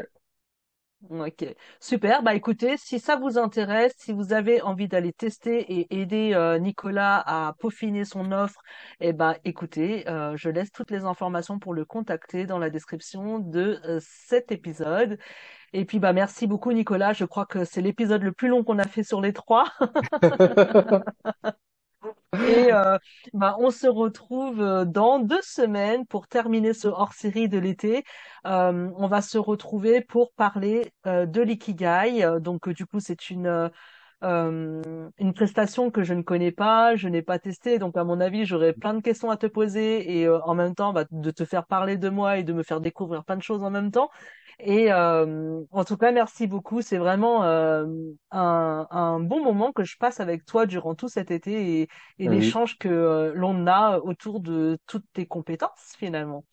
[1.08, 1.46] Ok,
[1.80, 2.22] super.
[2.22, 6.58] Bah écoutez, si ça vous intéresse, si vous avez envie d'aller tester et aider euh,
[6.58, 8.60] Nicolas à peaufiner son offre,
[9.00, 13.38] eh ben écoutez, euh, je laisse toutes les informations pour le contacter dans la description
[13.38, 15.18] de euh, cet épisode.
[15.72, 17.14] Et puis bah merci beaucoup Nicolas.
[17.14, 19.66] Je crois que c'est l'épisode le plus long qu'on a fait sur les trois.
[22.46, 22.96] Et euh,
[23.32, 28.04] bah, on se retrouve euh, dans deux semaines pour terminer ce hors-série de l'été.
[28.46, 32.24] Euh, on va se retrouver pour parler de l'ikigai.
[32.40, 33.70] Donc du coup, c'est une
[34.22, 37.78] une prestation que je ne connais pas, je n'ai pas testé.
[37.78, 40.92] Donc à mon avis, j'aurai plein de questions à te poser et en même temps,
[40.92, 43.62] bah, de te faire parler de moi et de me faire découvrir plein de choses
[43.62, 44.10] en même temps.
[44.62, 46.82] Et euh, en tout cas, merci beaucoup.
[46.82, 47.86] C'est vraiment euh,
[48.30, 51.88] un, un, bon moment que je passe avec toi durant tout cet été et,
[52.18, 56.44] et l'échange que euh, l'on a autour de toutes tes compétences finalement.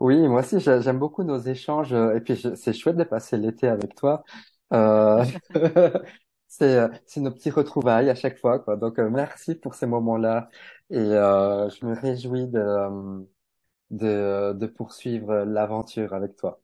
[0.00, 3.94] Oui, moi aussi, j'aime beaucoup nos échanges et puis c'est chouette de passer l'été avec
[3.94, 4.24] toi.
[4.72, 5.24] Euh,
[6.48, 8.76] c'est c'est nos petits retrouvailles à chaque fois, quoi.
[8.76, 10.48] Donc merci pour ces moments-là
[10.90, 13.26] et je me réjouis de
[13.90, 16.60] de, de poursuivre l'aventure avec toi.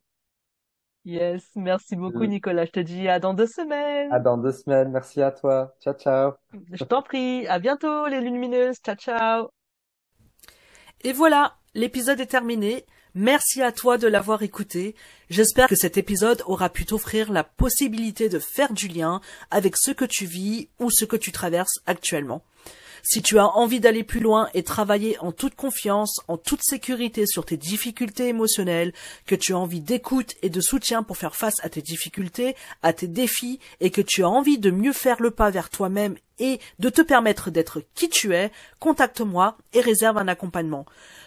[1.05, 2.27] Yes, merci beaucoup mm.
[2.27, 2.65] Nicolas.
[2.65, 4.11] Je te dis à dans deux semaines.
[4.11, 4.89] À dans deux semaines.
[4.91, 5.75] Merci à toi.
[5.79, 6.33] Ciao, ciao.
[6.71, 7.45] Je t'en prie.
[7.47, 8.77] À bientôt les lumineuses.
[8.77, 9.49] Ciao, ciao.
[11.03, 12.85] Et voilà, l'épisode est terminé.
[13.17, 14.93] Merci à toi de l'avoir écouté.
[15.29, 19.21] J'espère que cet épisode aura pu t'offrir la possibilité de faire du lien
[19.51, 22.43] avec ce que tu vis ou ce que tu traverses actuellement.
[23.03, 27.25] Si tu as envie d'aller plus loin et travailler en toute confiance, en toute sécurité
[27.25, 28.91] sur tes difficultés émotionnelles,
[29.25, 32.91] que tu as envie d'écoute et de soutien pour faire face à tes difficultés, à
[32.91, 36.59] tes défis, et que tu as envie de mieux faire le pas vers toi-même et
[36.79, 40.85] de te permettre d'être qui tu es, contacte-moi et réserve un accompagnement.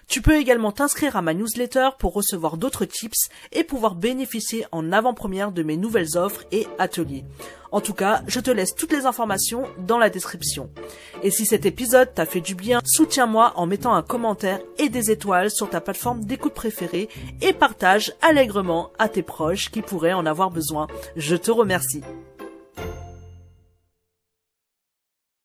[0.09, 4.91] Tu peux également t'inscrire à ma newsletter pour recevoir d'autres tips et pouvoir bénéficier en
[4.91, 7.25] avant-première de mes nouvelles offres et ateliers.
[7.73, 10.71] En tout cas, je te laisse toutes les informations dans la description.
[11.23, 15.11] Et si cet épisode t'a fait du bien, soutiens-moi en mettant un commentaire et des
[15.11, 17.11] étoiles sur ta plateforme d'écoute préférée
[17.43, 20.87] et partage allègrement à tes proches qui pourraient en avoir besoin.
[21.17, 22.03] Je te remercie.